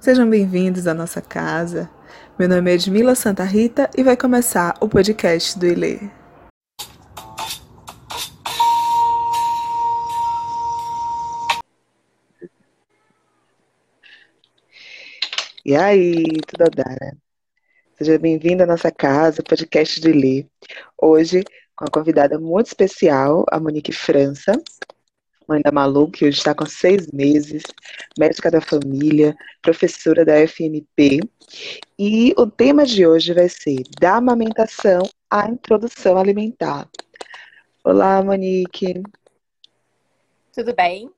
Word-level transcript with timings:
Sejam 0.00 0.30
bem-vindos 0.30 0.86
à 0.86 0.94
nossa 0.94 1.20
casa. 1.20 1.90
Meu 2.38 2.48
nome 2.48 2.70
é 2.70 2.74
Edmila 2.74 3.16
Santa 3.16 3.42
Rita 3.42 3.90
e 3.98 4.04
vai 4.04 4.16
começar 4.16 4.76
o 4.80 4.88
podcast 4.88 5.58
do 5.58 5.66
Ilê. 5.66 5.98
E 15.64 15.74
aí, 15.74 16.24
tudo 16.46 16.70
Dara? 16.70 17.16
Seja 17.98 18.16
bem-vindo 18.20 18.62
à 18.62 18.66
nossa 18.66 18.92
casa, 18.92 19.42
podcast 19.42 20.00
do 20.00 20.08
Ilê. 20.10 20.46
Hoje, 20.96 21.42
com 21.74 21.84
uma 21.86 21.90
convidada 21.90 22.38
muito 22.38 22.68
especial, 22.68 23.44
a 23.50 23.58
Monique 23.58 23.92
França, 23.92 24.52
mãe 25.48 25.62
da 25.62 25.72
Malu, 25.72 26.10
que 26.10 26.26
hoje 26.26 26.36
está 26.36 26.54
com 26.54 26.66
seis 26.66 27.10
meses, 27.10 27.62
médica 28.18 28.50
da 28.50 28.60
família, 28.60 29.34
professora 29.62 30.24
da 30.24 30.46
FMP. 30.46 31.20
E 31.98 32.34
o 32.36 32.46
tema 32.46 32.84
de 32.84 33.06
hoje 33.06 33.32
vai 33.32 33.48
ser 33.48 33.82
da 33.98 34.16
amamentação 34.16 35.00
à 35.30 35.48
introdução 35.48 36.18
alimentar. 36.18 36.86
Olá, 37.82 38.22
Monique. 38.22 39.02
Tudo 40.52 40.74
bem? 40.74 41.10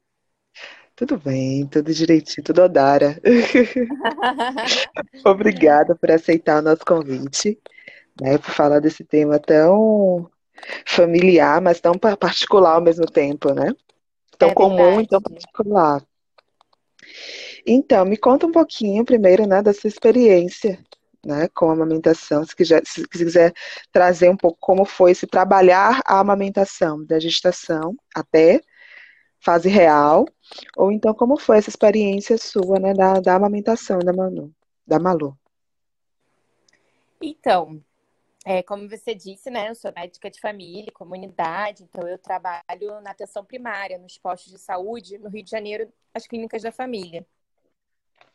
Tudo 0.95 1.19
bem, 1.19 1.67
tudo 1.67 1.93
direitinho, 1.93 2.45
tudo 2.45 2.63
odara. 2.63 3.21
Obrigada 5.25 5.97
por 5.97 6.11
aceitar 6.11 6.61
o 6.61 6.63
nosso 6.63 6.85
convite, 6.85 7.59
né, 8.21 8.39
por 8.39 8.51
falar 8.51 8.81
desse 8.81 9.03
tema 9.03 9.39
tão 9.39 10.31
familiar, 10.87 11.61
mas 11.61 11.81
tão 11.81 11.95
particular 11.95 12.75
ao 12.75 12.83
mesmo 12.83 13.07
tempo, 13.07 13.53
né? 13.55 13.75
Tão 14.41 14.49
é 14.49 14.55
comum 14.55 15.01
e 15.01 15.07
tão 15.07 15.21
particular. 15.21 16.03
Então, 17.67 18.05
me 18.05 18.17
conta 18.17 18.47
um 18.47 18.53
pouquinho 18.53 19.05
primeiro, 19.05 19.47
né, 19.47 19.63
da 19.63 19.73
sua 19.73 19.89
experiência, 19.89 20.79
né, 21.25 21.49
com 21.55 21.69
a 21.69 21.73
amamentação, 21.75 22.45
se 22.45 22.57
quiser, 22.57 22.83
se 22.87 23.07
quiser 23.07 23.53
trazer 23.93 24.31
um 24.31 24.37
pouco 24.37 24.57
como 24.59 24.85
foi 24.85 25.15
se 25.15 25.27
trabalhar 25.27 26.01
a 26.07 26.19
amamentação, 26.19 27.05
da 27.05 27.21
gestação 27.21 27.95
até 28.15 28.61
fase 29.39 29.69
real, 29.69 30.25
ou 30.77 30.91
então 30.91 31.15
como 31.15 31.39
foi 31.39 31.59
essa 31.59 31.71
experiência 31.71 32.39
sua, 32.39 32.79
né, 32.79 32.95
da, 32.95 33.21
da 33.21 33.35
amamentação 33.35 33.99
da 33.99 34.13
Manu, 34.13 34.53
da 34.87 34.99
Malu. 34.99 35.37
Então, 37.21 37.83
é, 38.45 38.63
como 38.63 38.89
você 38.89 39.15
disse, 39.15 39.51
né, 39.51 39.69
eu 39.69 39.75
sou 39.75 39.93
médica 39.95 40.31
de 40.31 40.41
família, 40.41 40.91
comunidade, 40.93 41.83
então 41.83 42.09
eu 42.09 42.19
trabalho 42.19 43.01
na 43.03 43.11
atenção 43.11 43.45
primária, 43.45 43.99
nos 43.99 44.17
postos 44.17 44.53
de 44.53 44.59
saúde, 44.59 45.19
no 45.19 45.29
Rio 45.29 45.45
de 45.45 45.51
Janeiro, 45.51 45.93
as 46.15 46.27
clínicas 46.27 46.63
da 46.63 46.73
família. 46.73 47.27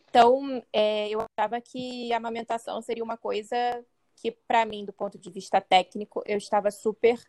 Então, 0.08 0.64
é, 0.72 1.10
eu 1.10 1.26
achava 1.38 1.60
que 1.60 2.14
a 2.14 2.18
amamentação 2.18 2.82
seria 2.82 3.04
uma 3.04 3.18
coisa 3.18 3.84
que, 4.16 4.32
para 4.32 4.66
mim, 4.66 4.86
do 4.86 4.94
ponto 4.94 5.18
de 5.18 5.30
vista 5.30 5.60
técnico, 5.60 6.24
eu 6.26 6.38
estava 6.38 6.72
super 6.72 7.20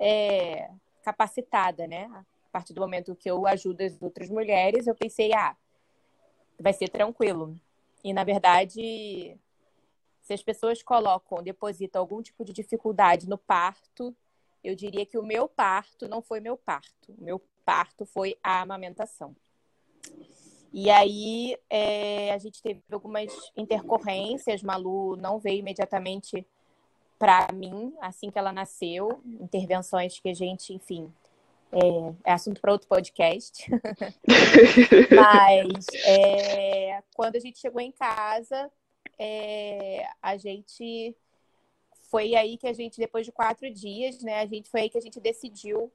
é, 0.00 0.68
capacitada, 1.04 1.86
né? 1.86 2.10
A 2.12 2.50
partir 2.50 2.72
do 2.72 2.80
momento 2.80 3.14
que 3.14 3.30
eu 3.30 3.46
ajudo 3.46 3.82
as 3.82 4.02
outras 4.02 4.28
mulheres, 4.28 4.86
eu 4.86 4.94
pensei, 4.96 5.32
ah, 5.32 5.56
vai 6.58 6.72
ser 6.72 6.88
tranquilo. 6.88 7.54
E, 8.02 8.12
na 8.12 8.24
verdade, 8.24 9.38
se 10.22 10.32
as 10.32 10.42
pessoas 10.42 10.82
colocam, 10.82 11.42
depositam 11.42 12.00
algum 12.00 12.22
tipo 12.22 12.44
de 12.44 12.52
dificuldade 12.52 13.28
no 13.28 13.36
parto, 13.36 14.16
eu 14.62 14.76
diria 14.76 15.04
que 15.04 15.18
o 15.18 15.22
meu 15.22 15.48
parto 15.48 16.08
não 16.08 16.22
foi 16.22 16.40
meu 16.40 16.56
parto. 16.56 17.12
O 17.18 17.24
meu 17.24 17.42
parto 17.64 18.06
foi 18.06 18.36
a 18.42 18.62
amamentação. 18.62 19.34
E 20.72 20.88
aí 20.90 21.56
é, 21.68 22.32
a 22.32 22.38
gente 22.38 22.62
teve 22.62 22.82
algumas 22.90 23.32
intercorrências. 23.56 24.62
Malu 24.62 25.16
não 25.16 25.38
veio 25.38 25.58
imediatamente 25.58 26.46
para 27.18 27.52
mim 27.52 27.92
assim 28.00 28.30
que 28.30 28.38
ela 28.38 28.52
nasceu. 28.52 29.20
Intervenções 29.40 30.20
que 30.20 30.28
a 30.28 30.34
gente, 30.34 30.72
enfim, 30.72 31.12
é, 31.72 32.30
é 32.30 32.32
assunto 32.32 32.60
para 32.60 32.72
outro 32.72 32.86
podcast. 32.86 33.68
Mas 35.10 35.86
é, 36.06 37.02
quando 37.14 37.34
a 37.36 37.40
gente 37.40 37.58
chegou 37.58 37.80
em 37.80 37.90
casa, 37.90 38.70
é, 39.18 40.08
a 40.20 40.36
gente 40.36 41.16
foi 42.10 42.34
aí 42.34 42.58
que 42.58 42.66
a 42.66 42.72
gente, 42.72 42.98
depois 42.98 43.24
de 43.24 43.32
quatro 43.32 43.70
dias, 43.72 44.22
né, 44.22 44.40
a 44.40 44.46
gente 44.46 44.68
foi 44.68 44.82
aí 44.82 44.90
que 44.90 44.98
a 44.98 45.00
gente 45.00 45.18
decidiu. 45.18 45.90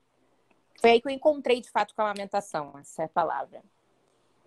Foi 0.81 0.91
aí 0.91 1.01
que 1.01 1.07
eu 1.07 1.11
encontrei 1.11 1.61
de 1.61 1.69
fato 1.69 1.93
com 1.95 2.01
a 2.01 2.05
amamentação, 2.05 2.77
essa 2.77 3.03
é 3.03 3.05
a 3.05 3.09
palavra. 3.09 3.63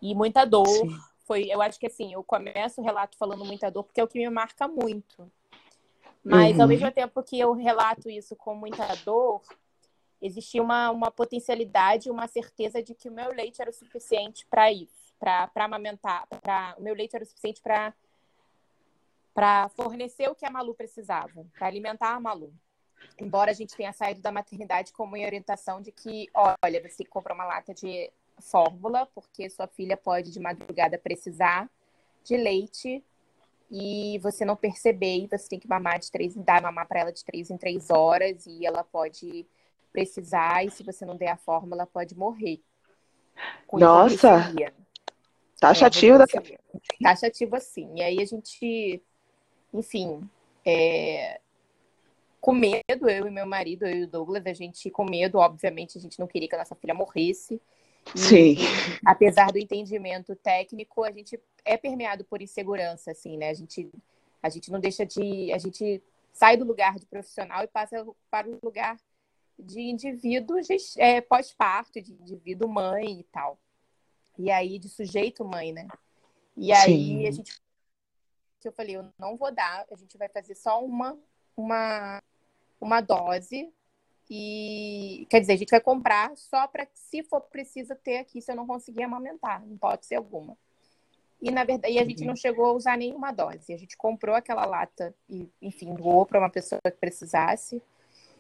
E 0.03 0.14
muita 0.14 0.44
dor. 0.44 0.66
Sim. 0.66 0.97
Foi, 1.26 1.44
eu 1.44 1.62
acho 1.62 1.78
que 1.78 1.86
assim, 1.86 2.12
eu 2.12 2.25
começo 2.25 2.80
o 2.80 2.84
relato 2.84 3.16
falando 3.16 3.44
muita 3.44 3.70
dor, 3.70 3.84
porque 3.84 4.00
é 4.00 4.04
o 4.04 4.09
que 4.09 4.19
me 4.19 4.28
marca 4.28 4.66
muito. 4.66 5.30
Mas 6.25 6.56
uhum. 6.56 6.62
ao 6.62 6.69
mesmo 6.69 6.91
tempo 6.91 7.22
que 7.22 7.38
eu 7.38 7.53
relato 7.53 8.10
isso 8.10 8.34
com 8.34 8.54
muita 8.54 8.86
dor, 9.04 9.41
existia 10.20 10.62
uma, 10.62 10.91
uma 10.91 11.10
potencialidade, 11.10 12.10
uma 12.10 12.26
certeza 12.26 12.82
de 12.82 12.94
que 12.94 13.09
o 13.09 13.12
meu 13.12 13.32
leite 13.32 13.62
era 13.62 13.70
o 13.70 13.75
suficiente 13.75 14.47
para 14.47 14.72
isso, 14.72 15.14
para 15.19 15.48
amamentar, 15.54 16.26
pra, 16.42 16.75
o 16.78 16.82
meu 16.82 16.94
leite 16.94 17.14
era 17.14 17.25
o 17.25 17.26
suficiente 17.26 17.62
para 17.62 17.94
para 19.34 19.68
fornecer 19.70 20.28
o 20.28 20.34
que 20.34 20.44
a 20.44 20.50
Malu 20.50 20.74
precisava, 20.74 21.46
para 21.56 21.66
alimentar 21.66 22.14
a 22.14 22.20
Malu. 22.20 22.52
Embora 23.18 23.50
a 23.50 23.54
gente 23.54 23.76
tenha 23.76 23.92
saído 23.92 24.20
da 24.20 24.32
maternidade 24.32 24.92
com 24.92 25.04
uma 25.04 25.18
orientação 25.18 25.80
de 25.80 25.92
que, 25.92 26.28
olha, 26.34 26.88
você 26.88 27.04
comprar 27.04 27.34
uma 27.34 27.44
lata 27.44 27.72
de 27.74 28.10
fórmula, 28.41 29.06
porque 29.06 29.48
sua 29.50 29.66
filha 29.66 29.96
pode 29.96 30.30
de 30.30 30.41
madrugada 30.41 30.98
precisar 30.98 31.68
de 32.24 32.36
leite 32.36 33.04
e 33.70 34.18
você 34.18 34.44
não 34.44 34.56
perceber, 34.56 35.18
e 35.18 35.28
você 35.28 35.48
tem 35.48 35.60
que 35.60 35.68
mamar 35.68 35.98
de 35.98 36.10
três, 36.10 36.34
dar 36.34 36.60
mamar 36.60 36.88
para 36.88 37.00
ela 37.00 37.12
de 37.12 37.24
três 37.24 37.50
em 37.50 37.56
três 37.56 37.88
horas 37.91 38.47
e 38.47 38.66
ela 38.66 38.82
pode 38.82 39.47
precisar 39.92 40.64
e 40.64 40.70
se 40.70 40.82
você 40.82 41.04
não 41.04 41.16
der 41.16 41.30
a 41.30 41.36
fórmula, 41.36 41.86
pode 41.86 42.16
morrer. 42.16 42.60
Nossa! 43.72 44.52
Taxativo 45.60 46.16
é, 46.16 46.18
daqui. 46.18 46.58
Taxativo 47.02 47.56
assim. 47.56 47.92
E 47.97 48.02
aí 48.02 48.20
a 48.20 48.24
gente 48.24 49.02
enfim, 49.72 50.28
é, 50.64 51.41
com 52.41 52.53
medo, 52.53 53.08
eu 53.08 53.26
e 53.26 53.31
meu 53.31 53.47
marido, 53.47 53.86
eu 53.86 53.97
e 53.97 54.04
o 54.04 54.08
Douglas, 54.08 54.47
a 54.47 54.53
gente 54.53 54.91
com 54.91 55.04
medo, 55.04 55.38
obviamente, 55.38 55.98
a 55.98 56.00
gente 56.00 56.19
não 56.19 56.26
queria 56.26 56.48
que 56.48 56.54
a 56.54 56.58
nossa 56.58 56.75
filha 56.75 56.94
morresse. 56.94 57.60
E, 58.14 58.19
Sim. 58.19 58.56
apesar 59.04 59.53
do 59.53 59.59
entendimento 59.59 60.34
técnico, 60.36 61.04
a 61.04 61.10
gente 61.10 61.38
é 61.64 61.76
permeado 61.76 62.25
por 62.25 62.41
insegurança, 62.41 63.10
assim, 63.10 63.36
né? 63.36 63.50
A 63.50 63.54
gente, 63.54 63.91
a 64.42 64.48
gente 64.48 64.70
não 64.70 64.80
deixa 64.80 65.04
de. 65.04 65.53
A 65.53 65.59
gente 65.59 66.03
sai 66.32 66.56
do 66.56 66.64
lugar 66.64 66.98
de 66.98 67.06
profissional 67.06 67.62
e 67.62 67.69
passa 67.69 68.06
para 68.30 68.48
o 68.48 68.59
lugar 68.62 68.97
de 69.59 69.80
indivíduo 69.80 70.56
é, 70.97 71.20
pós-parto, 71.20 72.00
de 72.00 72.12
indivíduo 72.14 72.69
mãe 72.69 73.20
e 73.20 73.25
tal. 73.25 73.59
E 74.38 74.50
aí, 74.50 74.78
de 74.78 74.88
sujeito 74.88 75.44
mãe, 75.44 75.72
né? 75.72 75.86
E 76.56 76.72
aí 76.72 77.06
Sim. 77.09 77.26
a 77.26 77.30
gente 77.30 77.60
que 78.60 78.69
eu 78.69 78.72
falei, 78.72 78.97
eu 78.97 79.09
não 79.19 79.37
vou 79.37 79.53
dar, 79.53 79.87
a 79.91 79.97
gente 79.97 80.16
vai 80.19 80.28
fazer 80.28 80.54
só 80.54 80.84
uma, 80.84 81.19
uma, 81.56 82.22
uma 82.81 83.00
dose. 83.00 83.72
E 84.28 85.26
quer 85.28 85.41
dizer, 85.41 85.54
a 85.54 85.56
gente 85.56 85.71
vai 85.71 85.81
comprar 85.81 86.37
só 86.37 86.69
para 86.69 86.87
se 86.94 87.22
for 87.25 87.41
preciso 87.41 87.97
ter 87.97 88.19
aqui, 88.19 88.41
se 88.41 88.53
eu 88.53 88.56
não 88.56 88.66
conseguir 88.66 89.03
amamentar, 89.03 89.66
não 89.66 89.76
pode 89.76 90.06
ser 90.06 90.15
alguma. 90.15 90.56
E 91.43 91.50
na 91.50 91.65
verdade, 91.65 91.98
a 91.98 92.04
gente 92.04 92.25
não 92.25 92.37
chegou 92.37 92.66
a 92.66 92.72
usar 92.72 92.98
nenhuma 92.98 93.32
dose. 93.32 93.72
A 93.72 93.76
gente 93.76 93.97
comprou 93.97 94.37
aquela 94.37 94.65
lata 94.66 95.15
e, 95.28 95.48
enfim, 95.60 95.94
doou 95.94 96.27
para 96.27 96.38
uma 96.38 96.50
pessoa 96.50 96.81
que 96.84 96.91
precisasse. 96.92 97.82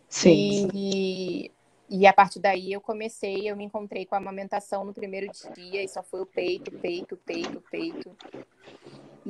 Sim. 0.08 0.68
E, 0.74 1.50
e 1.88 2.06
a 2.06 2.12
partir 2.12 2.40
daí 2.40 2.72
eu 2.72 2.80
comecei, 2.80 3.50
eu 3.50 3.56
me 3.56 3.64
encontrei 3.64 4.04
com 4.04 4.14
a 4.14 4.18
amamentação 4.18 4.84
no 4.84 4.92
primeiro 4.92 5.28
dia 5.54 5.82
e 5.82 5.88
só 5.88 6.02
foi 6.02 6.20
o 6.20 6.26
peito, 6.26 6.70
peito, 6.70 7.16
peito, 7.16 7.60
peito. 7.70 8.16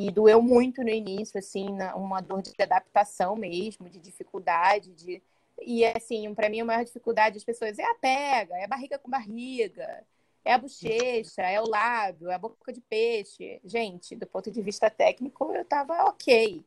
E 0.01 0.11
doeu 0.11 0.41
muito 0.41 0.83
no 0.83 0.89
início, 0.89 1.39
assim, 1.39 1.67
uma 1.95 2.23
dor 2.23 2.41
de 2.41 2.55
adaptação 2.59 3.37
mesmo, 3.37 3.87
de 3.89 3.99
dificuldade, 3.99 4.95
de 4.95 5.23
e 5.63 5.85
assim, 5.85 6.35
para 6.35 6.49
mim 6.49 6.61
a 6.61 6.65
maior 6.65 6.85
dificuldade 6.85 7.35
das 7.35 7.45
pessoas 7.45 7.79
é 7.79 7.85
a 7.85 7.95
pega, 7.95 8.57
é 8.57 8.65
a 8.65 8.69
barriga 8.69 8.99
com 8.99 9.11
barriga, 9.11 10.03
é 10.43 10.55
a 10.55 10.59
bochecha, 10.59 11.43
é 11.43 11.61
o 11.61 11.69
lábio, 11.69 12.31
é 12.31 12.35
a 12.35 12.39
boca 12.39 12.73
de 12.73 12.81
peixe. 12.81 13.61
Gente, 13.63 14.17
do 14.17 14.27
ponto 14.27 14.51
de 14.51 14.63
vista 14.63 14.89
técnico, 14.89 15.53
eu 15.53 15.67
tava 15.67 16.05
ok. 16.05 16.65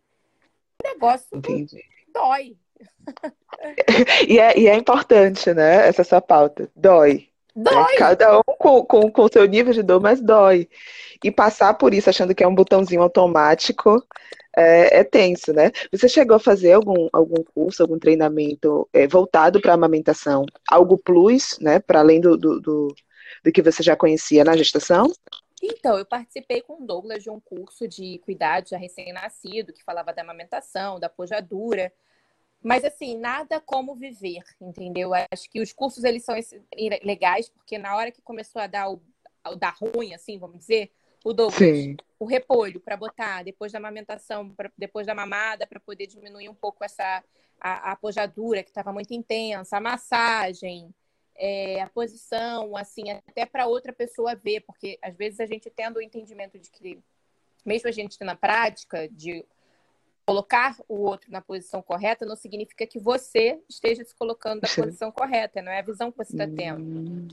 O 0.83 0.87
negócio 0.87 1.35
Entendi. 1.35 1.83
dói. 2.13 2.55
e, 4.29 4.39
é, 4.39 4.59
e 4.59 4.67
é 4.67 4.75
importante, 4.75 5.51
né? 5.55 5.87
Essa 5.87 6.03
sua 6.03 6.21
pauta. 6.21 6.69
Dói. 6.75 7.32
Dói. 7.55 7.95
Cada 7.97 8.39
um 8.39 8.43
com, 8.57 8.83
com, 8.83 9.11
com 9.11 9.21
o 9.23 9.29
seu 9.31 9.45
nível 9.45 9.73
de 9.73 9.83
dor, 9.83 10.01
mas 10.01 10.19
dói. 10.19 10.67
E 11.23 11.31
passar 11.31 11.73
por 11.75 11.93
isso 11.93 12.09
achando 12.09 12.33
que 12.33 12.43
é 12.43 12.47
um 12.47 12.55
botãozinho 12.55 13.01
automático 13.01 14.03
é, 14.55 14.99
é 14.99 15.03
tenso, 15.03 15.53
né? 15.53 15.71
Você 15.91 16.07
chegou 16.07 16.35
a 16.35 16.39
fazer 16.39 16.73
algum, 16.73 17.07
algum 17.11 17.43
curso, 17.43 17.81
algum 17.81 17.97
treinamento 17.97 18.87
é, 18.93 19.07
voltado 19.07 19.61
para 19.61 19.71
a 19.71 19.75
amamentação? 19.75 20.45
Algo 20.69 20.97
plus, 20.97 21.57
né? 21.59 21.79
Para 21.79 21.99
além 21.99 22.19
do, 22.19 22.37
do, 22.37 22.59
do, 22.59 22.95
do, 23.43 23.51
que 23.51 23.61
você 23.61 23.81
já 23.83 23.95
conhecia 23.95 24.43
na 24.43 24.57
gestação? 24.57 25.11
Então, 25.61 25.97
eu 25.97 26.05
participei 26.05 26.61
com 26.61 26.83
o 26.83 26.85
Douglas 26.85 27.23
de 27.23 27.29
um 27.29 27.39
curso 27.39 27.87
de 27.87 28.19
cuidados 28.19 28.73
a 28.73 28.77
recém-nascido, 28.77 29.71
que 29.71 29.83
falava 29.83 30.11
da 30.11 30.21
amamentação, 30.21 30.99
da 30.99 31.07
pojadura. 31.07 31.91
Mas, 32.63 32.85
assim, 32.85 33.17
nada 33.17 33.59
como 33.59 33.93
viver, 33.93 34.43
entendeu? 34.61 35.11
Acho 35.13 35.49
que 35.49 35.61
os 35.61 35.73
cursos, 35.73 36.03
eles 36.03 36.23
são 36.23 36.35
legais, 37.03 37.49
porque 37.49 37.77
na 37.77 37.95
hora 37.95 38.11
que 38.11 38.21
começou 38.21 38.61
a 38.61 38.67
dar, 38.67 38.89
o, 38.89 39.01
a 39.43 39.53
dar 39.53 39.75
ruim, 39.75 40.13
assim, 40.13 40.39
vamos 40.39 40.59
dizer, 40.59 40.91
o 41.23 41.33
Douglas, 41.33 41.57
Sim. 41.57 41.97
o 42.19 42.25
repolho 42.25 42.79
para 42.79 42.97
botar 42.97 43.43
depois 43.43 43.71
da 43.71 43.79
amamentação, 43.79 44.49
pra, 44.49 44.71
depois 44.77 45.07
da 45.07 45.13
mamada, 45.13 45.67
para 45.67 45.79
poder 45.79 46.07
diminuir 46.07 46.49
um 46.49 46.55
pouco 46.55 46.83
essa 46.83 47.23
a, 47.59 47.89
a 47.89 47.91
apojadura, 47.93 48.63
que 48.63 48.69
estava 48.69 48.91
muito 48.91 49.13
intensa, 49.13 49.77
a 49.77 49.81
massagem, 49.81 50.93
é, 51.35 51.81
a 51.81 51.89
posição, 51.89 52.75
assim, 52.75 53.09
até 53.11 53.45
para 53.45 53.67
outra 53.67 53.93
pessoa 53.93 54.35
ver, 54.35 54.61
porque 54.61 54.99
às 55.01 55.15
vezes 55.15 55.39
a 55.39 55.45
gente 55.45 55.69
tendo 55.69 55.97
o 55.97 56.01
entendimento 56.01 56.59
de 56.59 56.69
que, 56.69 56.99
mesmo 57.65 57.87
a 57.87 57.91
gente 57.91 58.17
tendo 58.17 58.31
a 58.31 58.35
prática 58.35 59.07
de 59.09 59.45
colocar 60.25 60.75
o 60.87 61.01
outro 61.01 61.31
na 61.31 61.41
posição 61.41 61.81
correta, 61.81 62.25
não 62.25 62.35
significa 62.35 62.87
que 62.87 62.99
você 62.99 63.59
esteja 63.69 64.03
se 64.03 64.15
colocando 64.15 64.61
na 64.61 64.69
posição 64.69 65.11
correta, 65.11 65.61
não 65.61 65.71
é 65.71 65.79
a 65.79 65.83
visão 65.83 66.11
que 66.11 66.17
você 66.17 66.33
está 66.33 66.47
tendo. 66.47 66.81
Hum. 66.81 67.27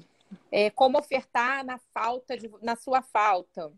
É, 0.50 0.70
como 0.70 0.98
ofertar 0.98 1.64
na 1.64 1.78
falta 1.92 2.36
de, 2.36 2.50
na 2.62 2.76
sua 2.76 3.02
falta. 3.02 3.72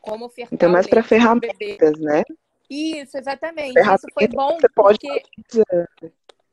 Como 0.00 0.26
ofertar. 0.26 0.54
Então, 0.54 0.70
mais 0.70 0.86
para 0.86 1.02
ferramentas, 1.02 1.98
né? 1.98 2.22
Isso, 2.68 3.16
exatamente. 3.16 3.78
Isso 3.78 4.06
foi 4.12 4.28
bom 4.28 4.58
porque. 4.74 5.22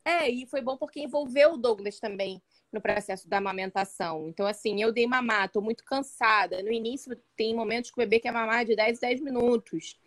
É, 0.04 0.30
e 0.30 0.48
foi 0.48 0.62
bom 0.62 0.78
porque 0.78 1.00
envolveu 1.00 1.54
o 1.54 1.58
Douglas 1.58 2.00
também 2.00 2.42
no 2.72 2.82
processo 2.82 3.28
da 3.28 3.38
amamentação. 3.38 4.28
Então, 4.30 4.48
assim, 4.48 4.82
eu 4.82 4.92
dei 4.92 5.06
mamar, 5.06 5.46
estou 5.46 5.62
muito 5.62 5.84
cansada. 5.84 6.64
No 6.64 6.72
início, 6.72 7.16
tem 7.36 7.54
momentos 7.54 7.92
que 7.92 7.98
o 7.98 8.04
bebê 8.04 8.20
quer 8.20 8.32
mamar 8.32 8.66
de 8.66 8.76
10 8.76 9.00
10 9.00 9.22
minutos. 9.22 10.00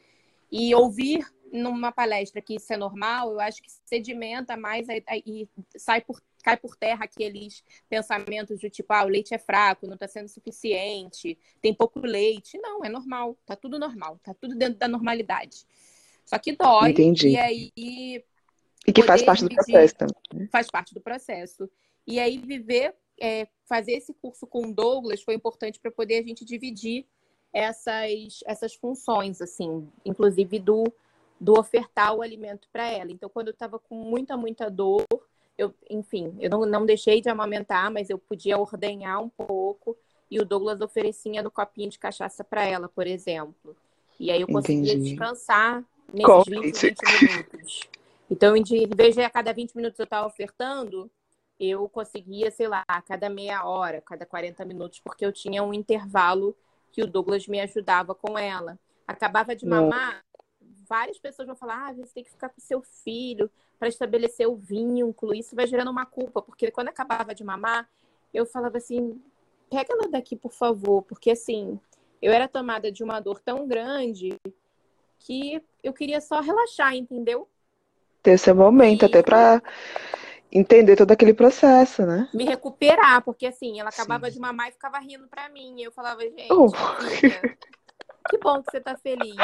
E 0.50 0.74
ouvir 0.74 1.26
numa 1.54 1.92
palestra 1.92 2.42
que 2.42 2.56
isso 2.56 2.72
é 2.72 2.76
normal, 2.76 3.30
eu 3.30 3.40
acho 3.40 3.62
que 3.62 3.70
sedimenta 3.84 4.56
mais 4.56 4.88
e 5.24 5.48
sai 5.76 6.00
por, 6.00 6.20
cai 6.42 6.56
por 6.56 6.76
terra 6.76 7.04
aqueles 7.04 7.62
pensamentos 7.88 8.58
do 8.58 8.68
tipo, 8.68 8.92
ah, 8.92 9.04
o 9.04 9.08
leite 9.08 9.32
é 9.32 9.38
fraco, 9.38 9.86
não 9.86 9.94
está 9.94 10.08
sendo 10.08 10.28
suficiente, 10.28 11.38
tem 11.62 11.72
pouco 11.72 12.00
leite. 12.00 12.58
Não, 12.58 12.84
é 12.84 12.88
normal, 12.88 13.38
tá 13.46 13.54
tudo 13.54 13.78
normal, 13.78 14.18
tá 14.22 14.34
tudo 14.34 14.56
dentro 14.56 14.80
da 14.80 14.88
normalidade. 14.88 15.64
Só 16.26 16.38
que 16.38 16.56
dói. 16.56 16.90
Entendi. 16.90 17.28
E 17.28 17.38
aí. 17.38 17.72
E 18.86 18.92
que 18.92 19.02
faz 19.02 19.22
parte 19.22 19.44
do 19.44 19.54
processo 19.54 19.94
também. 19.94 20.16
Né? 20.34 20.48
Faz 20.50 20.66
parte 20.68 20.92
do 20.92 21.00
processo. 21.00 21.70
E 22.04 22.18
aí, 22.18 22.36
viver, 22.36 22.94
é, 23.18 23.46
fazer 23.64 23.92
esse 23.92 24.12
curso 24.12 24.44
com 24.46 24.66
o 24.66 24.74
Douglas 24.74 25.22
foi 25.22 25.34
importante 25.34 25.78
para 25.78 25.90
poder 25.90 26.18
a 26.18 26.22
gente 26.22 26.44
dividir 26.44 27.06
essas, 27.52 28.40
essas 28.44 28.74
funções, 28.74 29.40
assim, 29.40 29.88
inclusive 30.04 30.58
do, 30.58 30.92
do 31.40 31.58
ofertar 31.58 32.14
o 32.14 32.22
alimento 32.22 32.68
para 32.72 32.86
ela. 32.86 33.10
Então, 33.10 33.28
quando 33.28 33.48
eu 33.48 33.52
estava 33.52 33.78
com 33.78 33.94
muita, 33.94 34.36
muita 34.36 34.70
dor, 34.70 35.04
eu, 35.56 35.74
enfim, 35.90 36.34
eu 36.40 36.50
não, 36.50 36.66
não 36.66 36.86
deixei 36.86 37.20
de 37.20 37.28
amamentar, 37.28 37.90
mas 37.90 38.10
eu 38.10 38.18
podia 38.18 38.58
ordenhar 38.58 39.22
um 39.22 39.28
pouco 39.28 39.96
e 40.30 40.40
o 40.40 40.44
Douglas 40.44 40.80
oferecia 40.80 41.42
no 41.42 41.50
copinho 41.50 41.90
de 41.90 41.98
cachaça 41.98 42.42
para 42.42 42.64
ela, 42.64 42.88
por 42.88 43.06
exemplo. 43.06 43.76
E 44.18 44.30
aí 44.30 44.40
eu 44.40 44.48
conseguia 44.48 44.94
Entendi. 44.94 45.10
descansar 45.10 45.84
nesses 46.12 46.44
20, 46.48 46.80
20 46.80 46.98
minutos. 47.22 47.80
Então, 48.30 48.56
em 48.56 48.64
vez 48.96 49.14
de 49.14 49.22
a 49.22 49.30
cada 49.30 49.52
20 49.52 49.76
minutos 49.76 49.98
eu 49.98 50.04
estar 50.04 50.26
ofertando, 50.26 51.10
eu 51.58 51.88
conseguia, 51.88 52.50
sei 52.50 52.66
lá, 52.66 52.82
a 52.88 53.00
cada 53.02 53.28
meia 53.28 53.64
hora, 53.64 54.00
cada 54.00 54.26
40 54.26 54.64
minutos, 54.64 55.00
porque 55.00 55.24
eu 55.24 55.32
tinha 55.32 55.62
um 55.62 55.72
intervalo 55.72 56.56
que 56.90 57.02
o 57.02 57.06
Douglas 57.06 57.46
me 57.46 57.60
ajudava 57.60 58.14
com 58.14 58.38
ela. 58.38 58.78
Acabava 59.06 59.54
de 59.54 59.66
mamar, 59.66 60.24
várias 60.88 61.18
pessoas 61.18 61.46
vão 61.46 61.56
falar: 61.56 61.88
ah, 61.88 61.92
você 61.92 62.14
tem 62.14 62.24
que 62.24 62.30
ficar 62.30 62.48
com 62.48 62.60
seu 62.60 62.82
filho 62.82 63.50
para 63.78 63.88
estabelecer 63.88 64.48
o 64.48 64.56
vínculo. 64.56 65.34
Isso 65.34 65.54
vai 65.56 65.66
gerando 65.66 65.90
uma 65.90 66.06
culpa, 66.06 66.40
porque 66.40 66.70
quando 66.70 66.88
acabava 66.88 67.34
de 67.34 67.44
mamar, 67.44 67.88
eu 68.32 68.46
falava 68.46 68.78
assim: 68.78 69.20
pega 69.70 69.92
ela 69.92 70.08
daqui, 70.08 70.36
por 70.36 70.52
favor, 70.52 71.02
porque 71.02 71.30
assim, 71.30 71.78
eu 72.20 72.32
era 72.32 72.48
tomada 72.48 72.90
de 72.90 73.02
uma 73.02 73.20
dor 73.20 73.40
tão 73.40 73.66
grande 73.66 74.38
que 75.18 75.62
eu 75.82 75.92
queria 75.92 76.20
só 76.20 76.40
relaxar, 76.40 76.94
entendeu? 76.94 77.48
Ter 78.22 78.38
seu 78.38 78.54
momento, 78.54 79.04
e... 79.04 79.06
até 79.06 79.22
para 79.22 79.62
entender 80.52 80.96
todo 80.96 81.10
aquele 81.10 81.34
processo, 81.34 82.06
né? 82.06 82.28
Me 82.32 82.44
recuperar, 82.44 83.22
porque 83.22 83.46
assim, 83.46 83.80
ela 83.80 83.90
acabava 83.90 84.26
Sim. 84.26 84.34
de 84.34 84.40
mamar 84.40 84.68
e 84.68 84.72
ficava 84.72 84.98
rindo 84.98 85.26
pra 85.26 85.48
mim. 85.48 85.82
Eu 85.82 85.90
falava, 85.90 86.22
gente, 86.22 86.48
filha, 87.18 87.58
que 88.30 88.38
bom 88.38 88.62
que 88.62 88.70
você 88.70 88.80
tá 88.80 88.96
feliz. 88.96 89.34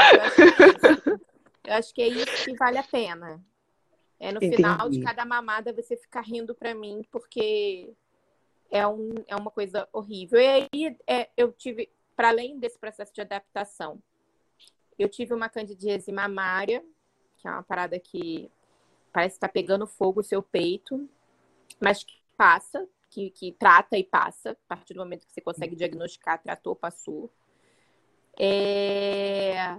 Eu 1.64 1.74
acho, 1.74 1.94
que, 1.94 2.02
é 2.02 2.08
isso 2.08 2.44
que 2.44 2.54
vale 2.56 2.78
a 2.78 2.82
pena. 2.82 3.44
É 4.18 4.32
no 4.32 4.38
Entendi. 4.38 4.56
final 4.56 4.88
de 4.88 5.00
cada 5.00 5.24
mamada 5.24 5.72
você 5.72 5.96
ficar 5.96 6.20
rindo 6.20 6.54
pra 6.54 6.74
mim, 6.74 7.02
porque 7.10 7.92
é, 8.70 8.86
um, 8.86 9.14
é 9.26 9.34
uma 9.34 9.50
coisa 9.50 9.88
horrível. 9.92 10.40
E 10.40 10.46
aí 10.46 10.96
é, 11.06 11.30
eu 11.36 11.52
tive, 11.52 11.90
para 12.14 12.28
além 12.28 12.58
desse 12.58 12.78
processo 12.78 13.12
de 13.14 13.20
adaptação, 13.20 14.00
eu 14.98 15.08
tive 15.08 15.32
uma 15.32 15.48
candidíase 15.48 16.12
mamária, 16.12 16.84
que 17.38 17.48
é 17.48 17.50
uma 17.50 17.62
parada 17.62 17.98
que 17.98 18.50
parece 19.12 19.36
estar 19.36 19.48
tá 19.48 19.52
pegando 19.52 19.86
fogo 19.86 20.20
o 20.20 20.24
seu 20.24 20.42
peito, 20.42 21.08
mas 21.80 22.04
que 22.04 22.20
passa, 22.36 22.86
que, 23.08 23.30
que 23.30 23.52
trata 23.52 23.96
e 23.96 24.04
passa, 24.04 24.50
a 24.50 24.54
partir 24.68 24.94
do 24.94 25.00
momento 25.00 25.26
que 25.26 25.32
você 25.32 25.40
consegue 25.40 25.74
diagnosticar, 25.74 26.42
tratou, 26.42 26.76
passou. 26.76 27.30
É... 28.38 29.76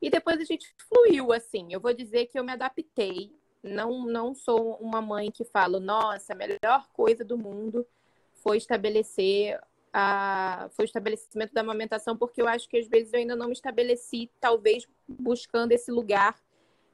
E 0.00 0.10
depois 0.10 0.40
a 0.40 0.44
gente 0.44 0.74
fluiu, 0.88 1.32
assim. 1.32 1.68
Eu 1.70 1.80
vou 1.80 1.92
dizer 1.92 2.26
que 2.26 2.38
eu 2.38 2.44
me 2.44 2.52
adaptei. 2.52 3.32
Não, 3.62 4.06
não 4.06 4.34
sou 4.34 4.76
uma 4.80 5.02
mãe 5.02 5.30
que 5.30 5.44
fala, 5.44 5.80
nossa, 5.80 6.32
a 6.32 6.36
melhor 6.36 6.88
coisa 6.92 7.24
do 7.24 7.36
mundo 7.36 7.84
foi 8.34 8.56
estabelecer 8.56 9.58
a, 9.92 10.68
foi 10.70 10.84
o 10.84 10.86
estabelecimento 10.86 11.52
da 11.52 11.60
amamentação, 11.60 12.16
porque 12.16 12.40
eu 12.40 12.46
acho 12.48 12.68
que 12.68 12.78
às 12.78 12.86
vezes 12.86 13.12
eu 13.12 13.18
ainda 13.18 13.34
não 13.34 13.46
me 13.46 13.52
estabeleci, 13.52 14.30
talvez 14.40 14.86
buscando 15.08 15.72
esse 15.72 15.90
lugar 15.90 16.36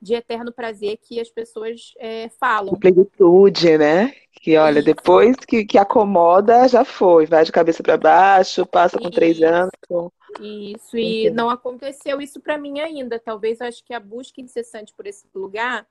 de 0.00 0.14
eterno 0.14 0.52
prazer 0.52 0.98
que 0.98 1.18
as 1.18 1.30
pessoas 1.30 1.94
é, 1.98 2.28
falam. 2.28 2.74
Plenitude, 2.74 3.78
né? 3.78 4.14
Que 4.32 4.56
olha, 4.56 4.78
Isso. 4.78 4.86
depois 4.86 5.36
que, 5.36 5.64
que 5.64 5.78
acomoda, 5.78 6.68
já 6.68 6.84
foi, 6.84 7.26
vai 7.26 7.44
de 7.44 7.52
cabeça 7.52 7.82
para 7.82 7.96
baixo, 7.96 8.66
passa 8.66 8.98
com 8.98 9.04
Isso. 9.04 9.14
três 9.14 9.42
anos. 9.42 9.70
Com... 9.88 10.10
Isso, 10.40 10.96
e 10.96 11.30
não 11.30 11.48
aconteceu 11.48 12.20
isso 12.20 12.40
para 12.40 12.58
mim 12.58 12.80
ainda. 12.80 13.18
Talvez 13.18 13.60
eu 13.60 13.66
acho 13.66 13.84
que 13.84 13.94
a 13.94 14.00
busca 14.00 14.40
incessante 14.40 14.92
por 14.94 15.06
esse 15.06 15.28
lugar, 15.34 15.86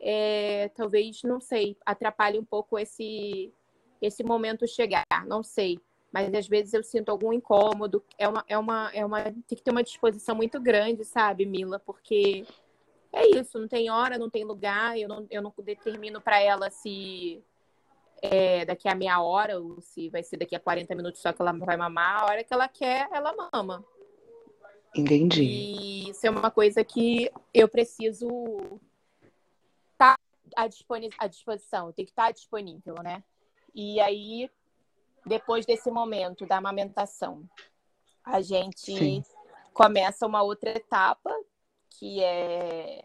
é, 0.00 0.70
talvez, 0.74 1.22
não 1.22 1.40
sei, 1.40 1.76
atrapalhe 1.84 2.38
um 2.38 2.44
pouco 2.44 2.78
esse, 2.78 3.52
esse 4.00 4.22
momento 4.22 4.66
chegar, 4.66 5.04
não 5.26 5.42
sei. 5.42 5.78
Mas 6.12 6.32
às 6.32 6.48
vezes 6.48 6.72
eu 6.72 6.82
sinto 6.82 7.10
algum 7.10 7.32
incômodo. 7.32 8.02
É 8.16 8.26
uma, 8.26 8.44
é 8.48 8.56
uma, 8.56 8.90
é 8.94 9.04
uma, 9.04 9.22
tem 9.24 9.42
que 9.56 9.62
ter 9.62 9.70
uma 9.70 9.82
disposição 9.82 10.34
muito 10.34 10.58
grande, 10.60 11.04
sabe, 11.04 11.44
Mila? 11.44 11.78
Porque 11.78 12.46
é 13.12 13.38
isso, 13.38 13.58
não 13.58 13.68
tem 13.68 13.90
hora, 13.90 14.18
não 14.18 14.30
tem 14.30 14.44
lugar, 14.44 14.98
eu 14.98 15.08
não, 15.08 15.26
eu 15.30 15.42
não 15.42 15.52
determino 15.62 16.20
para 16.20 16.40
ela 16.40 16.70
se 16.70 17.42
é 18.22 18.64
daqui 18.64 18.88
a 18.88 18.94
meia 18.94 19.20
hora 19.20 19.60
ou 19.60 19.80
se 19.80 20.08
vai 20.08 20.22
ser 20.22 20.36
daqui 20.36 20.56
a 20.56 20.60
40 20.60 20.94
minutos 20.94 21.20
só 21.20 21.32
que 21.32 21.40
ela 21.40 21.52
vai 21.52 21.76
mamar, 21.76 22.22
a 22.22 22.26
hora 22.26 22.44
que 22.44 22.52
ela 22.52 22.68
quer, 22.68 23.08
ela 23.12 23.50
mama. 23.52 23.84
Entendi. 24.94 25.42
E 25.42 26.10
isso 26.10 26.26
é 26.26 26.30
uma 26.30 26.50
coisa 26.50 26.82
que 26.82 27.30
eu 27.52 27.68
preciso 27.68 28.80
estar 29.92 30.16
tá 30.16 30.68
à 31.18 31.26
disposição, 31.26 31.92
tem 31.92 32.04
que 32.04 32.10
estar 32.10 32.26
tá 32.26 32.32
disponível, 32.32 32.94
né? 33.02 33.22
E 33.74 34.00
aí, 34.00 34.50
depois 35.24 35.66
desse 35.66 35.90
momento 35.90 36.46
da 36.46 36.56
amamentação, 36.56 37.48
a 38.24 38.40
gente 38.40 38.80
Sim. 38.80 39.22
começa 39.72 40.26
uma 40.26 40.42
outra 40.42 40.70
etapa, 40.70 41.30
que 41.90 42.22
é 42.22 43.02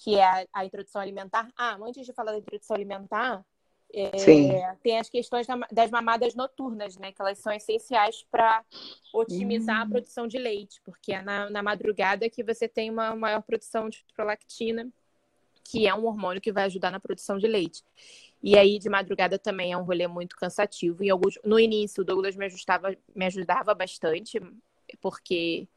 que 0.00 0.16
é 0.16 0.24
a, 0.24 0.46
a, 0.52 0.64
introdução 0.64 1.00
alimentar. 1.00 1.48
Ah, 1.56 1.78
antes 1.82 2.06
de 2.06 2.12
falar 2.12 2.32
da 2.32 2.38
introdução 2.38 2.74
alimentar, 2.74 3.44
é, 3.92 4.74
tem 4.82 4.98
as 4.98 5.10
questões 5.10 5.46
das 5.70 5.90
mamadas 5.90 6.34
noturnas, 6.34 6.96
né? 6.96 7.12
Que 7.12 7.20
elas 7.20 7.38
são 7.38 7.52
essenciais 7.52 8.24
para 8.30 8.64
otimizar 9.12 9.80
hum. 9.80 9.82
a 9.82 9.88
produção 9.88 10.26
de 10.26 10.38
leite, 10.38 10.80
porque 10.84 11.12
é 11.12 11.22
na, 11.22 11.50
na 11.50 11.62
madrugada 11.62 12.30
que 12.30 12.42
você 12.42 12.66
tem 12.66 12.90
uma 12.90 13.14
maior 13.14 13.42
produção 13.42 13.88
de 13.88 14.04
prolactina, 14.14 14.88
que 15.64 15.86
é 15.86 15.94
um 15.94 16.06
hormônio 16.06 16.40
que 16.40 16.52
vai 16.52 16.64
ajudar 16.64 16.90
na 16.90 16.98
produção 16.98 17.36
de 17.36 17.46
leite. 17.46 17.82
E 18.42 18.56
aí, 18.56 18.78
de 18.78 18.88
madrugada 18.88 19.38
também 19.38 19.72
é 19.72 19.76
um 19.76 19.84
rolê 19.84 20.06
muito 20.06 20.34
cansativo. 20.34 21.04
E 21.04 21.10
alguns, 21.10 21.38
no 21.44 21.60
início, 21.60 22.02
o 22.02 22.04
Douglas 22.04 22.34
me, 22.36 22.46
ajustava, 22.46 22.96
me 23.14 23.26
ajudava 23.26 23.74
bastante, 23.74 24.40
porque 25.00 25.68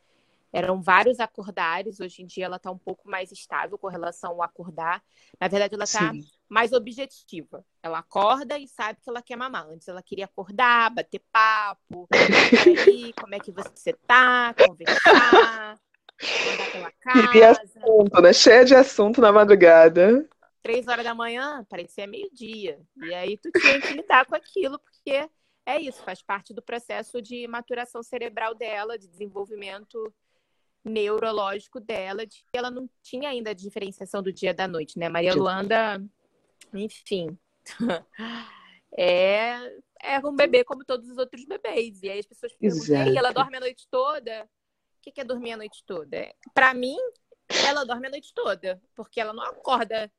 eram 0.53 0.79
vários 0.79 1.19
acordares. 1.19 1.99
Hoje 1.99 2.21
em 2.21 2.27
dia 2.27 2.45
ela 2.45 2.57
está 2.57 2.69
um 2.69 2.77
pouco 2.77 3.09
mais 3.09 3.31
estável 3.31 3.75
com 3.77 3.87
relação 3.87 4.31
ao 4.31 4.43
acordar. 4.43 5.03
Na 5.41 5.47
verdade, 5.47 5.73
ela 5.73 5.83
está 5.83 6.11
mais 6.47 6.71
objetiva. 6.71 7.65
Ela 7.81 7.97
acorda 7.97 8.57
e 8.59 8.67
sabe 8.67 8.99
que 9.01 9.09
ela 9.09 9.23
quer 9.23 9.35
mamar. 9.35 9.67
Antes 9.67 9.87
ela 9.87 10.03
queria 10.03 10.25
acordar, 10.25 10.91
bater 10.91 11.21
papo, 11.31 12.07
aí, 12.87 13.11
como 13.13 13.33
é 13.33 13.39
que 13.39 13.51
você 13.51 13.89
está, 13.89 14.53
conversar, 14.53 15.79
andar 16.53 16.71
pela 16.71 16.91
casa. 16.91 17.27
Queria 17.27 17.51
assunto, 17.51 18.21
né? 18.21 18.31
Cheia 18.31 18.63
de 18.63 18.75
assunto 18.75 19.19
na 19.19 19.31
madrugada. 19.31 20.29
Três 20.61 20.87
horas 20.87 21.03
da 21.03 21.15
manhã, 21.15 21.65
parecia 21.67 22.05
meio-dia. 22.05 22.79
E 23.03 23.13
aí 23.13 23.37
tu 23.37 23.51
tinha 23.51 23.81
que 23.81 23.93
lidar 23.93 24.25
com 24.25 24.35
aquilo, 24.35 24.79
porque 24.79 25.27
é 25.65 25.81
isso, 25.81 26.03
faz 26.03 26.21
parte 26.21 26.53
do 26.53 26.61
processo 26.61 27.21
de 27.21 27.47
maturação 27.47 28.03
cerebral 28.03 28.53
dela, 28.53 28.97
de 28.97 29.07
desenvolvimento 29.07 30.13
neurológico 30.83 31.79
dela, 31.79 32.25
de 32.25 32.43
que 32.51 32.57
ela 32.57 32.69
não 32.69 32.89
tinha 33.01 33.29
ainda 33.29 33.51
a 33.51 33.53
diferenciação 33.53 34.21
do 34.21 34.33
dia 34.33 34.53
da 34.53 34.67
noite, 34.67 34.99
né? 34.99 35.07
Maria 35.09 35.33
Luanda, 35.33 36.03
enfim, 36.73 37.37
é, 38.97 39.77
é 40.01 40.19
um 40.19 40.35
bebê 40.35 40.63
como 40.63 40.83
todos 40.83 41.09
os 41.09 41.17
outros 41.17 41.45
bebês. 41.45 42.01
E 42.03 42.09
aí 42.09 42.19
as 42.19 42.25
pessoas 42.25 42.53
perguntam, 42.53 43.17
ela 43.17 43.31
dorme 43.31 43.57
a 43.57 43.61
noite 43.61 43.87
toda? 43.89 44.43
O 44.97 45.11
que 45.11 45.19
é 45.19 45.23
dormir 45.23 45.53
a 45.53 45.57
noite 45.57 45.83
toda? 45.85 46.33
Para 46.53 46.73
mim, 46.73 46.97
ela 47.65 47.83
dorme 47.83 48.07
a 48.07 48.11
noite 48.11 48.33
toda, 48.33 48.81
porque 48.95 49.19
ela 49.19 49.33
não 49.33 49.43
acorda 49.43 50.11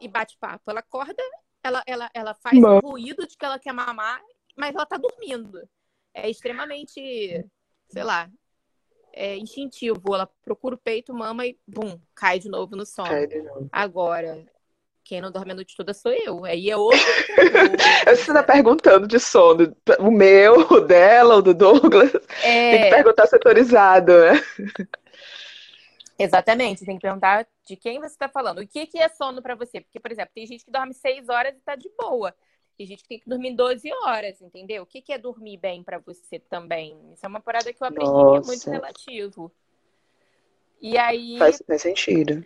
e 0.00 0.08
bate 0.08 0.36
papo. 0.38 0.70
Ela 0.70 0.80
acorda, 0.80 1.22
ela, 1.62 1.82
ela, 1.86 2.10
ela 2.14 2.34
faz 2.34 2.58
o 2.58 2.66
um 2.66 2.78
ruído 2.80 3.26
de 3.26 3.36
que 3.36 3.44
ela 3.44 3.58
quer 3.58 3.72
mamar, 3.72 4.20
mas 4.56 4.74
ela 4.74 4.86
tá 4.86 4.96
dormindo. 4.96 5.68
É 6.12 6.30
extremamente, 6.30 7.44
sei 7.88 8.02
lá, 8.02 8.30
é 9.16 9.36
instintivo. 9.36 10.14
Ela 10.14 10.28
procura 10.44 10.74
o 10.74 10.78
peito, 10.78 11.14
mama 11.14 11.46
e 11.46 11.58
bum, 11.66 11.98
cai 12.14 12.38
de 12.38 12.48
novo 12.48 12.76
no 12.76 12.84
sono. 12.84 13.08
Novo. 13.10 13.68
Agora, 13.72 14.44
quem 15.02 15.20
não 15.20 15.32
dorme 15.32 15.52
a 15.52 15.54
noite 15.54 15.74
toda 15.76 15.94
sou 15.94 16.12
eu. 16.12 16.44
Aí 16.44 16.68
é 16.68 16.76
outro. 16.76 17.00
Você 18.06 18.32
tá 18.32 18.42
perguntando 18.42 19.08
de 19.08 19.18
sono. 19.18 19.74
O 19.98 20.10
meu, 20.10 20.60
o 20.70 20.80
dela, 20.80 21.36
o 21.36 21.42
do 21.42 21.54
Douglas. 21.54 22.12
É... 22.42 22.70
Tem 22.70 22.82
que 22.82 22.90
perguntar 22.90 23.26
setorizado, 23.26 24.12
né? 24.12 24.42
Exatamente, 26.18 26.84
tem 26.84 26.96
que 26.96 27.02
perguntar 27.02 27.46
de 27.66 27.76
quem 27.76 27.98
você 27.98 28.06
está 28.06 28.28
falando. 28.28 28.60
O 28.60 28.66
que, 28.66 28.86
que 28.86 28.98
é 28.98 29.08
sono 29.08 29.42
para 29.42 29.54
você? 29.54 29.80
Porque, 29.82 30.00
por 30.00 30.10
exemplo, 30.10 30.30
tem 30.34 30.46
gente 30.46 30.64
que 30.64 30.70
dorme 30.70 30.94
seis 30.94 31.28
horas 31.28 31.54
e 31.54 31.58
está 31.58 31.76
de 31.76 31.90
boa. 31.96 32.34
Tem 32.76 32.86
gente 32.86 33.02
que 33.02 33.08
tem 33.08 33.18
que 33.18 33.28
dormir 33.28 33.54
12 33.54 33.90
horas, 34.04 34.40
entendeu? 34.42 34.82
O 34.82 34.86
que, 34.86 35.00
que 35.00 35.12
é 35.12 35.18
dormir 35.18 35.56
bem 35.56 35.82
para 35.82 35.98
você 35.98 36.38
também? 36.38 36.98
Isso 37.12 37.24
é 37.24 37.28
uma 37.28 37.40
parada 37.40 37.72
que 37.72 37.82
eu 37.82 37.86
aprendi 37.86 38.10
Nossa. 38.10 38.40
que 38.40 38.44
é 38.44 38.46
muito 38.46 38.70
relativo. 38.70 39.52
E 40.80 40.98
aí. 40.98 41.38
Faz, 41.38 41.62
faz 41.66 41.82
sentido. 41.82 42.44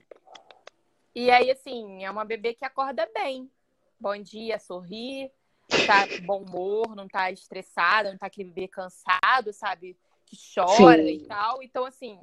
E 1.13 1.31
aí, 1.31 1.51
assim, 1.51 2.05
é 2.05 2.11
uma 2.11 2.25
bebê 2.25 2.55
que 2.55 2.65
acorda 2.65 3.09
bem. 3.13 3.51
Bom 3.99 4.17
dia, 4.17 4.59
sorri, 4.61 5.31
tá 5.85 6.07
bom 6.23 6.43
humor, 6.43 6.95
não 6.95 7.09
tá 7.09 7.31
estressada, 7.33 8.11
não 8.11 8.19
tá 8.19 8.27
aquele 8.27 8.51
bebê 8.51 8.69
cansado, 8.69 9.53
sabe? 9.53 9.97
Que 10.25 10.37
chora 10.55 11.03
Sim. 11.03 11.09
e 11.09 11.27
tal. 11.27 11.61
Então, 11.61 11.85
assim, 11.85 12.19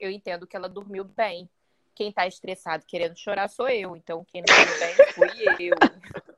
eu 0.00 0.10
entendo 0.10 0.48
que 0.48 0.56
ela 0.56 0.68
dormiu 0.68 1.04
bem. 1.04 1.48
Quem 1.94 2.10
tá 2.10 2.26
estressado 2.26 2.84
querendo 2.86 3.16
chorar 3.16 3.48
sou 3.48 3.68
eu. 3.68 3.94
Então, 3.96 4.24
quem 4.24 4.42
não 4.42 4.54
dormiu 4.54 4.78
bem 4.80 4.94
fui 5.14 5.68
eu. 5.70 5.76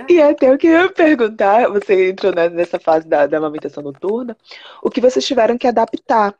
E 0.08 0.20
até 0.20 0.50
eu 0.50 0.58
queria 0.58 0.90
perguntar, 0.90 1.68
você 1.68 2.10
entrou 2.10 2.32
nessa 2.32 2.78
fase 2.78 3.06
da, 3.06 3.26
da 3.26 3.38
amamentação 3.38 3.82
noturna, 3.82 4.36
o 4.82 4.90
que 4.90 5.00
vocês 5.00 5.26
tiveram 5.26 5.58
que 5.58 5.66
adaptar 5.66 6.34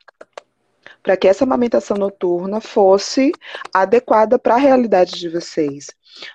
para 1.05 1.15
que 1.15 1.27
essa 1.27 1.43
amamentação 1.43 1.95
noturna 1.97 2.59
fosse 2.59 3.31
adequada 3.71 4.39
para 4.39 4.55
a 4.55 4.57
realidade 4.57 5.19
de 5.19 5.29
vocês. 5.29 5.87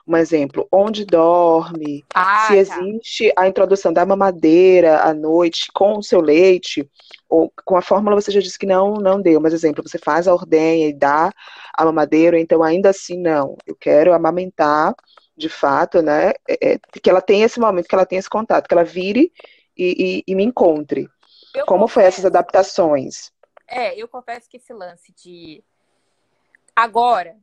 Um 0.06 0.16
exemplo, 0.16 0.68
onde 0.70 1.04
dorme, 1.04 2.04
ah, 2.14 2.46
se 2.46 2.52
tá. 2.52 2.56
existe 2.56 3.32
a 3.36 3.48
introdução 3.48 3.92
da 3.92 4.06
mamadeira 4.06 5.00
à 5.00 5.12
noite 5.12 5.68
com 5.74 5.98
o 5.98 6.02
seu 6.02 6.20
leite, 6.20 6.88
ou 7.28 7.52
com 7.64 7.76
a 7.76 7.82
fórmula 7.82 8.14
você 8.14 8.30
já 8.30 8.40
disse 8.40 8.58
que 8.58 8.66
não, 8.66 8.94
não 8.94 9.20
deu, 9.20 9.40
mas 9.40 9.54
exemplo, 9.54 9.82
você 9.84 9.98
faz 9.98 10.28
a 10.28 10.34
ordenha 10.34 10.88
e 10.88 10.92
dá 10.92 11.32
a 11.76 11.84
mamadeira, 11.84 12.38
então 12.38 12.62
ainda 12.62 12.90
assim 12.90 13.18
não, 13.18 13.56
eu 13.66 13.74
quero 13.74 14.12
amamentar 14.12 14.94
de 15.40 15.48
fato, 15.48 16.02
né, 16.02 16.30
é, 16.48 16.74
é, 16.74 16.78
que 16.78 17.10
ela 17.10 17.20
tenha 17.20 17.46
esse 17.46 17.58
momento, 17.58 17.88
que 17.88 17.94
ela 17.94 18.06
tenha 18.06 18.20
esse 18.20 18.30
contato, 18.30 18.68
que 18.68 18.74
ela 18.74 18.84
vire 18.84 19.32
e, 19.76 20.22
e, 20.26 20.32
e 20.32 20.34
me 20.34 20.44
encontre. 20.44 21.08
Eu 21.54 21.66
Como 21.66 21.80
confesso, 21.80 21.94
foi 21.94 22.04
essas 22.04 22.24
adaptações? 22.24 23.32
É, 23.66 23.96
eu 23.96 24.06
confesso 24.06 24.48
que 24.48 24.58
esse 24.58 24.72
lance 24.72 25.12
de 25.12 25.64
agora, 26.76 27.36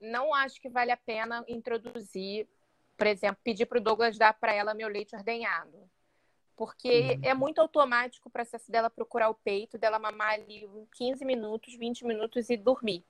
não 0.00 0.34
acho 0.34 0.60
que 0.60 0.68
vale 0.68 0.90
a 0.90 0.96
pena 0.96 1.44
introduzir, 1.48 2.46
por 2.96 3.06
exemplo, 3.06 3.38
pedir 3.42 3.66
para 3.66 3.78
o 3.78 3.80
Douglas 3.80 4.18
dar 4.18 4.34
para 4.34 4.52
ela 4.52 4.74
meu 4.74 4.88
leite 4.88 5.14
ordenhado. 5.14 5.88
Porque 6.56 7.18
uhum. 7.18 7.20
é 7.22 7.34
muito 7.34 7.60
automático 7.60 8.28
o 8.28 8.32
processo 8.32 8.70
dela 8.70 8.88
procurar 8.88 9.28
o 9.28 9.34
peito, 9.34 9.78
dela 9.78 9.98
mamar 9.98 10.34
ali 10.34 10.68
15 10.96 11.24
minutos, 11.24 11.76
20 11.76 12.04
minutos 12.04 12.48
e 12.48 12.56
dormir. 12.56 13.04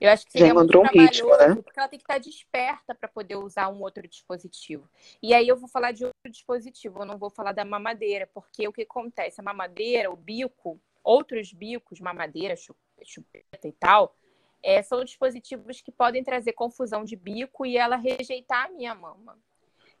Eu 0.00 0.10
acho 0.10 0.26
que 0.26 0.32
seria 0.32 0.52
muito 0.52 0.70
trabalhoso, 0.70 0.98
um 0.98 1.06
ritmo, 1.06 1.36
né? 1.36 1.62
porque 1.62 1.78
ela 1.78 1.88
tem 1.88 1.98
que 1.98 2.04
estar 2.04 2.18
desperta 2.18 2.94
para 2.94 3.08
poder 3.08 3.36
usar 3.36 3.68
um 3.68 3.80
outro 3.80 4.06
dispositivo. 4.06 4.88
E 5.22 5.32
aí 5.32 5.48
eu 5.48 5.56
vou 5.56 5.68
falar 5.68 5.92
de 5.92 6.04
outro 6.04 6.30
dispositivo, 6.30 7.00
eu 7.00 7.06
não 7.06 7.16
vou 7.16 7.30
falar 7.30 7.52
da 7.52 7.64
mamadeira, 7.64 8.28
porque 8.32 8.68
o 8.68 8.72
que 8.72 8.82
acontece? 8.82 9.40
A 9.40 9.44
mamadeira, 9.44 10.10
o 10.10 10.16
bico, 10.16 10.78
outros 11.02 11.52
bicos, 11.52 11.98
mamadeira, 12.00 12.54
chupeta 12.56 13.66
e 13.66 13.72
tal, 13.72 14.14
é, 14.62 14.82
são 14.82 15.04
dispositivos 15.04 15.80
que 15.80 15.92
podem 15.92 16.22
trazer 16.22 16.52
confusão 16.52 17.04
de 17.04 17.16
bico 17.16 17.64
e 17.64 17.76
ela 17.76 17.96
rejeitar 17.96 18.66
a 18.66 18.68
minha 18.68 18.94
mama. 18.94 19.38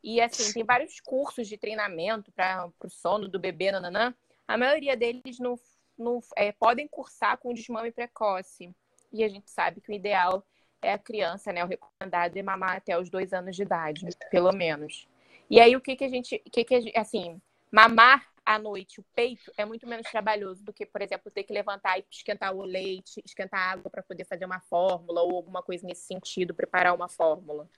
E 0.02 0.20
assim, 0.20 0.52
tem 0.52 0.64
vários 0.64 1.00
cursos 1.00 1.48
de 1.48 1.56
treinamento 1.56 2.30
para 2.32 2.70
o 2.84 2.90
sono 2.90 3.28
do 3.28 3.38
bebê, 3.38 3.72
nananã. 3.72 4.14
A 4.46 4.58
maioria 4.58 4.96
deles 4.96 5.38
não, 5.38 5.58
não 5.98 6.20
é, 6.36 6.52
podem 6.52 6.86
cursar 6.86 7.38
com 7.38 7.54
desmame 7.54 7.90
precoce. 7.90 8.74
E 9.16 9.24
a 9.24 9.28
gente 9.28 9.50
sabe 9.50 9.80
que 9.80 9.90
o 9.90 9.94
ideal 9.94 10.44
é 10.82 10.92
a 10.92 10.98
criança, 10.98 11.52
né? 11.52 11.64
O 11.64 11.68
recomendado 11.68 12.36
é 12.36 12.42
mamar 12.42 12.76
até 12.76 12.98
os 12.98 13.08
dois 13.08 13.32
anos 13.32 13.56
de 13.56 13.62
idade, 13.62 14.06
pelo 14.30 14.52
menos. 14.52 15.08
E 15.48 15.60
aí, 15.60 15.76
o 15.76 15.80
que, 15.80 15.96
que 15.96 16.04
a 16.04 16.08
gente. 16.08 16.38
Que 16.50 16.64
que 16.64 16.80
gente, 16.80 16.98
assim, 16.98 17.40
mamar 17.70 18.26
à 18.44 18.58
noite 18.58 19.00
o 19.00 19.04
peito 19.14 19.52
é 19.56 19.64
muito 19.64 19.86
menos 19.88 20.08
trabalhoso 20.08 20.62
do 20.62 20.72
que, 20.72 20.86
por 20.86 21.02
exemplo, 21.02 21.30
ter 21.32 21.42
que 21.42 21.52
levantar 21.52 21.98
e 21.98 22.04
esquentar 22.08 22.54
o 22.54 22.62
leite, 22.62 23.20
esquentar 23.24 23.72
água 23.72 23.90
para 23.90 24.02
poder 24.02 24.24
fazer 24.24 24.44
uma 24.44 24.60
fórmula 24.60 25.22
ou 25.22 25.36
alguma 25.36 25.62
coisa 25.62 25.84
nesse 25.84 26.02
sentido, 26.02 26.54
preparar 26.54 26.94
uma 26.94 27.08
fórmula. 27.08 27.68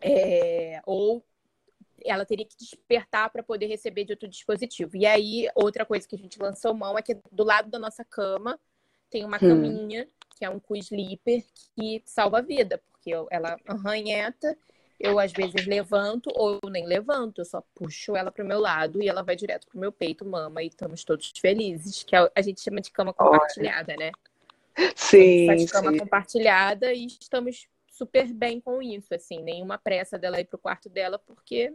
É, 0.00 0.82
ou 0.84 1.24
ela 2.04 2.26
teria 2.26 2.44
que 2.44 2.56
despertar 2.56 3.30
para 3.30 3.42
poder 3.42 3.66
receber 3.66 4.04
de 4.04 4.12
outro 4.12 4.28
dispositivo. 4.28 4.96
E 4.96 5.06
aí, 5.06 5.48
outra 5.54 5.86
coisa 5.86 6.06
que 6.06 6.16
a 6.16 6.18
gente 6.18 6.38
lançou 6.38 6.74
mão 6.74 6.98
é 6.98 7.02
que 7.02 7.16
do 7.30 7.44
lado 7.44 7.70
da 7.70 7.78
nossa 7.78 8.04
cama 8.04 8.58
tem 9.12 9.24
uma 9.24 9.36
hum. 9.36 9.40
caminha, 9.40 10.08
que 10.36 10.44
é 10.44 10.50
um 10.50 10.58
co-sleeper, 10.58 11.44
que 11.76 12.02
salva 12.04 12.38
a 12.38 12.42
vida, 12.42 12.82
porque 12.90 13.12
ela 13.30 13.56
arranheta 13.66 14.56
eu 15.02 15.18
às 15.18 15.32
vezes 15.32 15.66
levanto 15.66 16.30
ou 16.32 16.60
eu 16.62 16.70
nem 16.70 16.86
levanto, 16.86 17.40
eu 17.40 17.44
só 17.44 17.60
puxo 17.74 18.14
ela 18.14 18.30
pro 18.30 18.44
meu 18.44 18.60
lado 18.60 19.02
e 19.02 19.08
ela 19.08 19.22
vai 19.22 19.34
direto 19.34 19.66
pro 19.66 19.78
meu 19.78 19.90
peito, 19.90 20.24
mama, 20.24 20.62
e 20.62 20.68
estamos 20.68 21.02
todos 21.02 21.32
felizes, 21.40 22.04
que 22.04 22.14
é 22.14 22.30
a 22.32 22.40
gente 22.40 22.60
chama 22.60 22.80
de 22.80 22.92
cama 22.92 23.12
compartilhada, 23.12 23.96
né? 23.96 24.12
Sim. 24.94 25.46
Faz 25.46 25.70
cama 25.72 25.90
sim. 25.90 25.98
compartilhada 25.98 26.92
e 26.92 27.06
estamos 27.06 27.66
super 27.90 28.32
bem 28.32 28.60
com 28.60 28.80
isso, 28.80 29.12
assim, 29.12 29.42
nenhuma 29.42 29.76
pressa 29.76 30.16
dela 30.16 30.40
ir 30.40 30.44
pro 30.44 30.56
quarto 30.56 30.88
dela, 30.88 31.18
porque 31.18 31.74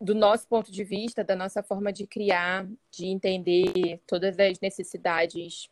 do 0.00 0.14
nosso 0.14 0.48
ponto 0.48 0.72
de 0.72 0.84
vista, 0.84 1.22
da 1.22 1.36
nossa 1.36 1.62
forma 1.62 1.92
de 1.92 2.06
criar, 2.06 2.66
de 2.90 3.06
entender 3.06 4.00
todas 4.06 4.38
as 4.38 4.58
necessidades 4.58 5.68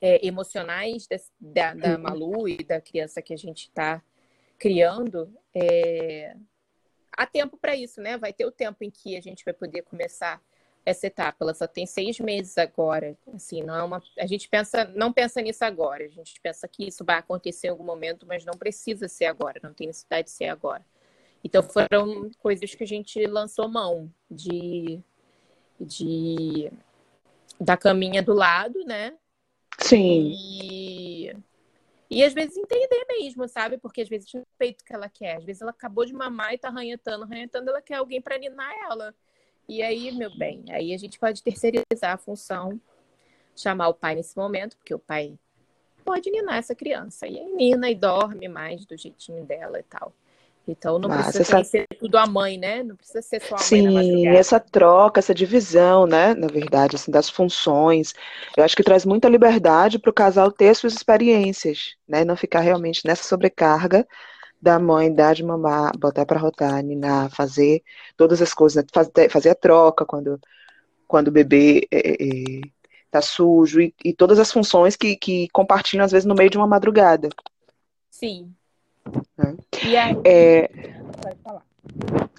é, 0.00 0.26
emocionais 0.26 1.06
da, 1.40 1.74
da, 1.74 1.94
uhum. 1.94 2.02
Malu 2.02 2.48
e 2.48 2.64
da 2.64 2.80
criança 2.80 3.20
que 3.20 3.34
a 3.34 3.36
gente 3.36 3.68
está 3.68 4.02
criando, 4.58 5.32
é... 5.54 6.36
há 7.12 7.26
tempo 7.26 7.56
para 7.56 7.74
isso, 7.74 8.00
né? 8.00 8.18
Vai 8.18 8.32
ter 8.32 8.46
o 8.46 8.52
tempo 8.52 8.84
em 8.84 8.90
que 8.90 9.16
a 9.16 9.20
gente 9.20 9.44
vai 9.44 9.54
poder 9.54 9.82
começar 9.82 10.42
essa 10.84 11.06
etapa. 11.06 11.36
Ela 11.40 11.54
só 11.54 11.66
tem 11.66 11.86
seis 11.86 12.18
meses 12.20 12.56
agora. 12.58 13.16
Assim, 13.34 13.62
não 13.62 13.74
é 13.74 13.82
uma. 13.82 14.02
A 14.18 14.26
gente 14.26 14.48
pensa, 14.48 14.84
não 14.94 15.12
pensa 15.12 15.40
nisso 15.40 15.64
agora. 15.64 16.04
A 16.04 16.08
gente 16.08 16.40
pensa 16.40 16.66
que 16.68 16.86
isso 16.86 17.04
vai 17.04 17.18
acontecer 17.18 17.68
em 17.68 17.70
algum 17.70 17.84
momento, 17.84 18.26
mas 18.26 18.44
não 18.44 18.54
precisa 18.54 19.08
ser 19.08 19.26
agora. 19.26 19.60
Não 19.62 19.72
tem 19.72 19.86
necessidade 19.86 20.26
de 20.26 20.30
ser 20.30 20.48
agora. 20.48 20.84
Então 21.42 21.62
foram 21.62 22.30
coisas 22.38 22.74
que 22.74 22.84
a 22.84 22.86
gente 22.86 23.24
lançou 23.26 23.68
mão 23.68 24.12
de, 24.30 25.00
de 25.80 26.70
da 27.58 27.76
caminha 27.76 28.22
do 28.22 28.34
lado, 28.34 28.84
né? 28.84 29.16
Sim. 29.78 30.32
E 30.34 31.36
e 32.10 32.24
às 32.24 32.34
vezes 32.34 32.56
entender 32.56 33.04
mesmo, 33.06 33.46
sabe? 33.46 33.78
Porque 33.78 34.00
às 34.00 34.08
vezes 34.08 34.32
não 34.34 34.40
é 34.40 34.42
o 34.42 34.58
peito 34.58 34.84
que 34.84 34.92
ela 34.92 35.08
quer. 35.08 35.36
Às 35.36 35.44
vezes 35.44 35.62
ela 35.62 35.70
acabou 35.70 36.04
de 36.04 36.12
mamar 36.12 36.52
e 36.52 36.58
tá 36.58 36.66
arranhetando, 36.68 37.22
arranhetando, 37.22 37.70
ela 37.70 37.80
quer 37.80 37.94
alguém 37.94 38.20
para 38.20 38.36
ninar 38.36 38.72
ela. 38.90 39.14
E 39.68 39.80
aí, 39.80 40.10
meu 40.10 40.36
bem, 40.36 40.64
aí 40.70 40.92
a 40.92 40.98
gente 40.98 41.20
pode 41.20 41.40
terceirizar 41.40 42.14
a 42.14 42.18
função 42.18 42.80
chamar 43.54 43.88
o 43.88 43.94
pai 43.94 44.16
nesse 44.16 44.36
momento, 44.36 44.76
porque 44.76 44.94
o 44.94 44.98
pai 44.98 45.38
pode 46.04 46.28
ninar 46.30 46.56
essa 46.56 46.74
criança. 46.74 47.28
E 47.28 47.38
aí 47.38 47.52
nina 47.52 47.88
e 47.88 47.94
dorme 47.94 48.48
mais 48.48 48.84
do 48.84 48.96
jeitinho 48.96 49.44
dela 49.44 49.78
e 49.78 49.82
tal. 49.84 50.12
Então 50.70 50.98
não 50.98 51.08
Massa, 51.08 51.32
precisa 51.32 51.58
essa... 51.58 51.64
ser 51.64 51.86
tudo 51.98 52.16
a 52.16 52.26
mãe, 52.26 52.56
né? 52.56 52.82
Não 52.82 52.96
precisa 52.96 53.20
ser 53.20 53.40
só 53.42 53.56
a 53.56 53.58
Sim, 53.58 53.90
mãe 53.90 54.04
Sim, 54.04 54.28
essa 54.28 54.60
troca, 54.60 55.18
essa 55.18 55.34
divisão, 55.34 56.06
né? 56.06 56.34
Na 56.34 56.46
verdade, 56.46 56.96
assim, 56.96 57.10
das 57.10 57.28
funções. 57.28 58.14
Eu 58.56 58.62
acho 58.62 58.76
que 58.76 58.82
traz 58.82 59.04
muita 59.04 59.28
liberdade 59.28 59.98
para 59.98 60.10
o 60.10 60.14
casal 60.14 60.52
ter 60.52 60.74
suas 60.74 60.94
experiências, 60.94 61.96
né? 62.08 62.24
Não 62.24 62.36
ficar 62.36 62.60
realmente 62.60 63.02
nessa 63.04 63.24
sobrecarga 63.24 64.06
da 64.60 64.78
mãe 64.78 65.12
dar 65.12 65.34
de 65.34 65.42
mamar, 65.42 65.96
botar 65.98 66.26
para 66.26 66.38
rotar, 66.38 66.82
ninar, 66.82 67.30
fazer 67.30 67.82
todas 68.16 68.42
as 68.42 68.52
coisas, 68.52 68.84
né? 68.84 69.28
fazer, 69.28 69.50
a 69.50 69.54
troca 69.54 70.04
quando, 70.04 70.38
quando 71.08 71.28
o 71.28 71.32
bebê 71.32 71.88
é, 71.90 72.10
é, 72.10 72.60
é, 73.12 73.20
sujo 73.22 73.80
e, 73.80 73.94
e, 74.04 74.12
todas 74.12 74.38
as 74.38 74.52
funções 74.52 74.96
que, 74.96 75.16
que 75.16 75.48
compartilham 75.48 76.04
às 76.04 76.12
vezes 76.12 76.26
no 76.26 76.34
meio 76.34 76.50
de 76.50 76.58
uma 76.58 76.66
madrugada. 76.66 77.30
Sim. 78.10 78.54
É. 79.38 79.86
E 79.86 79.96
aí? 79.96 80.16
É... 80.24 80.70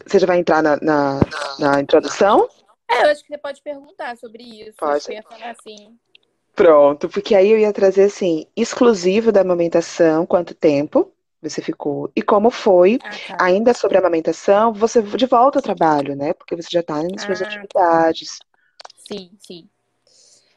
Você 0.05 0.19
já 0.19 0.27
vai 0.27 0.39
entrar 0.39 0.61
na, 0.61 0.77
na, 0.77 1.19
na, 1.59 1.81
introdução? 1.81 2.47
É, 2.89 3.05
eu 3.05 3.09
acho 3.09 3.23
que 3.23 3.27
você 3.27 3.37
pode 3.37 3.61
perguntar 3.61 4.17
sobre 4.17 4.43
isso. 4.43 4.77
Pode. 4.77 5.05
Eu 5.07 5.15
ia 5.15 5.23
falar 5.23 5.51
assim. 5.51 5.97
Pronto, 6.55 7.09
porque 7.09 7.33
aí 7.33 7.49
eu 7.49 7.57
ia 7.57 7.71
trazer 7.71 8.03
assim, 8.03 8.45
exclusivo 8.55 9.31
da 9.31 9.41
amamentação, 9.41 10.25
quanto 10.25 10.53
tempo 10.53 11.11
você 11.41 11.61
ficou 11.61 12.11
e 12.15 12.21
como 12.21 12.51
foi, 12.51 12.99
ah, 13.01 13.09
tá. 13.09 13.37
ainda 13.39 13.73
sobre 13.73 13.97
a 13.97 13.99
amamentação, 13.99 14.71
você 14.71 15.01
de 15.01 15.25
volta 15.25 15.57
ao 15.57 15.63
trabalho, 15.63 16.15
né? 16.15 16.33
Porque 16.33 16.55
você 16.55 16.67
já 16.69 16.81
está 16.81 17.01
nas 17.01 17.23
suas 17.23 17.41
ah, 17.41 17.45
atividades. 17.45 18.39
Sim, 18.97 19.31
sim. 19.39 19.69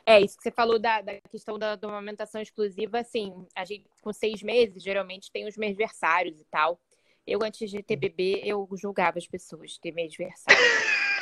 É, 0.06 0.20
isso 0.20 0.36
que 0.36 0.42
você 0.42 0.50
falou 0.50 0.78
da, 0.78 1.00
da 1.00 1.14
questão 1.30 1.58
da, 1.58 1.76
da 1.76 1.88
amamentação 1.88 2.40
exclusiva, 2.40 2.98
assim, 2.98 3.46
a 3.54 3.64
gente 3.64 3.86
com 4.02 4.12
seis 4.12 4.42
meses, 4.42 4.82
geralmente 4.82 5.32
tem 5.32 5.46
os 5.48 5.56
mêsversários 5.56 6.38
e 6.38 6.44
tal. 6.50 6.78
Eu, 7.26 7.42
antes 7.42 7.70
de 7.70 7.82
ter 7.82 7.96
bebê, 7.96 8.42
eu 8.44 8.68
julgava 8.76 9.18
as 9.18 9.26
pessoas 9.26 9.78
ter 9.78 9.92
mêsversário. 9.92 10.60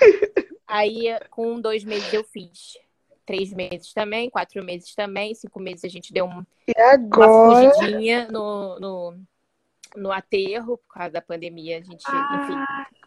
Aí, 0.66 1.04
com 1.30 1.60
dois 1.60 1.84
meses 1.84 2.12
eu 2.12 2.24
fiz. 2.24 2.76
Três 3.24 3.52
meses 3.52 3.92
também, 3.92 4.28
quatro 4.28 4.64
meses 4.64 4.92
também, 4.96 5.32
cinco 5.32 5.60
meses 5.60 5.84
a 5.84 5.88
gente 5.88 6.12
deu 6.12 6.24
um, 6.24 6.44
agora... 6.76 7.30
uma 7.30 7.72
fugidinha 7.72 8.26
no, 8.26 8.80
no, 8.80 9.20
no 9.94 10.10
aterro 10.10 10.76
por 10.78 10.94
causa 10.94 11.10
da 11.10 11.22
pandemia. 11.22 11.78
A 11.78 11.82
gente, 11.82 12.02
ah. 12.08 12.40
enfim. 12.42 13.01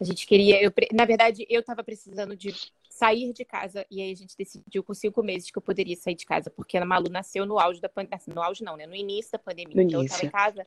A 0.00 0.04
gente 0.04 0.26
queria. 0.26 0.62
Eu, 0.62 0.72
na 0.92 1.04
verdade, 1.04 1.46
eu 1.48 1.60
estava 1.60 1.82
precisando 1.82 2.36
de 2.36 2.54
sair 2.90 3.32
de 3.32 3.44
casa. 3.44 3.86
E 3.90 4.00
aí 4.00 4.12
a 4.12 4.16
gente 4.16 4.36
decidiu 4.36 4.82
com 4.82 4.94
cinco 4.94 5.22
meses 5.22 5.50
que 5.50 5.58
eu 5.58 5.62
poderia 5.62 5.96
sair 5.96 6.14
de 6.14 6.26
casa, 6.26 6.50
porque 6.50 6.76
a 6.76 6.84
Malu 6.84 7.08
nasceu 7.10 7.46
no 7.46 7.58
auge 7.58 7.80
da 7.80 7.88
pandemia. 7.88 8.20
No 8.28 8.42
auge 8.42 8.64
não, 8.64 8.76
né? 8.76 8.86
No 8.86 8.94
início 8.94 9.32
da 9.32 9.38
pandemia. 9.38 9.74
No 9.74 9.82
então 9.82 10.00
início. 10.00 10.14
eu 10.14 10.16
estava 10.16 10.26
em 10.26 10.30
casa 10.30 10.66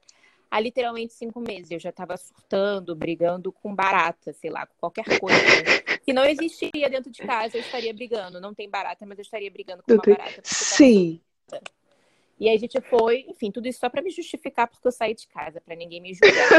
há 0.50 0.60
literalmente 0.60 1.14
cinco 1.14 1.40
meses. 1.40 1.72
Eu 1.72 1.80
já 1.80 1.90
estava 1.90 2.18
surtando, 2.18 2.96
brigando 2.96 3.52
com 3.52 3.74
barata, 3.74 4.34
sei 4.34 4.50
lá, 4.50 4.66
com 4.66 4.76
qualquer 4.80 5.20
coisa. 5.20 5.40
que 6.04 6.14
não 6.14 6.26
existiria 6.26 6.90
dentro 6.90 7.12
de 7.12 7.22
casa, 7.22 7.58
eu 7.58 7.62
estaria 7.62 7.94
brigando. 7.94 8.42
Não 8.42 8.54
tem 8.54 8.70
barata, 8.70 9.06
mas 9.06 9.18
eu 9.18 9.24
estaria 9.24 9.52
brigando 9.52 9.84
com 9.84 9.94
uma 9.94 10.02
barata. 10.02 10.42
Sim. 10.44 11.22
E 12.40 12.48
aí 12.48 12.56
a 12.56 12.60
gente 12.60 12.80
foi, 12.82 13.26
enfim, 13.28 13.52
tudo 13.52 13.68
isso 13.68 13.80
só 13.80 13.90
para 13.90 14.02
me 14.02 14.10
justificar 14.10 14.66
porque 14.66 14.88
eu 14.88 14.92
saí 14.92 15.14
de 15.14 15.28
casa, 15.28 15.60
para 15.60 15.76
ninguém 15.76 16.00
me 16.00 16.14
julgar. 16.14 16.50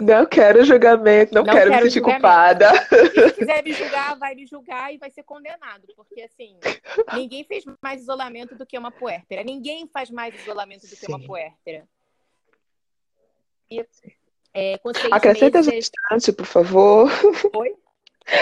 não 0.00 0.24
quero 0.24 0.64
julgamento, 0.64 1.34
não, 1.34 1.42
não 1.42 1.52
quero, 1.52 1.70
quero, 1.70 1.84
me 1.84 1.90
sentir 1.90 2.02
culpada. 2.02 2.70
Se 2.88 3.32
quiser 3.34 3.62
me 3.62 3.72
julgar, 3.74 4.18
vai 4.18 4.34
me 4.34 4.46
julgar 4.46 4.94
e 4.94 4.96
vai 4.96 5.10
ser 5.10 5.24
condenado, 5.24 5.86
porque 5.94 6.22
assim, 6.22 6.58
ninguém 7.12 7.44
fez 7.44 7.64
mais 7.82 8.00
isolamento 8.00 8.54
do 8.54 8.64
que 8.64 8.78
uma 8.78 8.90
puérpera. 8.90 9.44
Ninguém 9.44 9.86
faz 9.92 10.10
mais 10.10 10.34
isolamento 10.40 10.82
do 10.82 10.96
Sim. 10.96 11.04
que 11.04 11.12
uma 11.12 11.20
puérpera. 11.20 11.86
E, 13.70 13.84
é, 14.54 14.80
Acrescenta 15.12 15.58
meses... 15.58 15.74
gestante, 15.74 16.32
por 16.32 16.46
favor. 16.46 17.10
Oi? 17.54 17.76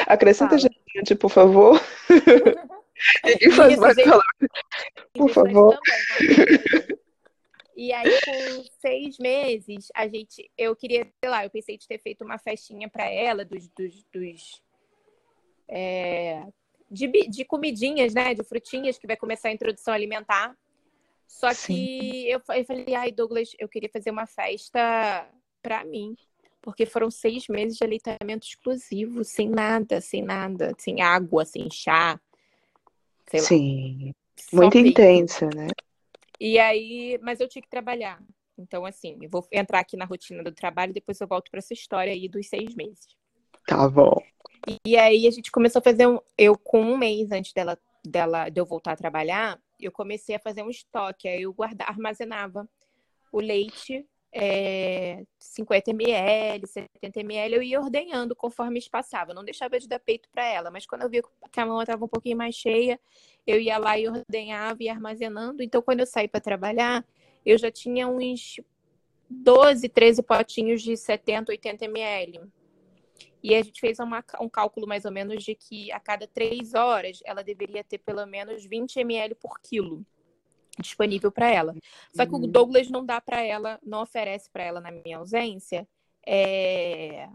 Acrescenta 0.06 0.56
Fala. 0.56 0.60
gestante, 0.60 1.14
por 1.16 1.30
favor. 1.30 1.80
Ninguém 3.24 3.50
faz 3.50 3.78
mais 3.78 3.96
gente... 3.96 4.10
Por 5.14 5.30
favor. 5.30 5.78
Também, 5.78 6.96
e 7.76 7.92
aí, 7.92 8.10
com 8.24 8.64
seis 8.80 9.18
meses, 9.18 9.88
a 9.94 10.08
gente, 10.08 10.50
eu 10.56 10.74
queria, 10.74 11.06
sei 11.20 11.30
lá, 11.30 11.44
eu 11.44 11.50
pensei 11.50 11.76
de 11.76 11.86
ter 11.86 11.98
feito 11.98 12.24
uma 12.24 12.38
festinha 12.38 12.88
para 12.88 13.04
ela 13.04 13.44
dos, 13.44 13.68
dos, 13.68 14.02
dos 14.10 14.62
é, 15.68 16.46
de, 16.90 17.06
de 17.28 17.44
comidinhas, 17.44 18.14
né, 18.14 18.32
de 18.32 18.42
frutinhas 18.42 18.98
que 18.98 19.06
vai 19.06 19.16
começar 19.16 19.48
a 19.48 19.52
introdução 19.52 19.92
alimentar. 19.92 20.56
Só 21.26 21.52
Sim. 21.52 21.74
que 21.74 22.30
eu, 22.30 22.40
eu 22.54 22.64
falei, 22.64 22.94
ai, 22.94 23.12
Douglas, 23.12 23.50
eu 23.58 23.68
queria 23.68 23.90
fazer 23.92 24.10
uma 24.10 24.26
festa 24.26 25.28
para 25.60 25.84
mim, 25.84 26.16
porque 26.62 26.86
foram 26.86 27.10
seis 27.10 27.46
meses 27.46 27.76
de 27.76 27.84
aleitamento 27.84 28.46
exclusivo, 28.46 29.22
sem 29.22 29.50
nada, 29.50 30.00
sem 30.00 30.22
nada, 30.22 30.72
sem 30.78 31.02
água, 31.02 31.44
sem 31.44 31.68
chá, 31.70 32.18
sei 33.28 33.40
lá. 33.40 33.46
Sim. 33.46 34.14
Muito 34.52 34.72
feito. 34.72 34.88
intensa, 34.88 35.48
né? 35.54 35.68
E 36.38 36.58
aí, 36.58 37.18
mas 37.22 37.40
eu 37.40 37.48
tinha 37.48 37.62
que 37.62 37.68
trabalhar. 37.68 38.22
Então, 38.58 38.84
assim, 38.84 39.18
eu 39.20 39.28
vou 39.28 39.46
entrar 39.52 39.80
aqui 39.80 39.96
na 39.96 40.04
rotina 40.04 40.42
do 40.42 40.52
trabalho 40.52 40.90
e 40.90 40.94
depois 40.94 41.20
eu 41.20 41.26
volto 41.26 41.50
para 41.50 41.58
essa 41.58 41.74
história 41.74 42.12
aí 42.12 42.28
dos 42.28 42.48
seis 42.48 42.74
meses. 42.74 43.06
Tá 43.66 43.88
bom. 43.88 44.22
E 44.84 44.96
aí 44.96 45.26
a 45.26 45.30
gente 45.30 45.50
começou 45.50 45.80
a 45.80 45.82
fazer 45.82 46.06
um. 46.06 46.18
Eu, 46.36 46.56
com 46.56 46.80
um 46.80 46.96
mês 46.96 47.30
antes 47.30 47.52
dela, 47.52 47.78
dela, 48.04 48.48
de 48.48 48.60
eu 48.60 48.64
voltar 48.64 48.92
a 48.92 48.96
trabalhar, 48.96 49.60
eu 49.78 49.92
comecei 49.92 50.36
a 50.36 50.40
fazer 50.40 50.62
um 50.62 50.70
estoque. 50.70 51.28
Aí 51.28 51.42
eu 51.42 51.52
guardava, 51.52 51.90
armazenava 51.90 52.68
o 53.32 53.40
leite 53.40 54.06
é, 54.38 55.24
50 55.38 55.92
ml, 55.92 56.66
70 56.66 57.20
ml, 57.20 57.56
eu 57.56 57.62
ia 57.62 57.80
ordenhando 57.80 58.36
conforme 58.36 58.78
espaçava. 58.78 59.32
Não 59.32 59.42
deixava 59.42 59.80
de 59.80 59.88
dar 59.88 59.98
peito 59.98 60.28
para 60.30 60.44
ela, 60.44 60.70
mas 60.70 60.84
quando 60.84 61.02
eu 61.02 61.08
via 61.08 61.22
que 61.50 61.58
a 61.58 61.64
mão 61.64 61.80
estava 61.80 62.04
um 62.04 62.08
pouquinho 62.08 62.36
mais 62.36 62.54
cheia, 62.54 63.00
eu 63.46 63.58
ia 63.58 63.78
lá 63.78 63.98
e 63.98 64.06
ordenhava 64.06 64.82
e 64.82 64.90
armazenando. 64.90 65.62
Então, 65.62 65.80
quando 65.80 66.00
eu 66.00 66.06
saí 66.06 66.28
para 66.28 66.38
trabalhar, 66.38 67.02
eu 67.46 67.56
já 67.56 67.70
tinha 67.70 68.06
uns 68.06 68.60
12, 69.30 69.88
13 69.88 70.22
potinhos 70.22 70.82
de 70.82 70.98
70, 70.98 71.52
80 71.52 71.86
ml. 71.86 72.42
E 73.42 73.54
a 73.54 73.62
gente 73.62 73.80
fez 73.80 73.98
uma, 73.98 74.22
um 74.38 74.50
cálculo 74.50 74.86
mais 74.86 75.06
ou 75.06 75.12
menos 75.12 75.42
de 75.42 75.54
que 75.54 75.90
a 75.92 75.98
cada 75.98 76.26
três 76.26 76.74
horas 76.74 77.20
ela 77.24 77.42
deveria 77.42 77.82
ter 77.82 77.98
pelo 77.98 78.26
menos 78.26 78.66
20 78.66 78.98
ml 79.00 79.34
por 79.34 79.58
quilo 79.60 80.04
disponível 80.80 81.30
para 81.30 81.50
ela. 81.50 81.74
Só 82.14 82.26
que 82.26 82.32
uhum. 82.32 82.44
o 82.44 82.46
Douglas 82.46 82.88
não 82.88 83.04
dá 83.04 83.20
para 83.20 83.42
ela, 83.42 83.78
não 83.84 84.02
oferece 84.02 84.50
para 84.50 84.64
ela 84.64 84.80
na 84.80 84.90
minha 84.90 85.18
ausência 85.18 85.86
é... 86.24 87.28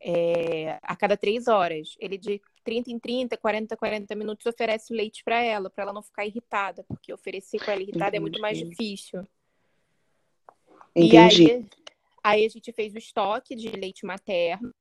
É... 0.00 0.78
a 0.82 0.96
cada 0.96 1.16
três 1.16 1.48
horas. 1.48 1.96
Ele 1.98 2.16
de 2.16 2.40
30 2.64 2.90
em 2.90 2.98
30, 2.98 3.36
40 3.36 3.76
40 3.76 4.14
minutos 4.14 4.46
oferece 4.46 4.92
leite 4.92 5.22
para 5.24 5.40
ela, 5.40 5.70
para 5.70 5.84
ela 5.84 5.92
não 5.92 6.02
ficar 6.02 6.26
irritada, 6.26 6.84
porque 6.84 7.12
oferecer 7.12 7.64
com 7.64 7.70
ela 7.70 7.82
irritada 7.82 8.08
Entendi. 8.08 8.16
é 8.16 8.20
muito 8.20 8.40
mais 8.40 8.58
difícil. 8.58 9.26
Entendi. 10.94 11.44
E 11.44 11.50
aí, 11.50 11.66
aí 12.22 12.46
a 12.46 12.48
gente 12.48 12.72
fez 12.72 12.94
o 12.94 12.98
estoque 12.98 13.54
de 13.54 13.68
leite 13.70 14.04
materno 14.04 14.72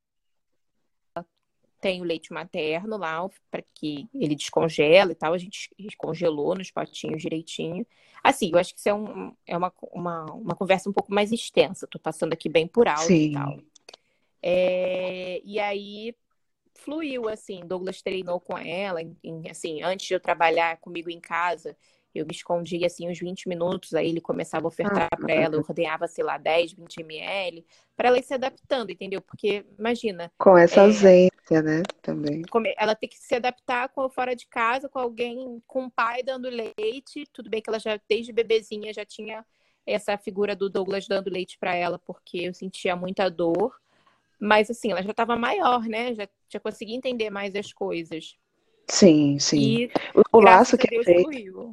tem 1.80 2.02
o 2.02 2.04
leite 2.04 2.34
materno 2.34 2.98
lá, 2.98 3.28
para 3.52 3.63
que 3.74 4.08
ele 4.13 4.36
descongela 4.36 5.12
e 5.12 5.16
tal. 5.16 5.34
A 5.34 5.38
gente 5.38 5.70
congelou 5.98 6.56
nos 6.56 6.72
potinhos 6.72 7.22
direitinho. 7.22 7.86
Assim, 8.24 8.50
eu 8.52 8.60
acho 8.60 8.74
que 8.74 8.80
isso 8.80 8.90
é, 8.90 8.94
um, 8.94 9.34
é 9.46 9.58
uma, 9.58 9.74
uma, 9.92 10.26
uma 10.34 10.56
conversa 10.56 10.90
um 10.90 10.94
pouco 10.94 11.13
mais 11.13 11.32
extensa. 11.32 11.86
Estou 11.86 12.02
passando 12.02 12.34
aqui 12.34 12.50
bem 12.50 12.68
por 12.68 12.88
alto 12.88 13.08
Sim. 13.08 13.30
e 13.30 13.34
tal. 13.34 13.60
É, 14.42 15.42
e 15.44 15.60
aí 15.60 16.16
fluiu, 16.74 17.28
assim. 17.30 17.62
Douglas 17.66 18.02
treinou 18.02 18.40
com 18.40 18.58
ela, 18.58 19.02
em, 19.02 19.50
assim, 19.50 19.82
antes 19.82 20.08
de 20.08 20.13
eu 20.13 20.20
trabalhar 20.20 20.78
comigo 20.78 21.10
em 21.10 21.20
casa, 21.20 21.78
eu 22.17 22.25
me 22.25 22.32
escondia 22.32 22.88
assim 22.88 23.10
uns 23.10 23.19
20 23.19 23.47
minutos, 23.47 23.93
aí 23.93 24.10
ele 24.10 24.21
começava 24.21 24.65
a 24.65 24.69
ofertar 24.69 25.08
ah, 25.12 25.17
para 25.17 25.34
ela, 25.34 25.56
eu 25.56 25.60
ordenava, 25.60 26.08
sei 26.08 26.23
lá, 26.23 26.38
10, 26.38 26.73
20 26.73 27.01
ml, 27.01 27.65
para 27.95 28.10
ela 28.10 28.19
ir 28.19 28.23
se 28.23 28.34
adaptando, 28.34 28.91
entendeu? 28.91 29.21
Porque, 29.21 29.65
imagina. 29.77 30.32
Com 30.38 30.58
essa 30.58 30.82
é, 30.82 30.84
ausência, 30.84 31.62
né? 31.62 31.84
Também. 32.01 32.41
Ela 32.77 32.95
tem 32.95 33.10
que 33.10 33.17
se 33.17 33.36
adaptar 33.36 33.89
com 33.89 34.10
fora 34.10 34.36
de 34.36 34.47
casa, 34.47 34.89
com 34.89 34.99
alguém, 34.99 35.62
com 35.67 35.86
o 35.86 35.91
pai 35.91 36.23
dando 36.23 36.49
leite. 36.49 37.25
Tudo 37.32 37.49
bem 37.49 37.62
que 37.62 37.69
ela 37.69 37.80
já, 37.80 37.99
desde 38.08 38.32
bebezinha, 38.32 38.93
já 38.93 39.06
tinha 39.06 39.45
essa 39.86 40.17
figura 40.17 40.56
do 40.56 40.69
Douglas 40.69 41.08
dando 41.08 41.30
leite 41.30 41.58
para 41.58 41.73
ela, 41.73 41.97
porque 41.99 42.39
eu 42.39 42.53
sentia 42.53 42.95
muita 42.95 43.30
dor. 43.30 43.75
Mas, 44.39 44.69
assim, 44.69 44.91
ela 44.91 45.01
já 45.01 45.12
estava 45.12 45.36
maior, 45.36 45.84
né? 45.86 46.13
Já, 46.13 46.27
já 46.49 46.60
conseguia 46.60 46.95
entender 46.95 47.30
mais 47.30 47.56
as 47.56 47.73
coisas. 47.73 48.38
Sim, 48.88 49.38
sim. 49.39 49.60
E, 49.60 49.91
o, 50.32 50.39
laço 50.39 50.77
que 50.77 50.95
é 50.95 51.03
feito. 51.03 51.23
Fluiu. 51.23 51.71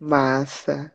Massa. 0.00 0.92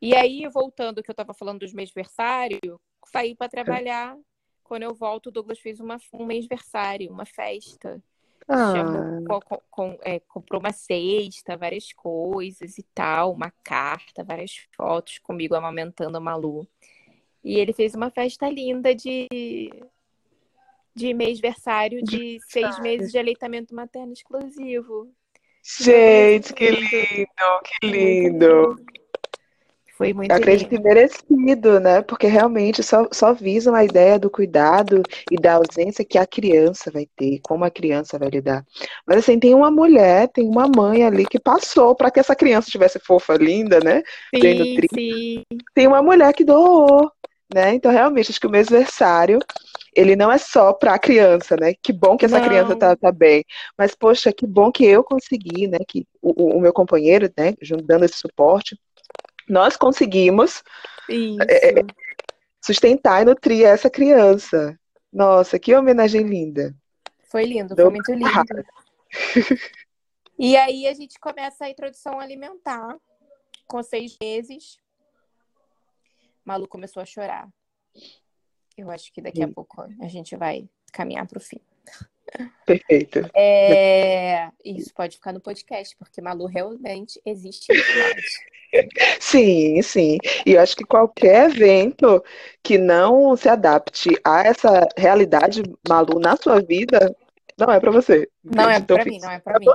E 0.00 0.14
aí, 0.14 0.46
voltando 0.48 1.02
que 1.02 1.10
eu 1.10 1.14
estava 1.14 1.32
falando 1.32 1.60
dos 1.60 1.72
mêsversários, 1.72 2.60
saí 3.06 3.34
para 3.34 3.48
trabalhar. 3.48 4.14
Quando 4.62 4.82
eu 4.82 4.94
volto, 4.94 5.28
o 5.28 5.32
Douglas 5.32 5.58
fez 5.58 5.80
uma, 5.80 5.96
um 6.12 6.26
mêsversário, 6.26 7.10
uma 7.10 7.24
festa. 7.24 8.02
Ah. 8.46 8.72
Chamou, 8.72 9.40
com, 9.40 9.62
com, 9.70 9.98
é, 10.02 10.20
comprou 10.20 10.60
uma 10.60 10.72
cesta, 10.72 11.56
várias 11.56 11.92
coisas 11.94 12.76
e 12.76 12.82
tal, 12.94 13.32
uma 13.32 13.50
carta, 13.62 14.22
várias 14.22 14.54
fotos 14.76 15.18
comigo 15.18 15.54
amamentando 15.54 16.18
a 16.18 16.20
Malu. 16.20 16.68
E 17.42 17.58
ele 17.58 17.72
fez 17.72 17.94
uma 17.94 18.10
festa 18.10 18.48
linda 18.48 18.94
de, 18.94 19.28
de 20.94 21.14
mês-versário 21.14 22.02
de 22.02 22.38
seis 22.46 22.78
meses 22.80 23.10
de 23.10 23.18
aleitamento 23.18 23.74
materno 23.74 24.12
exclusivo. 24.12 25.10
Gente, 25.64 26.52
que 26.52 26.70
lindo, 26.70 27.26
que 27.64 27.86
lindo. 27.86 28.76
Foi 29.96 30.12
muito 30.12 30.30
Eu 30.30 30.36
acredito 30.36 30.70
lindo. 30.72 30.82
merecido, 30.82 31.80
né? 31.80 32.02
Porque 32.02 32.26
realmente 32.26 32.82
só, 32.82 33.06
só 33.12 33.32
visam 33.32 33.74
a 33.74 33.84
ideia 33.84 34.18
do 34.18 34.28
cuidado 34.28 35.02
e 35.30 35.38
da 35.38 35.54
ausência 35.54 36.04
que 36.04 36.18
a 36.18 36.26
criança 36.26 36.90
vai 36.90 37.06
ter, 37.16 37.38
como 37.42 37.64
a 37.64 37.70
criança 37.70 38.18
vai 38.18 38.28
lidar. 38.28 38.64
Mas 39.06 39.18
assim, 39.18 39.38
tem 39.38 39.54
uma 39.54 39.70
mulher, 39.70 40.28
tem 40.28 40.46
uma 40.46 40.66
mãe 40.66 41.04
ali 41.04 41.24
que 41.24 41.38
passou 41.38 41.94
para 41.94 42.10
que 42.10 42.20
essa 42.20 42.34
criança 42.34 42.70
tivesse 42.70 42.98
fofa, 42.98 43.34
linda, 43.34 43.80
né? 43.80 44.02
Sim, 44.34 44.76
sim. 44.92 45.42
Tem 45.72 45.86
uma 45.86 46.02
mulher 46.02 46.32
que 46.34 46.44
doou, 46.44 47.10
né? 47.54 47.72
Então, 47.72 47.92
realmente, 47.92 48.30
acho 48.30 48.40
que 48.40 48.46
o 48.48 48.50
mêsversário 48.50 49.38
ele 49.94 50.16
não 50.16 50.30
é 50.30 50.38
só 50.38 50.72
para 50.72 50.94
a 50.94 50.98
criança, 50.98 51.56
né? 51.56 51.74
Que 51.80 51.92
bom 51.92 52.16
que 52.16 52.24
essa 52.24 52.38
não. 52.38 52.46
criança 52.46 52.76
tá, 52.76 52.96
tá 52.96 53.12
bem. 53.12 53.44
Mas, 53.78 53.94
poxa, 53.94 54.32
que 54.32 54.46
bom 54.46 54.70
que 54.72 54.84
eu 54.84 55.04
consegui, 55.04 55.68
né? 55.68 55.78
Que 55.86 56.06
o, 56.20 56.56
o 56.56 56.60
meu 56.60 56.72
companheiro, 56.72 57.30
né, 57.36 57.54
dando 57.84 58.04
esse 58.04 58.18
suporte, 58.18 58.78
nós 59.48 59.76
conseguimos 59.76 60.62
é, 61.08 61.80
é, 61.80 61.82
sustentar 62.64 63.22
e 63.22 63.24
nutrir 63.24 63.66
essa 63.66 63.90
criança. 63.90 64.78
Nossa, 65.12 65.58
que 65.58 65.74
homenagem 65.74 66.22
linda. 66.22 66.74
Foi 67.30 67.44
lindo, 67.44 67.74
Deu 67.74 67.86
foi 67.86 67.94
muito 67.94 68.12
lindo. 68.12 68.64
e 70.38 70.56
aí 70.56 70.86
a 70.86 70.94
gente 70.94 71.18
começa 71.20 71.64
a 71.64 71.70
introdução 71.70 72.18
alimentar 72.18 72.96
com 73.66 73.82
seis 73.82 74.16
meses. 74.20 74.78
Malu 76.44 76.66
começou 76.66 77.02
a 77.02 77.06
chorar. 77.06 77.48
Eu 78.76 78.90
acho 78.90 79.12
que 79.12 79.22
daqui 79.22 79.42
a 79.42 79.48
pouco 79.48 79.82
a 80.00 80.08
gente 80.08 80.36
vai 80.36 80.68
caminhar 80.92 81.26
para 81.26 81.38
o 81.38 81.40
fim. 81.40 81.60
Perfeito. 82.66 83.20
É... 83.34 84.48
Isso 84.64 84.92
pode 84.94 85.16
ficar 85.16 85.32
no 85.32 85.40
podcast, 85.40 85.96
porque 85.96 86.20
Malu 86.20 86.46
realmente 86.46 87.20
existe 87.24 87.66
Sim, 89.20 89.80
sim. 89.82 90.18
E 90.44 90.54
eu 90.54 90.60
acho 90.60 90.74
que 90.74 90.84
qualquer 90.84 91.48
evento 91.48 92.24
que 92.60 92.76
não 92.76 93.36
se 93.36 93.48
adapte 93.48 94.10
a 94.24 94.42
essa 94.42 94.88
realidade, 94.96 95.62
Malu, 95.88 96.18
na 96.18 96.36
sua 96.36 96.60
vida, 96.60 97.14
não 97.56 97.70
é 97.70 97.78
para 97.78 97.92
você. 97.92 98.28
Não 98.42 98.68
é 98.68 98.78
então, 98.78 98.96
para 98.96 99.04
mim, 99.04 99.20
não 99.20 99.30
é 99.30 99.38
para 99.38 99.58
mim. 99.60 99.66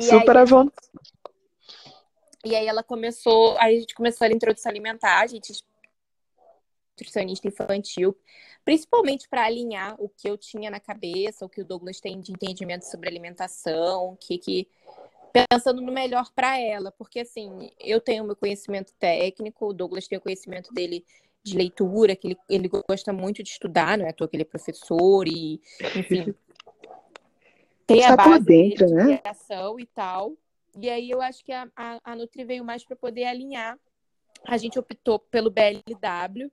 Super 0.00 0.36
à 0.36 0.44
vontade. 0.44 0.88
E 2.44 2.56
aí 2.56 2.66
ela 2.66 2.82
começou, 2.82 3.56
aí 3.58 3.76
a 3.76 3.80
gente 3.80 3.94
começou 3.94 4.26
a 4.26 4.30
introdução 4.30 4.70
alimentar, 4.70 5.20
a 5.20 5.26
gente 5.28 5.52
nutricionista 7.02 7.48
infantil, 7.48 8.16
principalmente 8.64 9.28
para 9.28 9.44
alinhar 9.44 9.94
o 9.98 10.08
que 10.08 10.28
eu 10.28 10.38
tinha 10.38 10.70
na 10.70 10.80
cabeça, 10.80 11.44
o 11.44 11.48
que 11.48 11.60
o 11.60 11.64
Douglas 11.64 12.00
tem 12.00 12.20
de 12.20 12.32
entendimento 12.32 12.82
sobre 12.82 13.08
alimentação, 13.08 14.12
o 14.12 14.16
que 14.16 14.38
que 14.38 14.68
pensando 15.32 15.80
no 15.80 15.92
melhor 15.92 16.30
para 16.34 16.58
ela, 16.58 16.92
porque 16.92 17.20
assim, 17.20 17.70
eu 17.80 18.00
tenho 18.00 18.24
meu 18.24 18.36
conhecimento 18.36 18.92
técnico, 18.98 19.66
o 19.66 19.72
Douglas 19.72 20.06
tem 20.06 20.18
o 20.18 20.20
conhecimento 20.20 20.72
dele 20.72 21.04
de 21.42 21.56
leitura, 21.56 22.14
que 22.14 22.28
ele, 22.28 22.38
ele 22.48 22.68
gosta 22.68 23.12
muito 23.12 23.42
de 23.42 23.48
estudar, 23.48 23.98
não 23.98 24.06
é 24.06 24.10
à 24.10 24.12
toa 24.12 24.28
que 24.28 24.36
ele 24.36 24.42
é 24.42 24.46
professor 24.46 25.26
e, 25.26 25.60
enfim, 25.96 26.34
tem 27.86 28.04
a 28.04 28.14
base 28.14 28.44
dentro, 28.44 28.86
de 28.86 28.94
né? 28.94 29.18
criação 29.18 29.80
e 29.80 29.86
tal. 29.86 30.34
E 30.78 30.88
aí 30.88 31.10
eu 31.10 31.20
acho 31.20 31.44
que 31.44 31.52
a, 31.52 31.68
a, 31.76 31.98
a 32.04 32.16
Nutri 32.16 32.44
veio 32.44 32.64
mais 32.64 32.84
para 32.84 32.96
poder 32.96 33.24
alinhar. 33.24 33.78
A 34.46 34.56
gente 34.56 34.78
optou 34.78 35.18
pelo 35.18 35.50
BLW, 35.50 36.50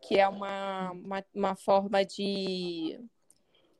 que 0.00 0.18
é 0.18 0.28
uma, 0.28 0.92
uma, 0.92 1.24
uma 1.34 1.56
forma 1.56 2.04
de 2.04 2.98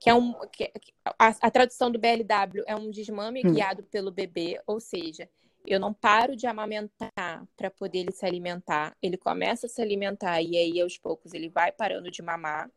que 0.00 0.08
é 0.08 0.14
um 0.14 0.32
que, 0.52 0.70
a, 1.18 1.34
a, 1.40 1.50
tradução 1.50 1.90
do 1.90 1.98
BLW 1.98 2.62
é 2.66 2.76
um 2.76 2.90
desmame 2.90 3.42
hum. 3.44 3.52
guiado 3.52 3.82
pelo 3.84 4.12
bebê, 4.12 4.60
ou 4.66 4.78
seja, 4.78 5.28
eu 5.66 5.80
não 5.80 5.92
paro 5.92 6.36
de 6.36 6.46
amamentar 6.46 7.46
para 7.56 7.70
poder 7.70 8.00
ele 8.00 8.12
se 8.12 8.24
alimentar, 8.24 8.96
ele 9.02 9.16
começa 9.16 9.66
a 9.66 9.68
se 9.68 9.82
alimentar 9.82 10.40
e 10.40 10.56
aí 10.56 10.80
aos 10.80 10.96
poucos 10.96 11.34
ele 11.34 11.48
vai 11.48 11.72
parando 11.72 12.10
de 12.10 12.22
mamar. 12.22 12.70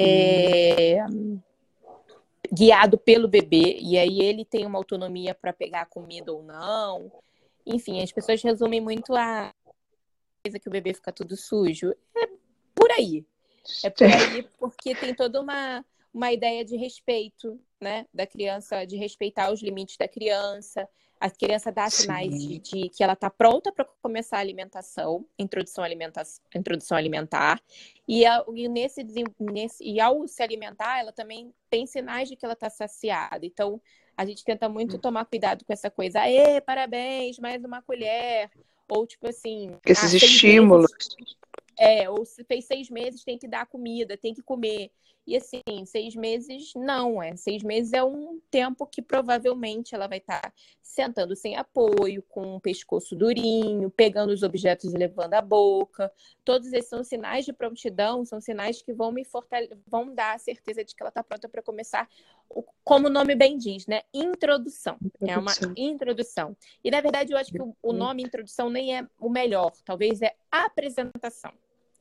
É, 0.00 0.98
guiado 2.52 2.98
pelo 2.98 3.28
bebê 3.28 3.78
e 3.80 3.96
aí 3.96 4.20
ele 4.20 4.44
tem 4.44 4.66
uma 4.66 4.78
autonomia 4.78 5.34
para 5.34 5.52
pegar 5.52 5.86
comida 5.86 6.32
ou 6.32 6.42
não. 6.42 7.12
Enfim, 7.66 8.02
as 8.02 8.12
pessoas 8.12 8.42
resumem 8.42 8.80
muito 8.80 9.14
a 9.14 9.52
coisa 10.44 10.58
que 10.58 10.68
o 10.68 10.70
bebê 10.70 10.92
fica 10.92 11.10
tudo 11.10 11.36
sujo. 11.36 11.90
É 12.14 12.28
por 12.74 12.90
aí. 12.92 13.26
É 13.82 13.88
por 13.88 14.04
aí 14.04 14.42
porque 14.58 14.94
tem 14.94 15.14
toda 15.14 15.40
uma 15.40 15.84
uma 16.14 16.32
ideia 16.32 16.64
de 16.64 16.76
respeito, 16.76 17.60
né, 17.80 18.06
da 18.14 18.24
criança, 18.24 18.84
de 18.84 18.96
respeitar 18.96 19.52
os 19.52 19.60
limites 19.60 19.96
da 19.96 20.06
criança. 20.06 20.88
A 21.18 21.28
criança 21.28 21.72
dá 21.72 21.90
sinais 21.90 22.38
de, 22.38 22.58
de, 22.60 22.88
que 22.88 23.02
ela 23.02 23.14
está 23.14 23.28
pronta 23.28 23.72
para 23.72 23.84
começar 24.00 24.36
a 24.36 24.40
alimentação, 24.40 25.26
introdução, 25.36 25.82
alimenta 25.82 26.22
introdução 26.54 26.96
alimentar. 26.96 27.60
E, 28.06 28.24
a, 28.24 28.44
e, 28.54 28.68
nesse, 28.68 29.04
nesse, 29.40 29.82
e 29.82 30.00
ao 30.00 30.26
se 30.28 30.40
alimentar, 30.40 31.00
ela 31.00 31.12
também 31.12 31.52
tem 31.68 31.84
sinais 31.84 32.28
de 32.28 32.36
que 32.36 32.44
ela 32.44 32.54
está 32.54 32.70
saciada. 32.70 33.44
Então, 33.44 33.80
a 34.16 34.24
gente 34.24 34.44
tenta 34.44 34.68
muito 34.68 34.98
tomar 34.98 35.24
cuidado 35.24 35.64
com 35.64 35.72
essa 35.72 35.90
coisa. 35.90 36.20
Aê, 36.20 36.60
parabéns, 36.60 37.38
mais 37.40 37.64
uma 37.64 37.82
colher. 37.82 38.50
Ou 38.88 39.06
tipo 39.06 39.28
assim. 39.28 39.76
Esses 39.86 40.12
ah, 40.12 40.16
estímulos. 40.16 40.90
Meses, 40.92 41.36
é, 41.78 42.08
ou 42.08 42.24
se 42.24 42.44
fez 42.44 42.66
seis 42.66 42.88
meses, 42.88 43.24
tem 43.24 43.38
que 43.38 43.48
dar 43.48 43.66
comida, 43.66 44.16
tem 44.16 44.34
que 44.34 44.42
comer. 44.42 44.90
E 45.26 45.36
assim, 45.36 45.62
seis 45.86 46.14
meses 46.14 46.72
não, 46.74 47.22
é. 47.22 47.34
Seis 47.36 47.62
meses 47.62 47.92
é 47.92 48.04
um 48.04 48.40
tempo 48.50 48.86
que 48.86 49.00
provavelmente 49.00 49.94
ela 49.94 50.06
vai 50.06 50.18
estar 50.18 50.40
tá 50.40 50.52
sentando 50.82 51.34
sem 51.34 51.56
apoio, 51.56 52.22
com 52.28 52.56
o 52.56 52.60
pescoço 52.60 53.16
durinho, 53.16 53.90
pegando 53.90 54.32
os 54.32 54.42
objetos 54.42 54.92
e 54.92 54.96
levando 54.96 55.34
a 55.34 55.40
boca. 55.40 56.12
Todos 56.44 56.72
esses 56.72 56.90
são 56.90 57.02
sinais 57.02 57.44
de 57.44 57.52
prontidão, 57.52 58.24
são 58.24 58.40
sinais 58.40 58.82
que 58.82 58.92
vão 58.92 59.10
me 59.10 59.24
fortalecer, 59.24 59.78
vão 59.86 60.14
dar 60.14 60.34
a 60.34 60.38
certeza 60.38 60.84
de 60.84 60.94
que 60.94 61.02
ela 61.02 61.08
está 61.08 61.22
pronta 61.22 61.48
para 61.48 61.62
começar, 61.62 62.08
como 62.84 63.06
o 63.06 63.10
nome 63.10 63.34
bem 63.34 63.56
diz, 63.56 63.86
né? 63.86 64.02
Introdução. 64.12 64.98
introdução. 65.02 65.28
É 65.28 65.38
uma 65.38 65.52
introdução. 65.76 66.56
E 66.82 66.90
na 66.90 67.00
verdade 67.00 67.32
eu 67.32 67.38
acho 67.38 67.50
que 67.50 67.58
o 67.60 67.92
nome 67.92 68.22
introdução 68.22 68.68
nem 68.68 68.98
é 68.98 69.06
o 69.18 69.30
melhor, 69.30 69.72
talvez 69.84 70.20
é 70.20 70.34
apresentação. 70.50 71.52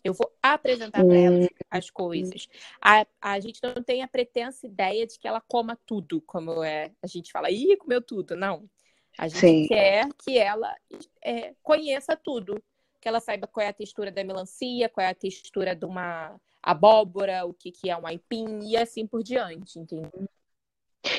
Eu 0.04 0.14
vou 0.14 0.32
apresentar 0.42 1.04
para 1.04 1.16
ela 1.16 1.48
as 1.72 1.90
coisas. 1.90 2.48
A, 2.82 3.06
a 3.22 3.40
gente 3.40 3.60
não 3.64 3.82
tem 3.82 4.04
a 4.04 4.08
pretensa 4.08 4.68
ideia 4.68 5.08
de 5.08 5.18
que 5.18 5.28
ela 5.28 5.42
coma 5.42 5.80
tudo, 5.86 6.22
como 6.22 6.64
é, 6.64 6.92
a 7.02 7.08
gente 7.08 7.32
fala, 7.32 7.50
ih, 7.50 7.78
comeu 7.78 8.02
tudo. 8.02 8.36
Não. 8.36 8.70
A 9.18 9.28
gente 9.28 9.40
Sim. 9.40 9.68
quer 9.68 10.10
que 10.24 10.38
ela 10.38 10.76
é, 11.24 11.54
conheça 11.62 12.16
tudo. 12.16 12.62
Que 13.00 13.08
ela 13.08 13.20
saiba 13.20 13.48
qual 13.48 13.66
é 13.66 13.70
a 13.70 13.74
textura 13.74 14.12
da 14.12 14.24
melancia, 14.24 14.90
qual 14.90 15.06
é 15.06 15.10
a 15.10 15.16
textura 15.16 15.76
de 15.76 15.86
uma 15.86 16.40
abóbora, 16.62 17.46
o 17.46 17.54
que, 17.54 17.72
que 17.72 17.90
é 17.90 17.98
um 17.98 18.08
aipim 18.08 18.60
e 18.64 18.78
assim 18.78 19.06
por 19.06 19.22
diante, 19.22 19.78
entendeu? 19.78 20.10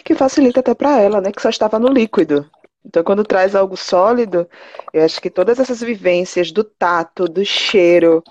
Que 0.03 0.15
facilita 0.15 0.61
até 0.61 0.75
para 0.75 0.99
ela, 1.01 1.21
né? 1.21 1.31
Que 1.31 1.43
só 1.43 1.51
estava 1.51 1.79
no 1.79 1.89
líquido. 1.89 2.51
Então, 2.85 3.03
quando 3.03 3.25
traz 3.25 3.55
algo 3.55 3.77
sólido, 3.77 4.49
eu 4.93 5.05
acho 5.05 5.21
que 5.21 5.31
todas 5.31 5.59
essas 5.59 5.81
vivências 5.81 6.53
do 6.53 6.63
tato, 6.63 7.27
do 7.27 7.45
cheiro, 7.45 8.23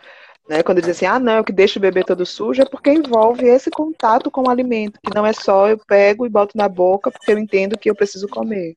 né? 0.48 0.62
Quando 0.62 0.82
diz 0.82 0.90
assim, 0.90 1.06
ah, 1.06 1.20
não, 1.20 1.40
o 1.40 1.44
que 1.44 1.54
deixa 1.54 1.80
o 1.80 1.82
bebê 1.82 2.04
todo 2.04 2.26
sujo 2.26 2.62
é 2.62 2.66
porque 2.66 2.92
envolve 2.92 3.46
esse 3.46 3.70
contato 3.70 4.30
com 4.30 4.44
o 4.44 4.50
alimento, 4.50 5.00
que 5.02 5.14
não 5.14 5.26
é 5.26 5.34
só 5.34 5.70
eu 5.70 5.78
pego 5.78 6.26
e 6.26 6.30
boto 6.30 6.58
na 6.58 6.68
boca 6.68 7.12
porque 7.12 7.32
eu 7.32 7.38
entendo 7.38 7.78
que 7.78 7.90
eu 7.90 7.96
preciso 7.96 8.28
comer. 8.28 8.76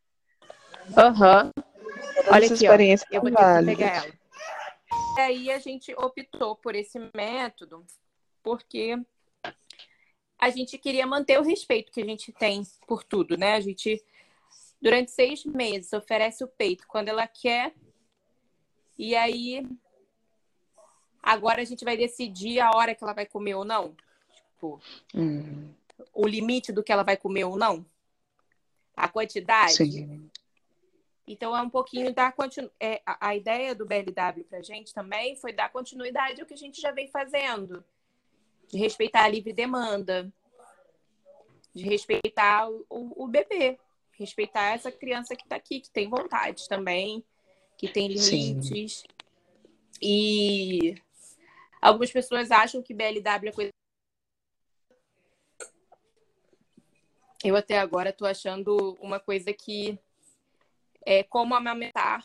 Aham. 0.97 1.53
Uhum. 1.57 1.63
Olha 2.29 2.47
aqui, 2.47 2.69
ó, 2.69 2.75
eu 3.13 3.21
vou 3.21 3.33
vale. 3.33 3.77
pegar 3.77 4.05
ela. 4.05 4.13
E 5.17 5.21
aí 5.21 5.51
a 5.51 5.59
gente 5.59 5.95
optou 5.95 6.57
por 6.57 6.75
esse 6.75 6.99
método 7.15 7.85
porque 8.43 8.99
a 10.39 10.51
gente 10.51 10.79
queria 10.79 11.07
manter 11.07 11.39
o 11.39 11.43
respeito 11.43 11.91
que 11.91 12.01
a 12.01 12.05
gente 12.05 12.33
tem 12.33 12.63
por 12.87 13.03
tudo, 13.03 13.37
né? 13.37 13.55
A 13.55 13.61
gente, 13.61 14.03
durante 14.81 15.11
seis 15.11 15.45
meses, 15.45 15.93
oferece 15.93 16.45
o 16.45 16.49
peito 16.49 16.87
quando 16.87 17.09
ela 17.09 17.27
quer. 17.27 17.75
E 18.99 19.17
aí 19.17 19.67
Agora 21.27 21.61
a 21.61 21.65
gente 21.65 21.85
vai 21.85 21.97
decidir 21.97 22.61
a 22.61 22.71
hora 22.71 22.95
que 22.95 23.03
ela 23.03 23.13
vai 23.13 23.27
comer 23.27 23.57
ou 23.57 23.65
não. 23.65 23.97
Tipo, 24.33 24.81
hum. 25.13 25.75
o 26.15 26.25
limite 26.25 26.71
do 26.71 26.85
que 26.85 26.93
ela 26.93 27.03
vai 27.03 27.17
comer 27.17 27.43
ou 27.43 27.59
não. 27.59 27.85
A 28.97 29.09
quantidade. 29.09 29.75
Sim. 29.75 30.31
Então 31.27 31.57
é 31.57 31.61
um 31.61 31.69
pouquinho 31.69 32.15
da 32.15 32.31
continu... 32.31 32.71
é, 32.79 33.03
a, 33.05 33.35
ideia 33.35 33.75
do 33.75 33.85
BLW 33.85 34.45
para 34.49 34.59
a 34.59 34.63
gente 34.63 34.95
também 34.95 35.35
foi 35.35 35.53
dar 35.53 35.73
continuidade 35.73 36.41
ao 36.41 36.47
que 36.47 36.55
a 36.55 36.57
gente 36.57 36.81
já 36.81 36.93
vem 36.93 37.09
fazendo, 37.09 37.85
de 38.69 38.79
respeitar 38.79 39.25
a 39.25 39.29
livre 39.29 39.53
demanda, 39.53 40.33
de 41.75 41.83
respeitar 41.83 42.71
o, 42.71 42.85
o 42.89 43.27
bebê, 43.27 43.77
respeitar 44.13 44.75
essa 44.75 44.93
criança 44.93 45.35
que 45.35 45.43
está 45.43 45.57
aqui, 45.57 45.81
que 45.81 45.91
tem 45.91 46.09
vontade 46.09 46.69
também, 46.69 47.25
que 47.77 47.89
tem 47.89 48.07
limites. 48.07 48.99
Sim. 48.99 49.07
E 50.01 51.03
algumas 51.81 52.11
pessoas 52.11 52.51
acham 52.51 52.83
que 52.83 52.95
BLW 52.95 53.49
é 53.49 53.53
coisa. 53.53 53.71
Eu 57.45 57.55
até 57.55 57.79
agora 57.79 58.11
estou 58.11 58.27
achando 58.27 58.97
uma 59.01 59.21
coisa 59.21 59.53
que 59.53 59.99
é 61.05 61.23
como 61.23 61.55
amamentar, 61.55 62.25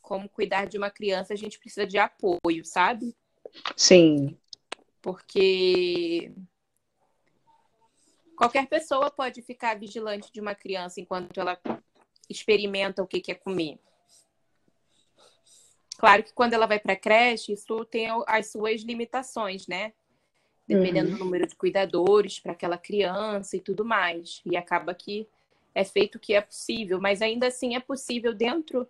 como 0.00 0.28
cuidar 0.28 0.66
de 0.66 0.76
uma 0.76 0.90
criança, 0.90 1.32
a 1.32 1.36
gente 1.36 1.58
precisa 1.58 1.86
de 1.86 1.96
apoio, 1.96 2.64
sabe? 2.64 3.14
Sim. 3.76 4.36
Porque 5.00 6.32
qualquer 8.36 8.66
pessoa 8.66 9.10
pode 9.10 9.40
ficar 9.42 9.78
vigilante 9.78 10.32
de 10.32 10.40
uma 10.40 10.54
criança 10.54 11.00
enquanto 11.00 11.38
ela 11.38 11.58
experimenta 12.28 13.02
o 13.02 13.06
que 13.06 13.20
quer 13.20 13.36
comer. 13.36 13.78
Claro 16.02 16.24
que 16.24 16.32
quando 16.32 16.52
ela 16.52 16.66
vai 16.66 16.80
para 16.80 16.94
a 16.94 16.96
creche, 16.96 17.52
isso 17.52 17.84
tem 17.84 18.08
as 18.26 18.50
suas 18.50 18.82
limitações, 18.82 19.68
né? 19.68 19.92
Dependendo 20.66 21.12
uhum. 21.12 21.16
do 21.16 21.24
número 21.24 21.46
de 21.46 21.54
cuidadores 21.54 22.40
para 22.40 22.50
aquela 22.50 22.76
criança 22.76 23.56
e 23.56 23.60
tudo 23.60 23.84
mais. 23.84 24.42
E 24.44 24.56
acaba 24.56 24.92
que 24.94 25.28
é 25.72 25.84
feito 25.84 26.16
o 26.16 26.18
que 26.18 26.34
é 26.34 26.40
possível, 26.40 27.00
mas 27.00 27.22
ainda 27.22 27.46
assim 27.46 27.76
é 27.76 27.80
possível 27.80 28.34
dentro 28.34 28.84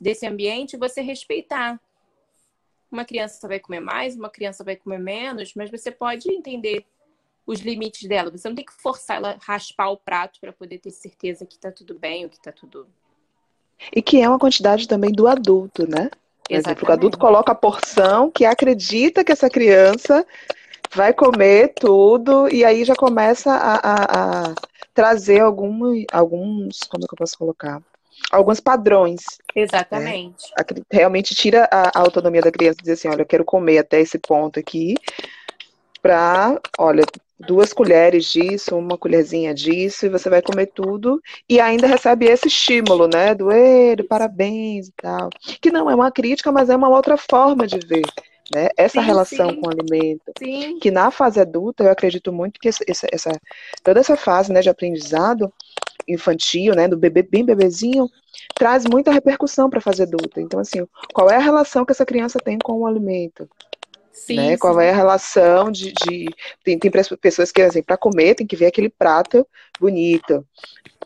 desse 0.00 0.26
ambiente 0.26 0.78
você 0.78 1.02
respeitar. 1.02 1.78
Uma 2.90 3.04
criança 3.04 3.46
vai 3.46 3.60
comer 3.60 3.80
mais, 3.80 4.16
uma 4.16 4.30
criança 4.30 4.64
vai 4.64 4.76
comer 4.76 4.98
menos, 4.98 5.52
mas 5.54 5.70
você 5.70 5.90
pode 5.90 6.32
entender 6.32 6.86
os 7.46 7.60
limites 7.60 8.08
dela. 8.08 8.30
Você 8.30 8.48
não 8.48 8.56
tem 8.56 8.64
que 8.64 8.72
forçar 8.72 9.18
ela 9.18 9.32
a 9.32 9.44
raspar 9.44 9.90
o 9.90 9.98
prato 9.98 10.40
para 10.40 10.54
poder 10.54 10.78
ter 10.78 10.90
certeza 10.90 11.44
que 11.44 11.56
está 11.56 11.70
tudo 11.70 11.98
bem, 11.98 12.24
ou 12.24 12.30
que 12.30 12.38
está 12.38 12.50
tudo. 12.50 12.88
E 13.94 14.00
que 14.00 14.22
é 14.22 14.26
uma 14.26 14.38
quantidade 14.38 14.88
também 14.88 15.12
do 15.12 15.28
adulto, 15.28 15.86
né? 15.86 16.08
Por 16.48 16.54
exemplo, 16.54 16.88
o 16.88 16.92
adulto 16.92 17.18
coloca 17.18 17.52
a 17.52 17.56
porção 17.56 18.30
que 18.30 18.44
acredita 18.44 19.24
que 19.24 19.32
essa 19.32 19.50
criança 19.50 20.24
vai 20.94 21.12
comer 21.12 21.74
tudo 21.74 22.48
e 22.48 22.64
aí 22.64 22.84
já 22.84 22.94
começa 22.94 23.52
a, 23.52 23.74
a, 23.74 24.50
a 24.50 24.54
trazer 24.94 25.40
algum, 25.40 26.04
alguns, 26.12 26.80
como 26.88 27.04
é 27.04 27.06
que 27.06 27.14
eu 27.14 27.18
posso 27.18 27.36
colocar? 27.36 27.82
Alguns 28.30 28.60
padrões. 28.60 29.22
Exatamente. 29.54 30.50
Né? 30.58 30.82
Realmente 30.90 31.34
tira 31.34 31.68
a, 31.70 31.98
a, 31.98 32.00
autonomia 32.00 32.40
da 32.40 32.50
criança, 32.50 32.78
dizer 32.80 32.92
assim, 32.92 33.08
olha, 33.08 33.22
eu 33.22 33.26
quero 33.26 33.44
comer 33.44 33.78
até 33.78 34.00
esse 34.00 34.18
ponto 34.18 34.58
aqui, 34.58 34.94
para, 36.00 36.58
olha, 36.78 37.04
duas 37.38 37.72
colheres 37.72 38.26
disso, 38.26 38.76
uma 38.76 38.96
colherzinha 38.96 39.54
disso, 39.54 40.06
e 40.06 40.08
você 40.08 40.30
vai 40.30 40.40
comer 40.40 40.66
tudo, 40.66 41.20
e 41.48 41.60
ainda 41.60 41.86
recebe 41.86 42.26
esse 42.26 42.48
estímulo, 42.48 43.08
né, 43.08 43.34
do, 43.34 43.52
ele, 43.52 44.02
parabéns 44.02 44.88
e 44.88 44.92
tal. 44.92 45.28
Que 45.60 45.70
não 45.70 45.90
é 45.90 45.94
uma 45.94 46.10
crítica, 46.10 46.50
mas 46.50 46.70
é 46.70 46.76
uma 46.76 46.88
outra 46.88 47.16
forma 47.16 47.66
de 47.66 47.78
ver 47.78 48.04
né? 48.54 48.68
Essa 48.76 49.00
sim, 49.00 49.06
relação 49.06 49.50
sim. 49.50 49.60
com 49.60 49.68
o 49.68 49.70
alimento. 49.70 50.32
Sim. 50.38 50.78
Que 50.78 50.90
na 50.90 51.10
fase 51.10 51.40
adulta, 51.40 51.84
eu 51.84 51.90
acredito 51.90 52.32
muito 52.32 52.60
que 52.60 52.68
essa, 52.68 52.84
essa, 53.12 53.40
toda 53.82 54.00
essa 54.00 54.16
fase 54.16 54.52
né, 54.52 54.60
de 54.60 54.68
aprendizado 54.68 55.52
infantil, 56.06 56.74
né, 56.74 56.86
do 56.86 56.96
bebê 56.96 57.22
bem 57.22 57.44
bebezinho, 57.44 58.08
traz 58.54 58.84
muita 58.84 59.10
repercussão 59.10 59.68
para 59.68 59.80
a 59.80 59.82
fase 59.82 60.02
adulta. 60.02 60.40
Então, 60.40 60.60
assim, 60.60 60.86
qual 61.12 61.28
é 61.28 61.36
a 61.36 61.40
relação 61.40 61.84
que 61.84 61.92
essa 61.92 62.06
criança 62.06 62.38
tem 62.38 62.58
com 62.58 62.80
o 62.80 62.86
alimento? 62.86 63.48
Sim, 64.16 64.36
né? 64.36 64.56
Qual 64.56 64.80
é 64.80 64.90
a 64.90 64.96
relação 64.96 65.70
de. 65.70 65.92
de... 65.92 66.26
Tem, 66.64 66.78
tem 66.78 66.90
pessoas 66.90 67.52
que, 67.52 67.60
assim, 67.60 67.82
para 67.82 67.98
comer, 67.98 68.34
tem 68.34 68.46
que 68.46 68.56
ver 68.56 68.66
aquele 68.66 68.88
prato 68.88 69.46
bonito. 69.78 70.44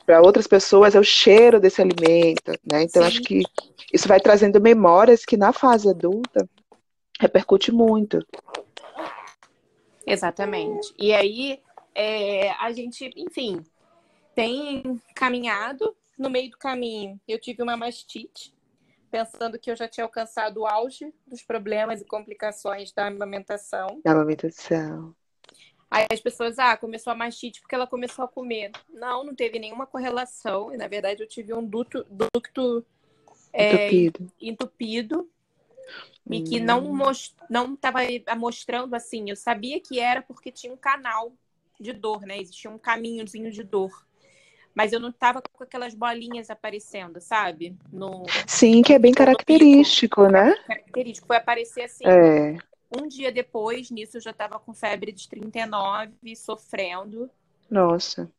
Para 0.07 0.23
outras 0.23 0.47
pessoas 0.47 0.95
é 0.95 1.01
o 1.01 1.05
cheiro 1.05 1.59
desse 1.59 1.83
alimento, 1.83 2.53
né? 2.65 2.85
Então, 2.85 3.03
Sim. 3.03 3.09
acho 3.09 3.23
que 3.23 3.43
isso 3.93 4.07
vai 4.07 4.21
trazendo 4.21 4.61
memórias 4.61 5.25
que 5.25 5.37
na 5.37 5.53
fase 5.53 5.89
adulta 5.89 6.49
repercute 7.19 7.73
muito. 7.73 8.25
Exatamente. 10.07 10.95
E 10.97 11.13
aí, 11.13 11.61
é, 11.95 12.53
a 12.53 12.73
gente, 12.73 13.11
enfim, 13.17 13.61
tem 14.35 15.01
caminhado. 15.15 15.95
No 16.17 16.29
meio 16.29 16.51
do 16.51 16.59
caminho, 16.59 17.19
eu 17.27 17.41
tive 17.41 17.63
uma 17.63 17.79
mastite, 17.79 18.53
pensando 19.11 19.59
que 19.59 19.71
eu 19.71 19.77
já 19.77 19.89
tinha 19.89 20.05
alcançado 20.05 20.61
o 20.61 20.67
auge 20.67 21.13
dos 21.27 21.43
problemas 21.43 22.01
e 22.01 22.05
complicações 22.05 22.93
da 22.93 23.07
amamentação. 23.07 24.01
Da 24.05 24.13
amamentação. 24.13 25.15
Aí 25.91 26.07
as 26.11 26.21
pessoas, 26.21 26.59
ah, 26.59 26.77
começou 26.77 27.13
a 27.13 27.17
mastite 27.17 27.61
porque 27.61 27.75
ela 27.75 27.87
começou 27.87 28.25
a 28.25 28.29
comer. 28.29 28.71
Não, 28.89 29.25
não 29.25 29.35
teve 29.35 29.59
nenhuma 29.59 29.87
correlação. 29.87 30.73
E, 30.73 30.77
na 30.77 30.87
verdade, 30.87 31.23
eu 31.23 31.29
tive 31.29 31.53
um 31.53 31.65
duto, 31.65 32.07
ducto 32.09 32.87
é, 33.53 33.93
entupido. 33.93 34.33
entupido 34.41 35.31
e 36.31 36.43
que 36.43 36.61
não 36.61 36.87
hum. 36.87 36.95
most, 36.95 37.35
não 37.49 37.75
estava 37.75 37.99
mostrando 38.37 38.95
assim. 38.95 39.29
Eu 39.29 39.37
sabia 39.37 39.81
que 39.81 39.99
era 39.99 40.23
porque 40.23 40.53
tinha 40.53 40.73
um 40.73 40.77
canal 40.77 41.33
de 41.81 41.93
dor, 41.93 42.23
né? 42.23 42.39
Existia 42.39 42.71
um 42.71 42.79
caminhozinho 42.79 43.51
de 43.51 43.65
dor. 43.65 44.07
Mas 44.75 44.93
eu 44.93 45.01
não 45.01 45.11
estava 45.11 45.43
com 45.43 45.65
aquelas 45.65 45.95
bolinhas 45.95 46.49
aparecendo, 46.51 47.21
sabe? 47.21 47.77
No, 47.93 48.25
Sim, 48.47 48.83
que 48.83 48.93
é 48.93 48.99
bem 48.99 49.13
característico, 49.13 50.29
né? 50.29 50.55
Característico. 50.67 51.27
Foi 51.27 51.37
aparecer 51.37 51.83
assim. 51.83 52.05
É. 52.07 52.57
Um 52.97 53.07
dia 53.07 53.31
depois, 53.31 53.91
nisso, 53.91 54.17
eu 54.17 54.21
já 54.21 54.31
estava 54.31 54.59
com 54.59 54.75
febre 54.75 55.13
de 55.13 55.29
39, 55.29 56.35
sofrendo. 56.37 57.31
Nossa. 57.71 58.31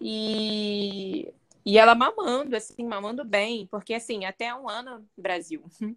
E, 0.00 1.32
e 1.64 1.78
ela 1.78 1.94
mamando, 1.94 2.56
assim, 2.56 2.84
mamando 2.84 3.24
bem, 3.24 3.66
porque 3.70 3.94
assim, 3.94 4.24
até 4.24 4.54
um 4.54 4.68
ano 4.68 4.98
no 4.98 5.22
Brasil, 5.22 5.62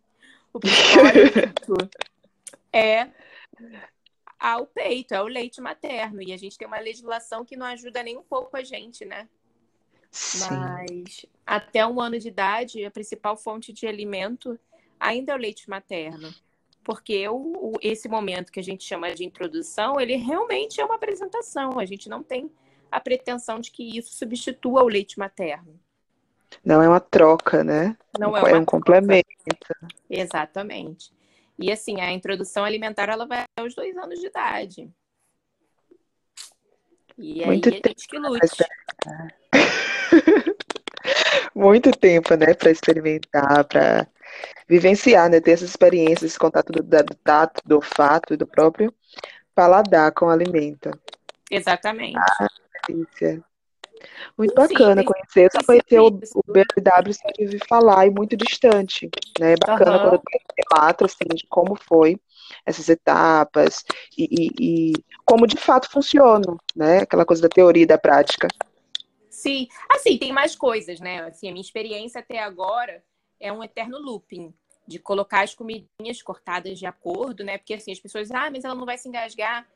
o 0.54 0.60
principal 0.60 1.04
é 2.72 3.10
ao 4.40 4.68
peito, 4.68 5.14
é 5.14 5.22
o 5.22 5.28
leite 5.28 5.60
materno. 5.60 6.22
E 6.22 6.32
a 6.32 6.38
gente 6.38 6.58
tem 6.58 6.68
uma 6.68 6.80
legislação 6.80 7.44
que 7.44 7.58
não 7.58 7.66
ajuda 7.66 8.04
nem 8.04 8.18
um 8.18 8.24
pouco 8.24 8.56
a 8.56 8.64
gente, 8.64 9.04
né? 9.04 9.28
Sim. 10.12 10.50
Mas 10.50 11.26
até 11.46 11.86
um 11.86 12.00
ano 12.02 12.20
de 12.20 12.28
idade, 12.28 12.86
a 12.86 12.92
principal 12.92 13.38
fonte 13.38 13.72
de 13.72 13.88
alimento 13.88 14.60
ainda 15.00 15.34
é 15.34 15.36
o 15.36 15.40
leite 15.40 15.70
materno. 15.70 16.34
Porque 16.84 17.28
o, 17.28 17.36
o, 17.36 17.74
esse 17.82 18.08
momento 18.08 18.52
que 18.52 18.60
a 18.60 18.64
gente 18.64 18.84
chama 18.84 19.14
de 19.14 19.26
introdução, 19.26 20.00
ele 20.00 20.16
realmente 20.16 20.80
é 20.80 20.86
uma 20.86 20.96
apresentação. 20.96 21.80
A 21.80 21.86
gente 21.86 22.08
não 22.08 22.24
tem 22.24 22.50
a 22.90 23.00
pretensão 23.00 23.60
de 23.60 23.72
que 23.72 23.98
isso 23.98 24.16
substitua 24.16 24.84
o 24.84 24.88
leite 24.88 25.20
materno. 25.20 25.80
Não 26.64 26.82
é 26.82 26.88
uma 26.88 27.00
troca, 27.00 27.64
né? 27.64 27.98
Não 28.18 28.36
é, 28.36 28.40
é 28.40 28.44
um 28.44 28.48
troca. 28.50 28.66
complemento. 28.66 29.28
Exatamente. 30.10 31.12
E 31.60 31.72
assim, 31.72 32.00
a 32.00 32.12
introdução 32.12 32.64
alimentar 32.64 33.10
ela 33.10 33.26
vai 33.26 33.44
aos 33.58 33.76
dois 33.76 33.98
anos 33.98 34.20
de 34.20 34.28
idade. 34.28 34.90
E 37.18 37.46
Muito 37.46 37.70
aí 37.70 37.82
a 37.84 37.88
gente 37.88 38.08
que 38.08 38.18
lute. 38.18 38.48
Muito 41.56 41.92
tempo, 41.92 42.36
né, 42.36 42.54
para 42.54 42.70
experimentar, 42.70 43.64
para 43.66 44.08
vivenciar, 44.68 45.30
né, 45.30 45.40
ter 45.40 45.52
essas 45.52 45.70
experiências, 45.70 46.24
esse 46.24 46.40
contato 46.40 46.72
do, 46.72 46.84
do 46.84 47.16
tato, 47.24 47.62
do 47.66 47.78
olfato 47.78 48.34
e 48.34 48.38
do 48.38 48.46
próprio 48.46 48.94
paladar 49.56 50.12
com 50.12 50.26
o 50.26 50.30
alimento. 50.30 50.92
Exatamente. 51.50 52.18
Ah, 52.18 52.48
delícia. 52.88 53.44
Muito 54.38 54.54
bacana 54.54 55.02
Sim, 55.02 55.08
conhecer. 55.08 55.46
Eu 55.46 55.50
só 55.52 55.66
conheci 55.66 55.98
o, 55.98 56.08
o 56.08 56.44
BLW 56.48 57.14
só 57.14 57.30
de 57.30 57.46
ouvir 57.46 57.66
falar 57.68 58.06
e 58.06 58.12
muito 58.12 58.38
distante. 58.38 59.10
Né? 59.40 59.54
É 59.54 59.56
bacana 59.56 60.04
uhum. 60.04 60.10
quando 60.10 60.22
tem 60.22 60.42
relato 60.72 61.06
assim, 61.06 61.26
de 61.34 61.48
como 61.48 61.76
foi 61.76 62.20
essas 62.66 62.90
etapas 62.90 63.84
e, 64.18 64.28
e, 64.32 64.52
e, 64.60 64.94
como 65.26 65.48
de 65.48 65.58
fato 65.58 65.90
funciona, 65.90 66.58
né? 66.76 67.00
Aquela 67.00 67.26
coisa 67.26 67.42
da 67.42 67.50
teoria 67.50 67.84
e 67.84 67.88
da 67.88 67.98
prática. 67.98 68.48
Sim, 69.30 69.68
assim, 69.90 70.18
tem 70.18 70.34
mais 70.34 70.56
coisas, 70.56 71.00
né? 71.00 71.20
Assim, 71.22 71.48
a 71.48 71.52
minha 71.52 71.62
experiência 71.62 72.20
até 72.20 72.40
agora 72.40 73.04
é 73.40 73.52
um 73.52 73.64
eterno 73.64 74.00
looping 74.00 74.54
de 74.88 74.98
colocar 74.98 75.44
as 75.44 75.54
comidinhas 75.54 76.22
cortadas 76.24 76.80
de 76.80 76.86
acordo, 76.86 77.44
né? 77.44 77.58
Porque 77.58 77.74
assim, 77.74 77.92
as 77.92 78.00
pessoas, 78.00 78.32
ah, 78.32 78.50
mas 78.50 78.64
ela 78.64 78.74
não 78.74 78.86
vai 78.86 78.98
se 78.98 79.08
engasgar. 79.08 79.68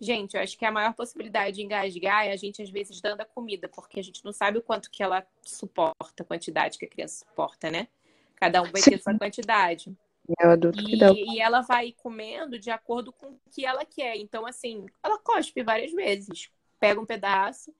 Gente, 0.00 0.34
eu 0.34 0.42
acho 0.42 0.56
que 0.56 0.64
a 0.64 0.72
maior 0.72 0.94
possibilidade 0.94 1.56
de 1.56 1.62
engasgar 1.62 2.26
é 2.26 2.32
a 2.32 2.36
gente, 2.36 2.62
às 2.62 2.70
vezes, 2.70 3.00
dando 3.02 3.20
a 3.20 3.24
comida, 3.26 3.68
porque 3.68 4.00
a 4.00 4.02
gente 4.02 4.24
não 4.24 4.32
sabe 4.32 4.56
o 4.56 4.62
quanto 4.62 4.90
que 4.90 5.02
ela 5.02 5.26
suporta, 5.44 6.22
a 6.22 6.24
quantidade 6.24 6.78
que 6.78 6.86
a 6.86 6.88
criança 6.88 7.24
suporta, 7.26 7.70
né? 7.70 7.88
Cada 8.36 8.62
um 8.62 8.70
vai 8.70 8.80
Sim. 8.80 8.92
ter 8.92 9.02
sua 9.02 9.18
quantidade. 9.18 9.94
É 10.38 10.46
o 10.46 10.50
adulto 10.50 10.80
e, 10.80 10.84
que 10.84 10.96
dá. 10.96 11.12
e 11.12 11.40
ela 11.40 11.62
vai 11.62 11.92
comendo 11.92 12.58
de 12.58 12.70
acordo 12.70 13.12
com 13.12 13.28
o 13.28 13.40
que 13.50 13.64
ela 13.64 13.84
quer. 13.84 14.16
Então, 14.16 14.46
assim, 14.46 14.86
ela 15.02 15.18
cospe 15.18 15.62
várias 15.62 15.92
vezes. 15.92 16.50
Pega 16.78 17.00
um 17.00 17.06
pedaço 17.06 17.74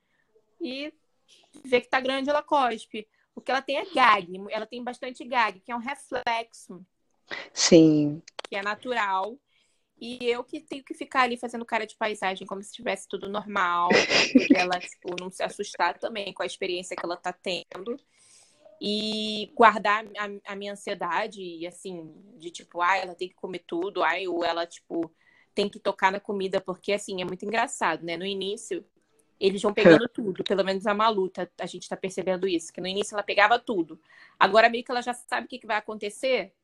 e 0.61 0.93
vê 1.65 1.81
que 1.81 1.89
tá 1.89 2.01
grande, 2.01 2.31
ela 2.31 2.43
cospe. 2.43 3.07
O 3.35 3.41
que 3.41 3.51
ela 3.51 3.63
tem 3.63 3.79
é 3.79 3.85
gag. 3.85 4.29
Ela 4.51 4.67
tem 4.67 4.83
bastante 4.83 5.25
gag, 5.25 5.61
que 5.61 5.73
é 5.73 5.77
um 5.77 5.81
reflexo. 5.81 6.85
Sim. 7.53 8.23
Que 8.49 8.57
é 8.57 8.63
natural 8.63 9.39
E 10.01 10.19
eu 10.23 10.43
que 10.43 10.61
tenho 10.61 10.83
que 10.83 10.95
ficar 10.95 11.23
ali 11.23 11.37
fazendo 11.37 11.65
cara 11.65 11.87
de 11.87 11.97
paisagem 11.97 12.47
como 12.47 12.63
se 12.63 12.71
estivesse 12.71 13.07
tudo 13.09 13.29
normal, 13.29 13.89
ela 14.57 14.79
tipo, 14.81 15.15
não 15.21 15.31
se 15.31 15.43
assustar 15.43 15.99
também 15.99 16.33
com 16.33 16.43
a 16.43 16.47
experiência 16.47 16.97
que 16.97 17.05
ela 17.05 17.17
tá 17.17 17.33
tendo. 17.33 17.97
E 18.81 19.53
guardar 19.55 20.05
a, 20.17 20.53
a 20.53 20.57
minha 20.57 20.73
ansiedade, 20.73 21.43
e 21.43 21.67
assim, 21.67 22.15
de 22.39 22.51
tipo, 22.51 22.81
ah, 22.81 22.97
ela 22.97 23.15
tem 23.15 23.29
que 23.29 23.35
comer 23.35 23.63
tudo, 23.67 24.03
ai, 24.03 24.27
ou 24.27 24.45
ela, 24.45 24.67
tipo, 24.67 25.13
tem 25.55 25.69
que 25.69 25.79
tocar 25.79 26.11
na 26.11 26.21
comida, 26.21 26.61
porque 26.61 26.93
assim, 26.93 27.21
é 27.21 27.25
muito 27.25 27.45
engraçado, 27.45 28.05
né? 28.05 28.17
No 28.17 28.25
início, 28.25 28.85
eles 29.39 29.61
vão 29.61 29.75
pegando 29.75 30.09
tudo, 30.13 30.43
pelo 30.45 30.65
menos 30.65 30.87
a 30.87 30.95
Maluta, 30.95 31.51
tá, 31.55 31.65
a 31.65 31.67
gente 31.67 31.89
tá 31.89 31.97
percebendo 31.97 32.49
isso, 32.49 32.73
que 32.73 32.81
no 32.81 32.87
início 32.87 33.15
ela 33.15 33.23
pegava 33.23 33.59
tudo. 33.59 34.01
Agora 34.39 34.71
meio 34.71 34.85
que 34.85 34.91
ela 34.91 35.03
já 35.03 35.13
sabe 35.13 35.47
o 35.47 35.49
que, 35.49 35.59
que 35.59 35.67
vai 35.67 35.77
acontecer, 35.77 36.55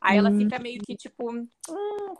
Aí 0.00 0.18
ela 0.18 0.30
hum. 0.30 0.38
fica 0.38 0.58
meio 0.58 0.80
que, 0.80 0.96
tipo, 0.96 1.30
hum, 1.30 1.46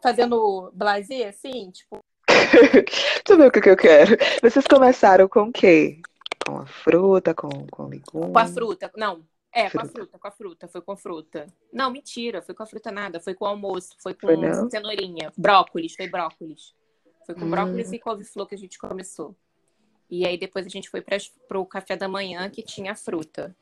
fazendo 0.03 0.71
blazer, 0.75 1.29
assim, 1.29 1.71
tipo. 1.71 2.05
tu 3.25 3.37
viu 3.37 3.47
o 3.47 3.51
que, 3.51 3.61
que 3.61 3.71
eu 3.71 3.77
quero? 3.77 4.17
Vocês 4.43 4.67
começaram 4.67 5.29
com 5.29 5.45
o 5.45 5.53
quê? 5.53 6.01
Com 6.49 6.61
a 6.61 6.67
fruta, 6.67 7.35
com, 7.35 7.67
com 7.67 7.89
legume? 7.89 8.33
Com 8.33 8.39
a 8.39 8.47
fruta, 8.47 8.91
não. 8.97 9.23
É, 9.53 9.69
fruta. 9.69 9.79
com 9.79 9.87
a 9.87 9.93
fruta, 9.93 10.19
com 10.19 10.29
a 10.29 10.31
fruta, 10.31 10.69
foi 10.69 10.81
com 10.81 10.97
fruta. 10.97 11.47
Não, 11.71 11.91
mentira, 11.91 12.41
foi 12.41 12.55
com 12.55 12.63
a 12.63 12.67
fruta 12.67 12.91
nada, 12.91 13.21
foi 13.21 13.35
com 13.35 13.45
o 13.45 13.49
almoço, 13.49 13.95
foi 13.99 14.15
com 14.15 14.27
foi 14.27 14.71
cenourinha. 14.71 15.31
Brócolis, 15.37 15.95
foi 15.95 16.09
brócolis. 16.09 16.75
Foi 17.27 17.35
com 17.35 17.45
hum. 17.45 17.51
brócolis 17.51 17.93
e 17.93 17.99
couve-flor 17.99 18.47
que 18.47 18.55
a 18.55 18.59
gente 18.59 18.79
começou. 18.79 19.37
E 20.09 20.27
aí 20.27 20.39
depois 20.39 20.65
a 20.65 20.71
gente 20.71 20.89
foi 20.89 21.03
para 21.03 21.59
o 21.59 21.67
café 21.67 21.97
da 21.97 22.09
manhã 22.09 22.49
que 22.49 22.63
tinha 22.63 22.95
fruta. 22.95 23.55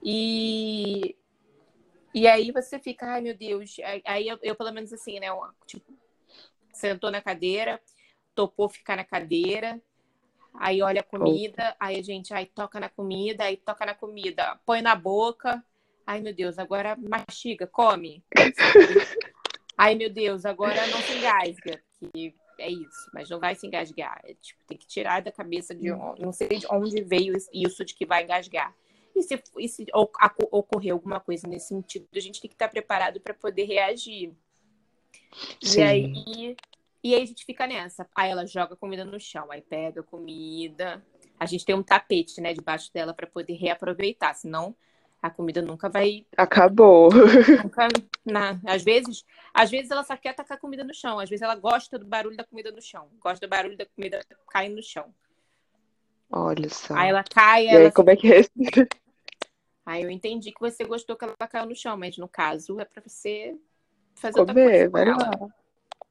E 0.00 1.16
e 2.14 2.28
aí 2.28 2.52
você 2.52 2.78
fica, 2.78 3.06
ai 3.06 3.20
meu 3.20 3.36
Deus. 3.36 3.76
Aí 4.04 4.28
eu, 4.28 4.38
eu 4.42 4.54
pelo 4.54 4.72
menos 4.72 4.92
assim, 4.92 5.18
né? 5.18 5.26
Tipo, 5.66 5.92
sentou 6.72 7.10
na 7.10 7.20
cadeira, 7.20 7.80
topou 8.32 8.68
ficar 8.68 8.96
na 8.96 9.04
cadeira, 9.04 9.80
aí 10.54 10.82
olha 10.82 11.00
a 11.00 11.04
comida, 11.04 11.74
aí 11.78 11.98
a 11.98 12.02
gente, 12.02 12.32
aí 12.34 12.46
toca 12.46 12.78
na 12.80 12.88
comida, 12.88 13.44
aí 13.44 13.56
toca 13.56 13.86
na 13.86 13.94
comida, 13.94 14.58
põe 14.64 14.82
na 14.82 14.94
boca. 14.94 15.64
Ai 16.06 16.20
meu 16.20 16.34
Deus, 16.34 16.58
agora 16.58 16.96
mastiga, 16.96 17.66
come. 17.66 18.24
ai 19.76 19.94
meu 19.94 20.10
Deus, 20.10 20.44
agora 20.44 20.86
não 20.88 20.98
se 21.00 21.12
engasga. 21.16 21.82
Que 21.98 22.34
é 22.58 22.70
isso, 22.70 23.10
mas 23.12 23.28
não 23.28 23.40
vai 23.40 23.54
se 23.54 23.66
engasgar. 23.66 24.20
É, 24.24 24.34
tipo, 24.34 24.62
tem 24.66 24.76
que 24.76 24.86
tirar 24.86 25.22
da 25.22 25.32
cabeça 25.32 25.74
de 25.74 25.90
onde, 25.92 26.22
não 26.22 26.32
sei 26.32 26.48
de 26.48 26.66
onde 26.70 27.02
veio 27.02 27.34
isso 27.52 27.84
de 27.84 27.94
que 27.94 28.06
vai 28.06 28.24
engasgar. 28.24 28.74
E 29.14 29.22
se, 29.22 29.42
e 29.58 29.68
se 29.68 29.86
ocorrer 30.50 30.92
alguma 30.92 31.20
coisa 31.20 31.46
nesse 31.48 31.68
sentido, 31.68 32.06
a 32.14 32.20
gente 32.20 32.40
tem 32.40 32.48
que 32.48 32.54
estar 32.54 32.68
preparado 32.68 33.20
para 33.20 33.34
poder 33.34 33.64
reagir. 33.64 34.32
Sim. 35.62 35.80
E 35.80 35.82
aí, 35.82 36.56
e 37.02 37.14
aí 37.14 37.22
a 37.22 37.26
gente 37.26 37.44
fica 37.44 37.66
nessa. 37.66 38.06
Aí 38.14 38.30
ela 38.30 38.46
joga 38.46 38.76
comida 38.76 39.04
no 39.04 39.18
chão, 39.18 39.50
aí 39.50 39.62
pega 39.62 40.02
comida. 40.02 41.02
A 41.38 41.46
gente 41.46 41.64
tem 41.64 41.74
um 41.74 41.82
tapete, 41.82 42.40
né, 42.40 42.52
debaixo 42.52 42.92
dela 42.92 43.14
para 43.14 43.26
poder 43.26 43.54
reaproveitar, 43.54 44.34
senão 44.34 44.74
a 45.22 45.30
comida 45.30 45.60
nunca 45.60 45.88
vai. 45.88 46.26
Acabou. 46.36 47.10
Nunca, 47.62 47.88
na... 48.24 48.58
Às 48.64 48.82
vezes, 48.82 49.22
às 49.52 49.70
vezes 49.70 49.90
ela 49.90 50.02
só 50.02 50.16
quer 50.16 50.34
tacar 50.34 50.58
comida 50.58 50.82
no 50.82 50.94
chão. 50.94 51.18
Às 51.18 51.28
vezes 51.28 51.42
ela 51.42 51.54
gosta 51.54 51.98
do 51.98 52.06
barulho 52.06 52.36
da 52.36 52.44
comida 52.44 52.70
no 52.72 52.80
chão. 52.80 53.06
Gosta 53.20 53.46
do 53.46 53.50
barulho 53.50 53.76
da 53.76 53.84
comida 53.84 54.20
caindo 54.48 54.76
no 54.76 54.82
chão. 54.82 55.12
Olha 56.30 56.70
só. 56.70 56.94
Aí 56.94 57.10
ela 57.10 57.22
cai. 57.22 57.66
E 57.66 57.68
ela 57.68 57.84
aí, 57.86 57.92
como 57.92 58.10
é 58.10 58.16
que 58.16 58.32
é? 58.32 58.40
Aí 59.84 60.02
eu 60.02 60.10
entendi 60.10 60.52
que 60.52 60.60
você 60.60 60.84
gostou 60.84 61.16
que 61.16 61.24
ela 61.24 61.34
caiu 61.36 61.66
no 61.66 61.74
chão, 61.74 61.96
mas 61.96 62.16
no 62.16 62.28
caso 62.28 62.78
é 62.78 62.84
para 62.84 63.02
você 63.04 63.58
fazer 64.14 64.38
Comer, 64.38 64.48
outra 64.48 64.62
coisa 64.62 64.90
vai 64.90 65.04
lá. 65.06 65.50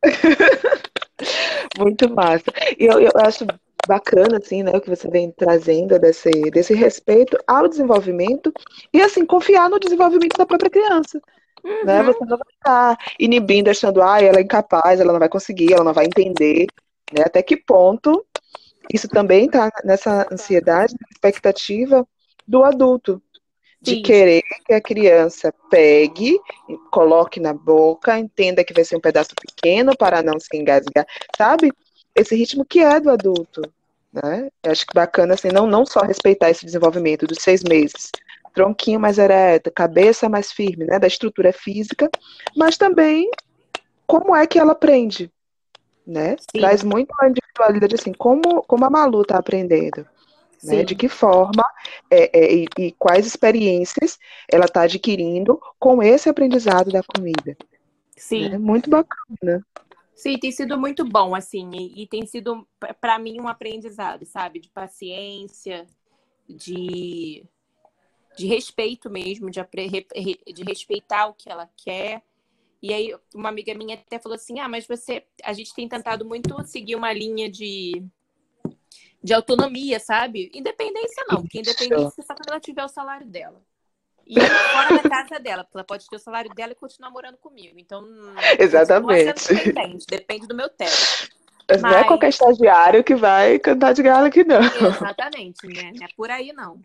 Muito 1.77 2.09
massa. 2.13 2.51
E 2.77 2.85
eu, 2.85 2.99
eu 2.99 3.12
acho 3.17 3.45
bacana, 3.88 4.38
assim, 4.38 4.62
né, 4.63 4.71
o 4.73 4.81
que 4.81 4.89
você 4.89 5.09
vem 5.09 5.31
trazendo 5.31 5.97
desse, 5.97 6.29
desse 6.51 6.73
respeito 6.73 7.38
ao 7.47 7.67
desenvolvimento 7.67 8.53
e, 8.93 9.01
assim, 9.01 9.25
confiar 9.25 9.69
no 9.69 9.79
desenvolvimento 9.79 10.38
da 10.38 10.45
própria 10.45 10.69
criança. 10.69 11.19
Né? 11.63 11.71
Uhum. 11.71 11.85
Né? 11.85 12.03
Você 12.03 12.25
não 12.25 12.38
vai 12.38 12.53
estar 12.53 12.97
inibindo, 13.19 13.69
achando, 13.69 14.01
ah, 14.01 14.21
ela 14.21 14.39
é 14.39 14.41
incapaz, 14.41 14.99
ela 14.99 15.12
não 15.12 15.19
vai 15.19 15.29
conseguir, 15.29 15.73
ela 15.73 15.83
não 15.83 15.93
vai 15.93 16.05
entender, 16.05 16.67
né? 17.12 17.23
Até 17.25 17.41
que 17.41 17.57
ponto 17.57 18.25
isso 18.93 19.07
também 19.07 19.45
está 19.45 19.69
nessa 19.83 20.27
ansiedade, 20.31 20.95
expectativa 21.12 22.07
do 22.47 22.63
adulto, 22.63 23.21
de 23.81 23.95
Sim. 23.95 24.01
querer 24.01 24.41
que 24.65 24.73
a 24.73 24.81
criança 24.81 25.53
pegue, 25.69 26.37
coloque 26.91 27.39
na 27.39 27.53
boca, 27.53 28.19
entenda 28.19 28.63
que 28.63 28.73
vai 28.73 28.83
ser 28.83 28.97
um 28.97 29.01
pedaço 29.01 29.29
pequeno 29.35 29.95
para 29.95 30.21
não 30.21 30.39
se 30.39 30.55
engasgar, 30.57 31.05
sabe? 31.37 31.71
Esse 32.13 32.35
ritmo 32.35 32.65
que 32.65 32.79
é 32.79 32.99
do 32.99 33.09
adulto, 33.09 33.61
né? 34.11 34.49
Eu 34.61 34.71
acho 34.71 34.85
que 34.85 34.93
bacana 34.93 35.33
assim, 35.33 35.49
não, 35.49 35.65
não 35.65 35.85
só 35.85 36.01
respeitar 36.01 36.49
esse 36.49 36.65
desenvolvimento 36.65 37.25
dos 37.25 37.41
seis 37.41 37.63
meses, 37.63 38.11
tronquinho 38.53 38.99
mais 38.99 39.17
ereto, 39.17 39.71
cabeça 39.71 40.27
mais 40.27 40.51
firme, 40.51 40.85
né? 40.85 40.99
Da 40.99 41.07
estrutura 41.07 41.53
física, 41.53 42.09
mas 42.57 42.77
também 42.77 43.29
como 44.05 44.35
é 44.35 44.45
que 44.45 44.59
ela 44.59 44.73
aprende, 44.73 45.31
né? 46.05 46.35
Sim. 46.39 46.59
Traz 46.59 46.83
muito 46.83 47.13
a 47.21 47.29
individualidade 47.29 47.95
assim, 47.95 48.11
como, 48.11 48.61
como 48.63 48.83
a 48.83 48.89
Malu 48.89 49.21
está 49.21 49.37
aprendendo. 49.37 50.05
Né, 50.63 50.84
de 50.84 50.93
que 50.93 51.08
forma 51.08 51.63
é, 52.12 52.38
é, 52.38 52.54
e, 52.54 52.67
e, 52.78 52.91
quais 52.93 53.26
experiências 53.26 54.19
ela 54.52 54.65
está 54.65 54.82
adquirindo 54.82 55.62
com 55.80 56.04
esse 56.04 56.28
aprendizado 56.28 56.91
da 56.91 57.02
comida. 57.02 57.56
Sim. 58.17 58.54
É 58.54 58.58
muito 58.58 58.89
bacana. 58.89 59.65
Sim, 60.13 60.38
tem 60.38 60.52
sido 60.52 60.78
muito 60.78 61.06
bom, 61.06 61.34
assim, 61.34 61.69
e, 61.74 62.04
e 62.04 62.08
tem 62.08 62.26
sido, 62.26 62.67
para 63.00 63.17
mim, 63.17 63.39
um 63.39 63.48
aprendizado, 63.48 64.26
sabe? 64.26 64.60
De 64.60 64.69
paciência, 64.69 65.88
de, 66.45 67.45
de 68.36 68.45
respeito 68.45 69.10
mesmo, 69.10 69.50
de, 69.50 69.62
de 70.54 70.63
respeitar 70.63 71.28
o 71.28 71.34
que 71.34 71.50
ela 71.50 71.69
quer. 71.78 72.22
E 72.82 72.93
aí, 72.93 73.15
uma 73.34 73.48
amiga 73.48 73.74
minha 73.74 73.95
até 73.95 74.19
falou 74.19 74.36
assim: 74.36 74.60
ah, 74.60 74.67
mas 74.67 74.86
você. 74.86 75.24
A 75.43 75.54
gente 75.54 75.74
tem 75.74 75.88
tentado 75.88 76.26
muito 76.26 76.62
seguir 76.65 76.95
uma 76.95 77.13
linha 77.13 77.50
de 77.50 78.04
de 79.21 79.34
autonomia, 79.34 79.99
sabe? 79.99 80.49
Independência 80.53 81.25
não, 81.29 81.41
porque 81.41 81.60
independência 81.60 82.21
é 82.21 82.23
só 82.23 82.34
quando 82.34 82.49
ela 82.49 82.60
tiver 82.60 82.84
o 82.84 82.89
salário 82.89 83.27
dela. 83.27 83.62
E 84.25 84.39
fora 84.39 85.01
da 85.01 85.10
casa 85.10 85.39
dela, 85.39 85.63
porque 85.63 85.77
ela 85.77 85.84
pode 85.84 86.08
ter 86.08 86.15
o 86.15 86.19
salário 86.19 86.53
dela 86.53 86.71
e 86.71 86.75
continuar 86.75 87.10
morando 87.10 87.38
comigo. 87.38 87.79
Então, 87.79 88.05
exatamente. 88.60 89.53
Depende, 89.53 90.05
depende 90.08 90.47
do 90.47 90.55
meu 90.55 90.69
teto. 90.69 91.29
Mas, 91.67 91.82
não 91.82 91.89
é 91.89 92.03
qualquer 92.03 92.29
estagiário 92.29 93.03
que 93.03 93.15
vai 93.15 93.60
cantar 93.60 93.93
de 93.93 94.03
gala 94.03 94.27
aqui, 94.27 94.43
não. 94.43 94.60
Exatamente, 94.60 95.67
né? 95.67 95.91
Não 95.95 96.05
é 96.05 96.10
por 96.15 96.29
aí, 96.29 96.53
não. 96.53 96.84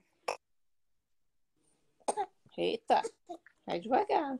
Eita, 2.57 3.03
vai 3.67 3.81
devagar. 3.81 4.39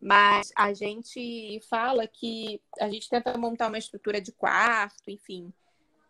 Mas 0.00 0.50
a 0.56 0.72
gente 0.72 1.60
fala 1.68 2.06
que 2.06 2.60
a 2.80 2.88
gente 2.88 3.08
tenta 3.08 3.36
montar 3.36 3.68
uma 3.68 3.78
estrutura 3.78 4.20
de 4.20 4.32
quarto, 4.32 5.08
enfim, 5.08 5.52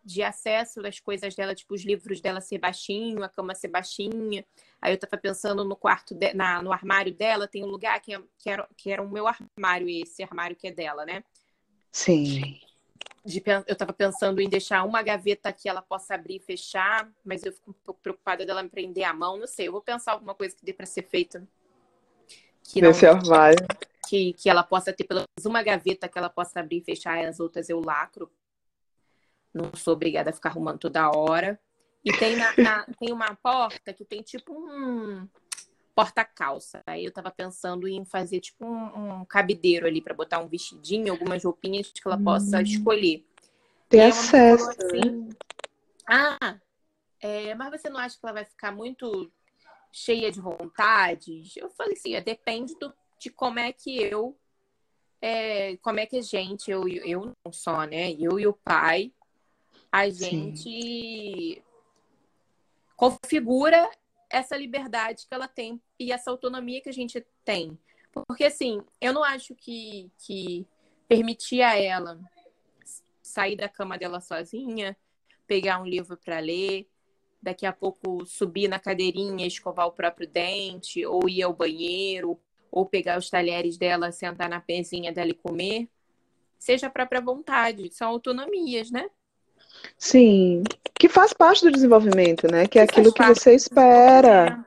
de 0.03 0.23
acesso 0.23 0.81
das 0.81 0.99
coisas 0.99 1.35
dela, 1.35 1.53
tipo 1.53 1.73
os 1.73 1.83
livros 1.83 2.19
dela 2.21 2.41
ser 2.41 2.57
baixinho, 2.57 3.23
a 3.23 3.29
cama 3.29 3.53
ser 3.53 3.67
baixinha. 3.67 4.45
Aí 4.81 4.93
eu 4.93 4.97
tava 4.97 5.17
pensando 5.21 5.63
no 5.63 5.75
quarto, 5.75 6.15
de, 6.15 6.33
na, 6.33 6.61
no 6.61 6.73
armário 6.73 7.13
dela, 7.13 7.47
tem 7.47 7.63
um 7.63 7.67
lugar 7.67 7.99
que, 8.01 8.13
é, 8.13 8.21
que, 8.37 8.49
era, 8.49 8.67
que 8.75 8.91
era 8.91 9.01
o 9.01 9.09
meu 9.09 9.27
armário, 9.27 9.87
esse 9.89 10.23
armário 10.23 10.55
que 10.55 10.67
é 10.67 10.71
dela, 10.71 11.05
né? 11.05 11.23
Sim. 11.91 12.59
De, 13.23 13.43
eu 13.67 13.75
tava 13.75 13.93
pensando 13.93 14.41
em 14.41 14.49
deixar 14.49 14.83
uma 14.83 15.03
gaveta 15.03 15.53
que 15.53 15.69
ela 15.69 15.81
possa 15.81 16.15
abrir 16.15 16.37
e 16.37 16.39
fechar, 16.39 17.07
mas 17.23 17.43
eu 17.43 17.53
fico 17.53 17.69
um 17.69 17.73
pouco 17.85 18.01
preocupada 18.01 18.43
dela 18.43 18.63
me 18.63 18.69
prender 18.69 19.03
a 19.03 19.13
mão, 19.13 19.37
não 19.37 19.45
sei. 19.45 19.67
Eu 19.67 19.71
vou 19.71 19.81
pensar 19.81 20.13
alguma 20.13 20.33
coisa 20.33 20.55
que 20.55 20.65
dê 20.65 20.73
para 20.73 20.87
ser 20.87 21.03
feita. 21.03 21.47
Que 22.63 22.81
Nesse 22.81 23.05
não, 23.05 23.13
armário. 23.13 23.67
Que, 24.07 24.33
que 24.33 24.49
ela 24.49 24.63
possa 24.63 24.91
ter 24.91 25.03
pelo 25.03 25.19
menos 25.19 25.45
uma 25.45 25.61
gaveta 25.61 26.09
que 26.09 26.17
ela 26.17 26.29
possa 26.29 26.59
abrir 26.59 26.77
e 26.77 26.83
fechar, 26.83 27.21
e 27.21 27.27
as 27.27 27.39
outras 27.39 27.69
eu 27.69 27.79
lacro 27.79 28.31
não 29.53 29.71
sou 29.75 29.93
obrigada 29.93 30.29
a 30.29 30.33
ficar 30.33 30.49
arrumando 30.49 30.79
toda 30.79 31.11
hora. 31.11 31.59
E 32.03 32.11
tem, 32.11 32.35
na, 32.35 32.53
na, 32.57 32.85
tem 32.99 33.11
uma 33.11 33.35
porta 33.35 33.93
que 33.93 34.03
tem 34.03 34.21
tipo 34.21 34.53
um 34.53 35.27
porta-calça. 35.93 36.81
Aí 36.85 37.05
eu 37.05 37.11
tava 37.11 37.29
pensando 37.29 37.87
em 37.87 38.03
fazer 38.05 38.39
tipo 38.39 38.65
um, 38.65 39.21
um 39.21 39.25
cabideiro 39.25 39.85
ali 39.85 40.01
para 40.01 40.13
botar 40.13 40.39
um 40.39 40.47
vestidinho, 40.47 41.11
algumas 41.11 41.43
roupinhas 41.43 41.91
que 41.91 42.01
ela 42.05 42.17
possa 42.17 42.57
hum. 42.57 42.61
escolher. 42.61 43.25
Ter 43.89 44.01
acesso. 44.01 44.69
Assim, 44.69 45.29
ah, 46.07 46.57
é, 47.19 47.53
mas 47.55 47.69
você 47.79 47.89
não 47.89 47.99
acha 47.99 48.17
que 48.17 48.25
ela 48.25 48.33
vai 48.33 48.45
ficar 48.45 48.71
muito 48.71 49.31
cheia 49.91 50.31
de 50.31 50.41
vontades? 50.41 51.55
Eu 51.55 51.69
falei 51.69 51.93
assim, 51.93 52.19
depende 52.21 52.73
do, 52.79 52.93
de 53.19 53.29
como 53.29 53.59
é 53.59 53.71
que 53.71 54.01
eu, 54.01 54.35
é, 55.21 55.77
como 55.77 55.99
é 55.99 56.05
que 56.05 56.17
a 56.17 56.21
gente, 56.21 56.71
eu, 56.71 56.87
eu 56.87 57.35
não 57.45 57.53
só, 57.53 57.83
né? 57.83 58.11
Eu 58.13 58.39
e 58.39 58.47
o 58.47 58.53
pai, 58.53 59.11
a 59.91 60.09
gente 60.09 60.69
Sim. 60.69 61.61
configura 62.95 63.89
essa 64.29 64.55
liberdade 64.55 65.27
que 65.27 65.33
ela 65.33 65.47
tem 65.47 65.81
e 65.99 66.11
essa 66.11 66.31
autonomia 66.31 66.81
que 66.81 66.89
a 66.89 66.93
gente 66.93 67.25
tem. 67.43 67.77
Porque, 68.11 68.45
assim, 68.45 68.81
eu 68.99 69.13
não 69.13 69.23
acho 69.23 69.53
que, 69.55 70.09
que 70.17 70.65
permitir 71.07 71.61
a 71.61 71.75
ela 71.75 72.19
sair 73.21 73.55
da 73.55 73.69
cama 73.69 73.97
dela 73.97 74.21
sozinha, 74.21 74.95
pegar 75.45 75.81
um 75.81 75.85
livro 75.85 76.17
para 76.17 76.39
ler, 76.39 76.89
daqui 77.41 77.65
a 77.65 77.73
pouco 77.73 78.25
subir 78.25 78.67
na 78.67 78.79
cadeirinha, 78.79 79.47
escovar 79.47 79.87
o 79.87 79.91
próprio 79.91 80.27
dente, 80.27 81.05
ou 81.05 81.27
ir 81.27 81.43
ao 81.43 81.53
banheiro, 81.53 82.39
ou 82.69 82.85
pegar 82.85 83.17
os 83.17 83.29
talheres 83.29 83.77
dela, 83.77 84.11
sentar 84.11 84.49
na 84.49 84.61
pezinha 84.61 85.11
dela 85.11 85.31
e 85.31 85.33
comer, 85.33 85.89
seja 86.57 86.87
a 86.87 86.91
própria 86.91 87.19
vontade, 87.19 87.89
são 87.93 88.09
autonomias, 88.09 88.91
né? 88.91 89.09
Sim, 89.97 90.63
que 90.95 91.09
faz 91.09 91.33
parte 91.33 91.63
do 91.63 91.71
desenvolvimento, 91.71 92.47
né? 92.51 92.67
Que, 92.67 92.79
é 92.79 92.83
aquilo 92.83 93.13
que 93.13 93.23
você 93.23 93.53
espera. 93.53 94.63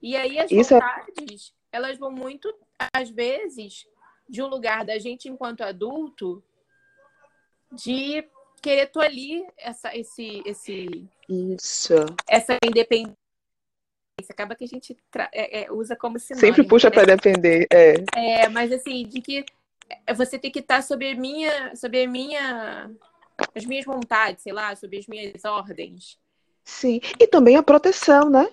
E 0.00 0.16
aí 0.16 0.38
as 0.38 0.50
Isso 0.50 0.74
é 0.74 0.80
vontades, 0.80 1.52
é... 1.72 1.76
elas 1.76 1.98
vão 1.98 2.10
muito, 2.10 2.52
às 2.92 3.10
vezes, 3.10 3.86
de 4.28 4.42
um 4.42 4.46
lugar 4.46 4.84
da 4.84 4.98
gente 4.98 5.28
enquanto 5.28 5.62
adulto, 5.62 6.42
de 7.72 8.24
querer 8.60 8.86
tolir 8.86 9.46
essa, 9.56 9.96
esse, 9.96 10.42
esse, 10.44 11.08
Isso. 11.28 11.94
essa 12.28 12.56
independência. 12.64 13.16
Acaba 14.30 14.54
que 14.54 14.64
a 14.64 14.68
gente 14.68 14.96
é, 15.32 15.62
é, 15.62 15.72
usa 15.72 15.94
como 15.94 16.18
sinônimo. 16.18 16.46
Sempre 16.46 16.68
puxa 16.68 16.88
né? 16.88 16.94
para 16.94 17.16
depender. 17.16 17.66
É. 17.72 17.94
é, 18.16 18.48
mas 18.48 18.72
assim, 18.72 19.06
de 19.06 19.20
que 19.20 19.44
você 20.16 20.38
tem 20.38 20.50
que 20.50 20.58
estar 20.58 20.82
sob 20.82 21.08
a 21.08 21.14
minha, 21.14 21.74
sob 21.76 22.02
a 22.02 22.08
minha, 22.08 22.90
as 23.54 23.64
minhas 23.64 23.84
vontades, 23.84 24.42
sei 24.42 24.52
lá, 24.52 24.74
sob 24.74 24.96
as 24.96 25.06
minhas 25.06 25.44
ordens. 25.44 26.18
Sim, 26.64 27.00
e 27.18 27.26
também 27.26 27.56
a 27.56 27.62
proteção, 27.62 28.28
né? 28.28 28.48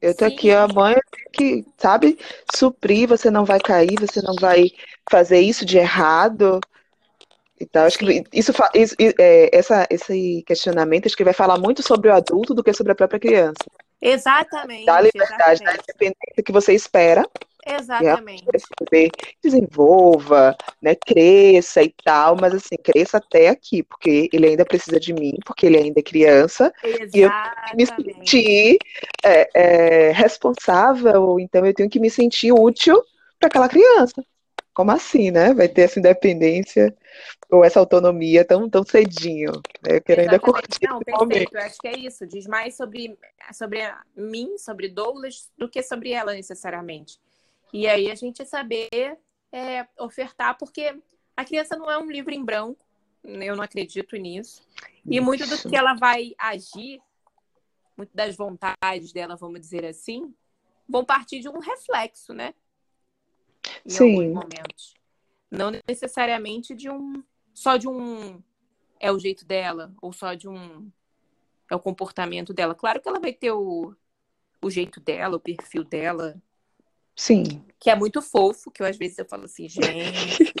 Eu 0.00 0.14
tô 0.14 0.28
Sim. 0.28 0.34
aqui, 0.34 0.50
a 0.50 0.68
mãe 0.68 0.96
que, 1.32 1.64
sabe, 1.78 2.18
suprir, 2.54 3.08
você 3.08 3.30
não 3.30 3.44
vai 3.44 3.58
cair, 3.58 3.98
você 3.98 4.20
não 4.20 4.34
vai 4.34 4.70
fazer 5.10 5.40
isso 5.40 5.64
de 5.64 5.78
errado. 5.78 6.60
Então, 7.58 7.84
acho 7.84 7.98
que 7.98 8.24
isso, 8.32 8.52
isso 8.74 8.94
é, 9.18 9.56
essa, 9.56 9.86
esse 9.90 10.42
questionamento 10.46 11.06
acho 11.06 11.16
que 11.16 11.24
vai 11.24 11.32
falar 11.32 11.58
muito 11.58 11.82
sobre 11.82 12.10
o 12.10 12.14
adulto 12.14 12.52
do 12.52 12.62
que 12.62 12.72
sobre 12.72 12.92
a 12.92 12.94
própria 12.94 13.18
criança. 13.18 13.64
Exatamente. 14.00 14.84
Da 14.84 15.00
liberdade, 15.00 15.62
exatamente. 15.62 15.64
da 15.64 15.74
independência 15.74 16.42
que 16.44 16.52
você 16.52 16.74
espera. 16.74 17.26
Exatamente. 17.66 18.44
Que 18.44 19.10
desenvolva, 19.42 20.56
né, 20.80 20.94
cresça 20.94 21.82
e 21.82 21.92
tal, 22.04 22.36
mas 22.40 22.54
assim, 22.54 22.76
cresça 22.76 23.18
até 23.18 23.48
aqui, 23.48 23.82
porque 23.82 24.28
ele 24.32 24.46
ainda 24.46 24.64
precisa 24.64 25.00
de 25.00 25.12
mim, 25.12 25.34
porque 25.44 25.66
ele 25.66 25.76
ainda 25.76 25.98
é 25.98 26.02
criança. 26.02 26.72
Exatamente. 26.82 27.18
E 27.18 27.20
eu 27.22 27.30
me 27.74 27.86
sentir 27.86 28.78
é, 29.24 29.48
é, 29.54 30.12
responsável, 30.12 31.40
então 31.40 31.66
eu 31.66 31.74
tenho 31.74 31.90
que 31.90 31.98
me 31.98 32.08
sentir 32.08 32.52
útil 32.52 33.02
para 33.38 33.48
aquela 33.48 33.68
criança. 33.68 34.24
Como 34.72 34.90
assim, 34.90 35.30
né? 35.30 35.54
Vai 35.54 35.68
ter 35.68 35.82
essa 35.82 35.98
independência 35.98 36.94
ou 37.50 37.64
essa 37.64 37.80
autonomia 37.80 38.44
tão, 38.44 38.68
tão 38.68 38.84
cedinho. 38.84 39.52
Né? 39.82 39.96
Eu 39.96 40.02
quero 40.02 40.20
ainda 40.20 40.38
curtir. 40.38 40.80
Não, 40.82 41.00
perfeito. 41.00 41.56
Eu 41.56 41.62
acho 41.62 41.78
que 41.78 41.88
é 41.88 41.98
isso. 41.98 42.26
Diz 42.26 42.46
mais 42.46 42.76
sobre, 42.76 43.18
sobre 43.54 43.80
mim, 44.14 44.58
sobre 44.58 44.90
Douglas, 44.90 45.50
do 45.56 45.66
que 45.66 45.82
sobre 45.82 46.12
ela 46.12 46.34
necessariamente. 46.34 47.18
E 47.72 47.86
aí 47.86 48.10
a 48.10 48.14
gente 48.14 48.44
saber 48.44 49.18
é, 49.52 49.86
ofertar, 49.98 50.56
porque 50.58 51.00
a 51.36 51.44
criança 51.44 51.76
não 51.76 51.90
é 51.90 51.98
um 51.98 52.10
livro 52.10 52.32
em 52.32 52.44
branco. 52.44 52.84
Eu 53.22 53.56
não 53.56 53.62
acredito 53.62 54.16
nisso. 54.16 54.62
E 55.04 55.20
muito 55.20 55.46
do 55.46 55.68
que 55.68 55.76
ela 55.76 55.94
vai 55.94 56.34
agir, 56.38 57.00
muito 57.96 58.14
das 58.14 58.36
vontades 58.36 59.12
dela, 59.12 59.36
vamos 59.36 59.60
dizer 59.60 59.84
assim, 59.84 60.34
vão 60.88 61.04
partir 61.04 61.40
de 61.40 61.48
um 61.48 61.58
reflexo, 61.58 62.32
né? 62.32 62.54
Em 63.84 63.90
Sim. 63.90 64.04
alguns 64.04 64.34
momentos. 64.34 64.94
Não 65.50 65.70
necessariamente 65.88 66.74
de 66.74 66.90
um 66.90 67.22
só 67.54 67.76
de 67.76 67.88
um 67.88 68.42
é 69.00 69.10
o 69.10 69.18
jeito 69.18 69.44
dela, 69.44 69.94
ou 70.00 70.12
só 70.12 70.34
de 70.34 70.48
um 70.48 70.90
é 71.70 71.74
o 71.74 71.80
comportamento 71.80 72.52
dela. 72.52 72.74
Claro 72.74 73.00
que 73.00 73.08
ela 73.08 73.20
vai 73.20 73.32
ter 73.32 73.50
o, 73.50 73.94
o 74.62 74.70
jeito 74.70 75.00
dela, 75.00 75.36
o 75.36 75.40
perfil 75.40 75.84
dela. 75.84 76.40
Sim. 77.16 77.64
Que 77.80 77.88
é 77.88 77.94
muito 77.94 78.20
fofo, 78.20 78.70
que 78.70 78.82
eu, 78.82 78.86
às 78.86 78.96
vezes 78.96 79.18
eu 79.18 79.24
falo 79.24 79.44
assim, 79.44 79.68
gente. 79.68 80.54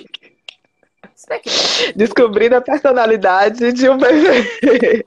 É 1.30 1.92
Descobrindo 1.94 2.56
a 2.56 2.60
personalidade 2.60 3.72
de 3.72 3.88
um 3.88 3.98
bebê. 3.98 5.04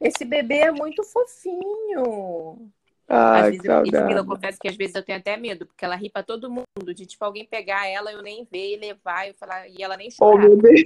Esse 0.00 0.24
bebê 0.24 0.56
é 0.56 0.70
muito 0.70 1.02
fofinho. 1.02 2.70
Ai, 3.08 3.40
às 3.40 3.48
vezes 3.50 3.64
eu, 3.64 4.10
eu 4.16 4.24
confesso 4.24 4.58
que 4.58 4.68
às 4.68 4.76
vezes 4.76 4.94
eu 4.94 5.02
tenho 5.02 5.18
até 5.18 5.36
medo, 5.36 5.66
porque 5.66 5.84
ela 5.84 5.96
ri 5.96 6.08
pra 6.08 6.22
todo 6.22 6.50
mundo, 6.50 6.94
de 6.94 7.04
tipo 7.06 7.24
alguém 7.24 7.44
pegar 7.44 7.86
ela, 7.86 8.10
eu 8.10 8.22
nem 8.22 8.46
ver 8.50 8.74
e 8.74 8.76
levar, 8.76 9.28
eu 9.28 9.34
falar, 9.34 9.68
e 9.68 9.82
ela 9.82 9.96
nem 9.96 10.10
chorar. 10.10 10.34
Oh, 10.34 10.38
meu 10.38 10.56
Deus. 10.56 10.82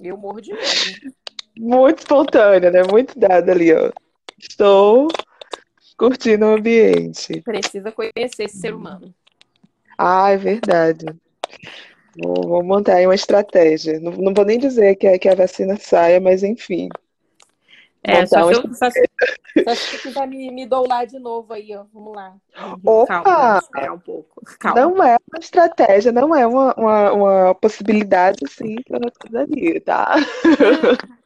Eu 0.00 0.16
morro 0.16 0.40
de 0.40 0.52
medo. 0.52 1.14
Muito 1.56 2.00
espontânea, 2.00 2.70
né? 2.70 2.82
Muito 2.90 3.18
dada 3.18 3.52
ali, 3.52 3.72
ó. 3.72 3.92
Estou 4.38 5.08
curtindo 5.96 6.46
o 6.46 6.54
ambiente. 6.54 7.40
Precisa 7.42 7.92
conhecer 7.92 8.44
esse 8.44 8.58
ser 8.58 8.74
humano. 8.74 9.14
Ah, 9.96 10.30
é 10.30 10.36
verdade. 10.36 11.06
Vou, 12.16 12.42
vou 12.42 12.64
montar 12.64 12.96
aí 12.96 13.06
uma 13.06 13.14
estratégia. 13.14 13.98
Não, 14.00 14.12
não 14.12 14.34
vou 14.34 14.44
nem 14.44 14.58
dizer 14.58 14.96
que, 14.96 15.18
que 15.18 15.28
a 15.28 15.34
vacina 15.34 15.76
saia, 15.76 16.20
mas 16.20 16.42
enfim. 16.42 16.88
É, 18.04 18.26
só, 18.26 18.48
se 18.48 18.54
eu, 18.54 18.74
só, 18.74 18.90
só 18.90 18.90
se 18.90 19.64
você 19.64 19.98
quiser 19.98 20.26
me, 20.26 20.50
me 20.50 20.66
doular 20.66 21.06
de 21.06 21.20
novo 21.20 21.52
aí, 21.52 21.74
ó. 21.74 21.84
Vamos 21.92 22.16
lá. 22.16 22.34
Opa! 22.84 23.62
Calma, 23.72 23.94
um 23.94 23.98
pouco. 23.98 24.42
Calma. 24.58 24.80
Não 24.80 25.02
é 25.04 25.16
uma 25.30 25.38
estratégia, 25.38 26.10
não 26.10 26.34
é 26.34 26.44
uma, 26.44 26.74
uma, 26.74 27.12
uma 27.12 27.54
possibilidade, 27.54 28.44
assim, 28.44 28.74
para 28.88 28.98
nós 28.98 29.34
ali, 29.34 29.78
tá? 29.78 30.16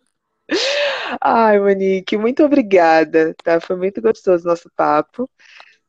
Ai, 1.20 1.58
Monique, 1.58 2.16
muito 2.16 2.44
obrigada, 2.44 3.34
tá? 3.42 3.60
Foi 3.60 3.76
muito 3.76 4.00
gostoso 4.00 4.44
o 4.44 4.48
nosso 4.48 4.70
papo, 4.76 5.28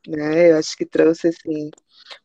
né? 0.06 0.52
Eu 0.52 0.58
acho 0.58 0.76
que 0.76 0.86
trouxe, 0.86 1.28
assim, 1.28 1.70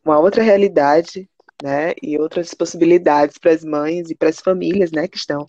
uma 0.04 0.18
outra 0.18 0.42
realidade, 0.42 1.28
né? 1.62 1.94
E 2.02 2.18
outras 2.18 2.54
possibilidades 2.54 3.38
para 3.38 3.52
as 3.52 3.64
mães 3.64 4.10
e 4.10 4.14
para 4.14 4.28
as 4.28 4.40
famílias, 4.40 4.90
né, 4.92 5.08
que 5.08 5.16
estão 5.16 5.46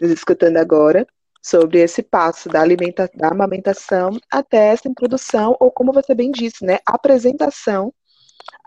nos 0.00 0.10
escutando 0.10 0.56
agora 0.58 1.06
sobre 1.42 1.78
esse 1.80 2.02
passo 2.02 2.48
da, 2.48 2.60
alimenta 2.60 3.10
da 3.14 3.28
amamentação 3.28 4.10
até 4.30 4.68
essa 4.68 4.88
introdução, 4.88 5.56
ou 5.60 5.70
como 5.70 5.92
você 5.92 6.14
bem 6.14 6.30
disse, 6.30 6.64
né, 6.64 6.78
apresentação 6.86 7.92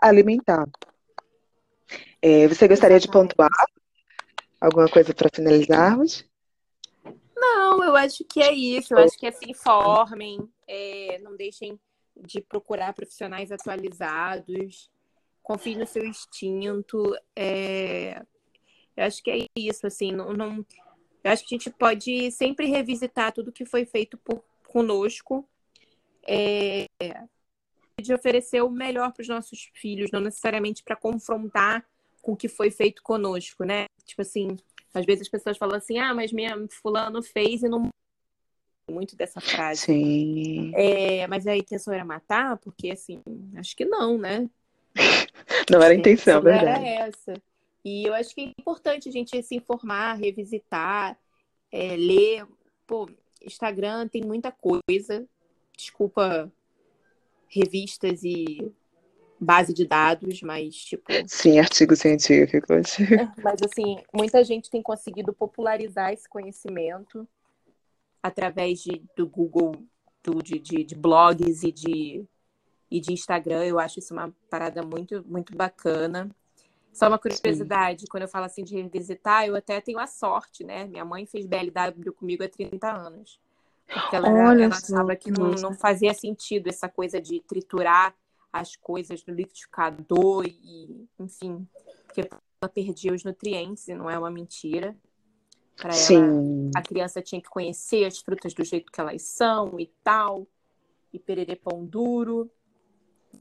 alimentar. 0.00 0.66
É, 2.20 2.46
você 2.48 2.68
gostaria 2.68 3.00
de 3.00 3.08
pontuar 3.08 3.50
alguma 4.60 4.88
coisa 4.88 5.14
para 5.14 5.28
finalizarmos? 5.32 6.24
Não, 7.42 7.82
eu 7.82 7.96
acho 7.96 8.24
que 8.24 8.40
é 8.40 8.52
isso. 8.52 8.94
Eu 8.94 8.98
acho 8.98 9.18
que 9.18 9.26
é 9.26 9.32
se 9.32 9.50
informem, 9.50 10.48
é, 10.68 11.18
não 11.22 11.36
deixem 11.36 11.78
de 12.16 12.40
procurar 12.40 12.92
profissionais 12.92 13.50
atualizados, 13.50 14.88
confie 15.42 15.74
no 15.74 15.86
seu 15.86 16.04
instinto. 16.04 17.16
É, 17.34 18.22
eu 18.96 19.04
acho 19.04 19.20
que 19.22 19.30
é 19.30 19.46
isso, 19.56 19.86
assim, 19.86 20.12
não, 20.12 20.32
não 20.32 20.64
eu 21.24 21.30
acho 21.30 21.46
que 21.46 21.54
a 21.54 21.58
gente 21.58 21.70
pode 21.70 22.30
sempre 22.32 22.66
revisitar 22.66 23.32
tudo 23.32 23.52
que 23.52 23.64
foi 23.64 23.84
feito 23.84 24.18
por 24.18 24.44
conosco, 24.66 25.48
é, 26.26 26.86
de 28.00 28.12
oferecer 28.12 28.62
o 28.62 28.70
melhor 28.70 29.12
para 29.12 29.22
os 29.22 29.28
nossos 29.28 29.70
filhos, 29.74 30.10
não 30.10 30.20
necessariamente 30.20 30.82
para 30.82 30.96
confrontar 30.96 31.86
com 32.20 32.32
o 32.32 32.36
que 32.36 32.48
foi 32.48 32.70
feito 32.70 33.02
conosco, 33.02 33.64
né? 33.64 33.86
Tipo 34.04 34.22
assim, 34.22 34.56
às 34.94 35.06
vezes 35.06 35.22
as 35.22 35.28
pessoas 35.28 35.56
falam 35.56 35.76
assim, 35.76 35.98
ah, 35.98 36.14
mas 36.14 36.32
minha 36.32 36.54
fulano 36.68 37.22
fez 37.22 37.62
e 37.62 37.68
não 37.68 37.88
muito 38.90 39.16
dessa 39.16 39.40
frase. 39.40 39.82
Sim. 39.82 40.72
É, 40.74 41.26
mas 41.26 41.46
aí 41.46 41.62
que 41.62 41.74
a 41.74 41.78
senhora 41.78 42.04
matar? 42.04 42.58
Porque 42.58 42.90
assim, 42.90 43.22
acho 43.56 43.76
que 43.76 43.84
não, 43.84 44.18
né? 44.18 44.48
Não 45.70 45.80
era 45.80 45.94
a 45.94 45.96
intenção, 45.96 46.34
não 46.34 46.42
verdade. 46.42 46.84
Era 46.84 47.06
essa. 47.06 47.34
E 47.82 48.04
eu 48.04 48.14
acho 48.14 48.34
que 48.34 48.42
é 48.42 48.44
importante 48.60 49.08
a 49.08 49.12
gente 49.12 49.42
se 49.42 49.54
informar, 49.54 50.14
revisitar, 50.14 51.18
é, 51.70 51.96
ler. 51.96 52.46
Pô, 52.86 53.08
Instagram 53.40 54.06
tem 54.08 54.22
muita 54.22 54.52
coisa. 54.52 55.26
Desculpa 55.76 56.52
revistas 57.48 58.22
e 58.22 58.70
base 59.42 59.74
de 59.74 59.86
dados, 59.86 60.40
mas 60.42 60.74
tipo. 60.74 61.04
Sim, 61.26 61.58
artigos 61.58 61.98
científicos. 61.98 62.96
Mas 63.42 63.60
assim, 63.62 63.98
muita 64.14 64.44
gente 64.44 64.70
tem 64.70 64.80
conseguido 64.80 65.32
popularizar 65.32 66.12
esse 66.12 66.28
conhecimento 66.28 67.26
através 68.22 68.80
de, 68.80 69.02
do 69.16 69.26
Google, 69.26 69.74
do, 70.22 70.40
de, 70.42 70.58
de, 70.58 70.84
de 70.84 70.94
blogs 70.94 71.64
e 71.64 71.72
de, 71.72 72.24
e 72.90 73.00
de 73.00 73.12
Instagram. 73.12 73.64
Eu 73.64 73.78
acho 73.78 73.98
isso 73.98 74.14
uma 74.14 74.32
parada 74.48 74.82
muito, 74.82 75.24
muito 75.26 75.56
bacana. 75.56 76.30
Só 76.92 77.08
uma 77.08 77.18
curiosidade, 77.18 78.02
Sim. 78.02 78.06
quando 78.08 78.24
eu 78.24 78.28
falo 78.28 78.44
assim 78.44 78.62
de 78.62 78.76
revisitar, 78.76 79.46
eu 79.46 79.56
até 79.56 79.80
tenho 79.80 79.98
a 79.98 80.06
sorte, 80.06 80.62
né? 80.62 80.86
Minha 80.86 81.04
mãe 81.04 81.26
fez 81.26 81.46
BLW 81.46 82.12
comigo 82.14 82.44
há 82.44 82.48
30 82.48 82.92
anos. 82.92 83.40
Porque 83.86 84.14
ela, 84.16 84.28
Olha 84.28 84.64
ela 84.64 84.74
achava 84.74 85.16
que 85.16 85.30
não, 85.30 85.50
não 85.52 85.74
fazia 85.74 86.14
sentido 86.14 86.68
essa 86.68 86.88
coisa 86.88 87.20
de 87.20 87.40
triturar 87.40 88.14
as 88.52 88.76
coisas 88.76 89.24
no 89.24 89.34
liquidificador 89.34 90.44
e, 90.46 91.08
enfim. 91.18 91.66
Porque 92.06 92.28
perdia 92.68 93.12
os 93.12 93.24
nutrientes 93.24 93.88
e 93.88 93.94
não 93.94 94.10
é 94.10 94.18
uma 94.18 94.30
mentira. 94.30 94.96
Para 95.76 95.94
ela, 95.96 96.70
a 96.76 96.82
criança 96.82 97.22
tinha 97.22 97.40
que 97.40 97.48
conhecer 97.48 98.04
as 98.04 98.18
frutas 98.18 98.52
do 98.52 98.62
jeito 98.62 98.92
que 98.92 99.00
elas 99.00 99.22
são 99.22 99.80
e 99.80 99.86
tal, 100.04 100.46
e 101.12 101.18
pererê 101.18 101.56
pão 101.56 101.84
duro. 101.84 102.50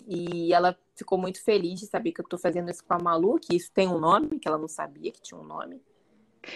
E 0.07 0.53
ela 0.53 0.78
ficou 0.95 1.18
muito 1.18 1.43
feliz 1.43 1.82
de 1.82 1.86
saber 1.86 2.14
que 2.14 2.22
eu 2.22 2.24
estou 2.24 2.39
fazendo 2.39 2.72
isso 2.72 2.84
com 2.84 2.93
a 2.93 2.99
Malu, 2.99 3.38
que 3.38 3.55
isso 3.55 3.70
tem 3.74 3.88
um 3.88 3.99
nome, 3.99 4.39
que 4.39 4.47
ela 4.47 4.57
não 4.57 4.68
sabia 4.68 5.12
que 5.12 5.22
tinha 5.22 5.39
um 5.39 5.43
nome. 5.43 5.82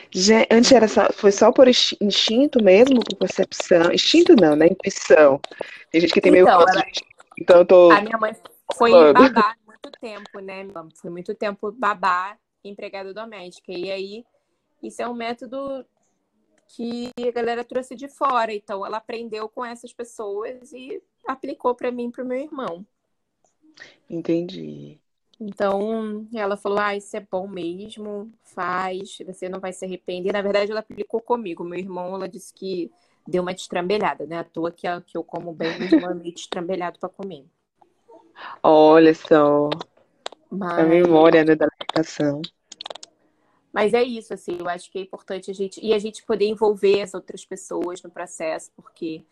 Já, 0.10 0.48
antes 0.50 0.72
era 0.72 0.88
só, 0.88 1.12
foi 1.12 1.32
só 1.32 1.52
por 1.52 1.68
instinto 1.68 2.64
mesmo, 2.64 3.04
por 3.04 3.16
percepção. 3.18 3.92
Instinto 3.92 4.36
não, 4.36 4.56
né? 4.56 4.68
Intuição. 4.68 5.40
Tem 5.92 6.02
gente 6.02 6.14
que 6.14 6.22
tem 6.22 6.32
então, 6.36 6.46
meio. 6.46 6.70
Ela... 6.70 6.84
Então 7.40 7.58
eu 7.58 7.66
tô. 7.66 7.92
A 7.92 8.02
minha 8.02 8.18
mãe 8.18 8.34
foi 8.76 8.92
babá 9.14 9.56
muito 9.66 9.92
tempo, 10.00 10.40
né? 10.40 10.68
Foi 10.96 11.12
muito 11.12 11.36
tempo 11.36 11.72
babá, 11.72 12.38
empregada 12.64 13.14
doméstica. 13.14 13.72
E 13.72 13.92
aí, 13.92 14.26
isso 14.82 15.02
é 15.02 15.08
um 15.08 15.14
método 15.14 15.86
que 16.68 17.12
a 17.28 17.32
galera 17.32 17.64
trouxe 17.64 17.96
de 17.96 18.08
fora. 18.08 18.54
Então, 18.54 18.86
ela 18.86 18.98
aprendeu 18.98 19.48
com 19.48 19.64
essas 19.64 19.94
pessoas 19.94 20.72
e 20.74 21.02
aplicou 21.28 21.76
para 21.76 21.92
mim 21.92 22.08
e 22.08 22.12
para 22.12 22.24
o 22.24 22.28
meu 22.28 22.40
irmão. 22.40 22.86
Entendi. 24.10 25.00
Então, 25.40 26.28
ela 26.34 26.56
falou: 26.56 26.80
Ah, 26.80 26.96
isso 26.96 27.16
é 27.16 27.20
bom 27.20 27.48
mesmo, 27.48 28.32
faz, 28.44 29.18
você 29.26 29.50
não 29.50 29.60
vai 29.60 29.74
se 29.74 29.84
arrepender. 29.86 30.32
Na 30.32 30.42
verdade, 30.42 30.72
ela 30.72 30.80
aplicou 30.80 31.22
comigo. 31.22 31.64
Meu 31.64 31.80
irmão, 31.80 32.16
ela 32.16 32.28
disse 32.28 32.54
que 32.54 32.92
deu 33.28 33.42
uma 33.42 33.54
destrambelhada, 33.54 34.26
né? 34.26 34.40
À 34.40 34.44
toa 34.44 34.72
que, 34.72 34.88
que 35.02 35.18
eu 35.18 35.24
como 35.24 35.54
bem, 35.54 35.72
é 35.72 36.14
meio 36.14 36.34
destrambelhado 36.34 37.00
para 37.00 37.10
comer. 37.10 37.46
Olha 38.62 39.14
só. 39.14 39.70
Mas... 40.50 40.80
A 40.80 40.84
memória 40.84 41.44
né, 41.44 41.56
da 41.56 41.66
alimentação. 41.66 42.42
Mas 43.74 43.94
é 43.94 44.02
isso, 44.02 44.34
assim, 44.34 44.58
eu 44.58 44.70
acho 44.70 44.90
que 44.90 45.00
é 45.00 45.02
importante 45.02 45.52
a 45.52 45.54
gente. 45.54 45.86
E 45.86 45.94
a 45.94 46.00
gente 46.00 46.24
poder 46.24 46.46
envolver 46.46 47.02
as 47.02 47.14
outras 47.14 47.44
pessoas 47.44 48.02
no 48.02 48.10
processo, 48.10 48.72
porque 48.76 49.26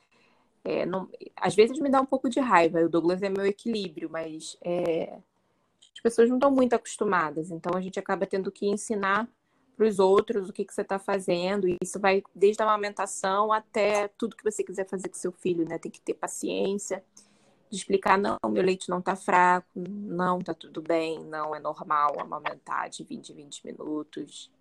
é, 0.66 0.86
não, 0.86 1.10
às 1.36 1.56
vezes 1.56 1.80
me 1.80 1.90
dá 1.90 2.02
um 2.02 2.06
pouco 2.06 2.30
de 2.30 2.40
raiva. 2.40 2.82
O 2.82 2.90
Douglas 2.90 3.22
é 3.22 3.30
meu 3.30 3.46
equilíbrio, 3.46 4.10
mas 4.10 4.58
é, 4.62 5.18
as 5.94 6.02
pessoas 6.02 6.30
não 6.30 6.38
estão 6.38 6.52
muito 6.52 6.74
acostumadas. 6.74 7.52
Então 7.52 7.78
a 7.78 7.82
gente 7.82 8.00
acaba 8.00 8.26
tendo 8.26 8.52
que 8.52 8.68
ensinar 8.68 9.30
para 9.76 9.88
os 9.88 10.00
outros 10.00 10.50
o 10.50 10.54
que, 10.54 10.66
que 10.66 10.74
você 10.74 10.82
está 10.82 11.00
fazendo. 11.00 11.68
E 11.68 11.78
isso 11.82 12.00
vai 12.00 12.24
desde 12.34 12.62
a 12.62 12.66
amamentação 12.66 13.52
até 13.52 14.08
tudo 14.10 14.36
que 14.36 14.44
você 14.44 14.64
quiser 14.64 14.88
fazer 14.88 15.10
com 15.10 15.16
seu 15.16 15.32
filho, 15.32 15.68
né? 15.68 15.78
Tem 15.78 15.92
que 15.92 16.02
ter 16.02 16.14
paciência 16.14 17.04
de 17.70 17.78
explicar, 17.78 18.20
não, 18.20 18.38
meu 18.50 18.64
leite 18.64 18.88
não 18.88 19.00
está 19.00 19.16
fraco, 19.16 19.68
não, 19.76 20.38
está 20.38 20.54
tudo 20.54 20.80
bem, 20.80 21.24
não, 21.26 21.56
é 21.56 21.60
normal 21.60 22.20
amamentar 22.20 22.88
de 22.88 23.04
20 23.04 23.30
em 23.30 23.36
20 23.36 23.66
minutos. 23.66 24.52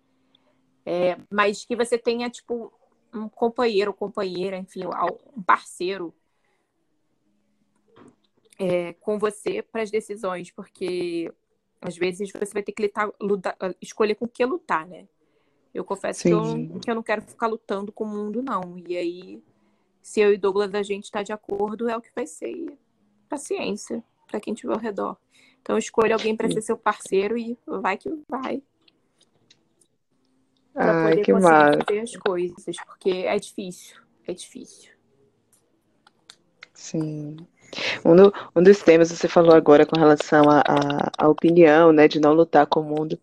É, 0.83 1.17
mas 1.29 1.63
que 1.63 1.75
você 1.75 1.97
tenha, 1.97 2.27
tipo, 2.29 2.73
um 3.13 3.29
companheiro 3.29 3.93
companheira, 3.93 4.57
enfim, 4.57 4.81
um 5.35 5.41
parceiro 5.43 6.11
é, 8.57 8.93
com 8.93 9.19
você 9.19 9.61
para 9.61 9.83
as 9.83 9.91
decisões, 9.91 10.49
porque 10.49 11.31
às 11.83 11.97
vezes 11.97 12.31
você 12.31 12.53
vai 12.53 12.63
ter 12.63 12.71
que 12.71 12.83
lutar, 12.83 13.11
lutar, 13.19 13.57
escolher 13.81 14.15
com 14.15 14.27
que 14.27 14.43
lutar, 14.45 14.87
né? 14.87 15.07
Eu 15.73 15.83
confesso 15.83 16.21
que 16.21 16.29
eu, 16.29 16.79
que 16.79 16.89
eu, 16.89 16.95
não 16.95 17.03
quero 17.03 17.21
ficar 17.23 17.47
lutando 17.47 17.91
com 17.91 18.03
o 18.03 18.07
mundo, 18.07 18.43
não. 18.43 18.77
E 18.87 18.95
aí, 18.95 19.43
se 20.01 20.21
eu 20.21 20.31
e 20.31 20.37
Douglas 20.37 20.73
a 20.75 20.83
gente 20.83 21.05
está 21.05 21.23
de 21.23 21.33
acordo, 21.33 21.89
é 21.89 21.97
o 21.97 22.01
que 22.01 22.11
vai 22.15 22.27
ser 22.27 22.77
paciência 23.27 24.03
para 24.27 24.39
quem 24.39 24.53
estiver 24.53 24.73
ao 24.73 24.79
redor. 24.79 25.17
Então 25.61 25.77
escolha 25.77 26.13
alguém 26.13 26.35
para 26.35 26.51
ser 26.51 26.61
seu 26.61 26.77
parceiro 26.77 27.37
e 27.37 27.57
vai 27.65 27.97
que 27.97 28.09
vai. 28.27 28.61
Para 30.73 31.09
poder 31.09 31.23
que 31.23 31.31
conseguir 31.31 31.51
massa. 31.51 31.79
fazer 31.87 31.99
as 31.99 32.15
coisas, 32.17 32.75
porque 32.85 33.09
é 33.09 33.37
difícil, 33.37 34.01
é 34.27 34.33
difícil. 34.33 34.91
Sim. 36.83 37.37
Um, 38.03 38.13
do, 38.13 38.33
um 38.53 38.61
dos 38.61 38.79
temas 38.79 39.09
você 39.09 39.29
falou 39.29 39.55
agora 39.55 39.85
com 39.85 39.97
relação 39.97 40.43
à 41.17 41.27
opinião, 41.29 41.93
né, 41.93 42.09
de 42.09 42.19
não 42.19 42.33
lutar 42.33 42.67
com 42.67 42.81
o 42.81 42.83
mundo. 42.83 43.17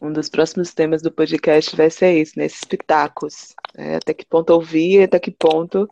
Um 0.00 0.10
dos 0.10 0.30
próximos 0.30 0.72
temas 0.72 1.02
do 1.02 1.12
podcast 1.12 1.76
vai 1.76 1.90
ser 1.90 2.18
isso, 2.18 2.32
né, 2.38 2.46
esses 2.46 2.64
pitacos. 2.64 3.54
Né, 3.76 3.96
até 3.96 4.14
que 4.14 4.24
ponto 4.24 4.54
ouvir, 4.54 5.02
até 5.02 5.20
que 5.20 5.30
ponto 5.30 5.86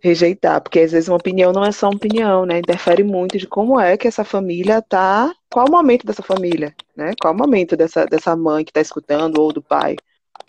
rejeitar, 0.00 0.60
porque 0.60 0.80
às 0.80 0.90
vezes 0.90 1.08
uma 1.08 1.16
opinião 1.16 1.52
não 1.52 1.64
é 1.64 1.70
só 1.70 1.86
uma 1.86 1.96
opinião, 1.96 2.44
né? 2.44 2.58
Interfere 2.58 3.02
muito 3.02 3.38
de 3.38 3.46
como 3.46 3.80
é 3.80 3.96
que 3.96 4.06
essa 4.06 4.24
família 4.24 4.82
tá, 4.82 5.32
qual 5.50 5.66
o 5.66 5.70
momento 5.70 6.06
dessa 6.06 6.22
família, 6.22 6.74
né? 6.96 7.12
Qual 7.20 7.32
o 7.32 7.36
momento 7.36 7.76
dessa, 7.76 8.06
dessa 8.06 8.36
mãe 8.36 8.64
que 8.64 8.70
está 8.70 8.80
escutando 8.80 9.40
ou 9.40 9.52
do 9.52 9.62
pai, 9.62 9.96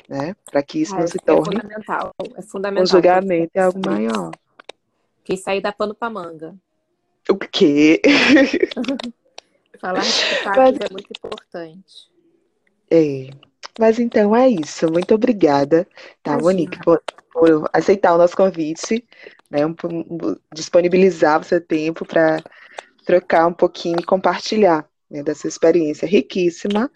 né? 0.08 0.36
Para 0.52 0.62
que 0.62 0.82
isso 0.82 0.96
ah, 0.96 1.00
não 1.00 1.08
se 1.08 1.18
é 1.18 1.26
torne 1.26 1.58
é 1.58 1.62
fundamental, 1.62 2.12
é 2.36 2.42
fundamental. 2.42 2.84
Um 2.84 2.88
julgamento 2.88 3.52
é 3.56 3.62
algo 3.62 3.80
maior. 3.84 4.32
Que 5.28 5.36
sair 5.36 5.60
da 5.60 5.74
pano 5.74 5.94
para 5.94 6.10
manga. 6.10 6.56
O 7.30 7.36
quê? 7.36 8.02
Falar 9.78 10.00
de 10.00 10.10
Mas... 10.46 10.78
é 10.80 10.90
muito 10.90 11.10
importante. 11.12 12.10
É. 12.90 13.30
Mas 13.78 14.00
então 14.00 14.34
é 14.34 14.48
isso. 14.48 14.90
Muito 14.90 15.14
obrigada, 15.14 15.86
tá, 16.24 16.32
Imagina. 16.32 16.42
Monique, 16.42 16.80
por, 16.80 17.04
por 17.34 17.70
aceitar 17.74 18.16
o 18.16 18.18
nosso 18.18 18.38
convite 18.38 19.06
né, 19.52 19.66
um, 19.66 19.76
disponibilizar 20.54 21.42
o 21.42 21.44
seu 21.44 21.60
tempo 21.60 22.06
para 22.06 22.42
trocar 23.06 23.48
um 23.48 23.54
pouquinho 23.54 24.00
e 24.00 24.06
compartilhar 24.06 24.90
né, 25.12 25.22
dessa 25.24 25.46
experiência 25.46 26.08
riquíssima 26.08 26.90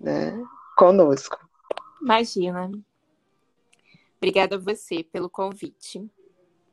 né, 0.00 0.36
conosco. 0.76 1.38
Imagina. 2.02 2.68
Obrigada 4.16 4.56
a 4.56 4.58
você 4.58 5.04
pelo 5.04 5.30
convite. 5.30 6.04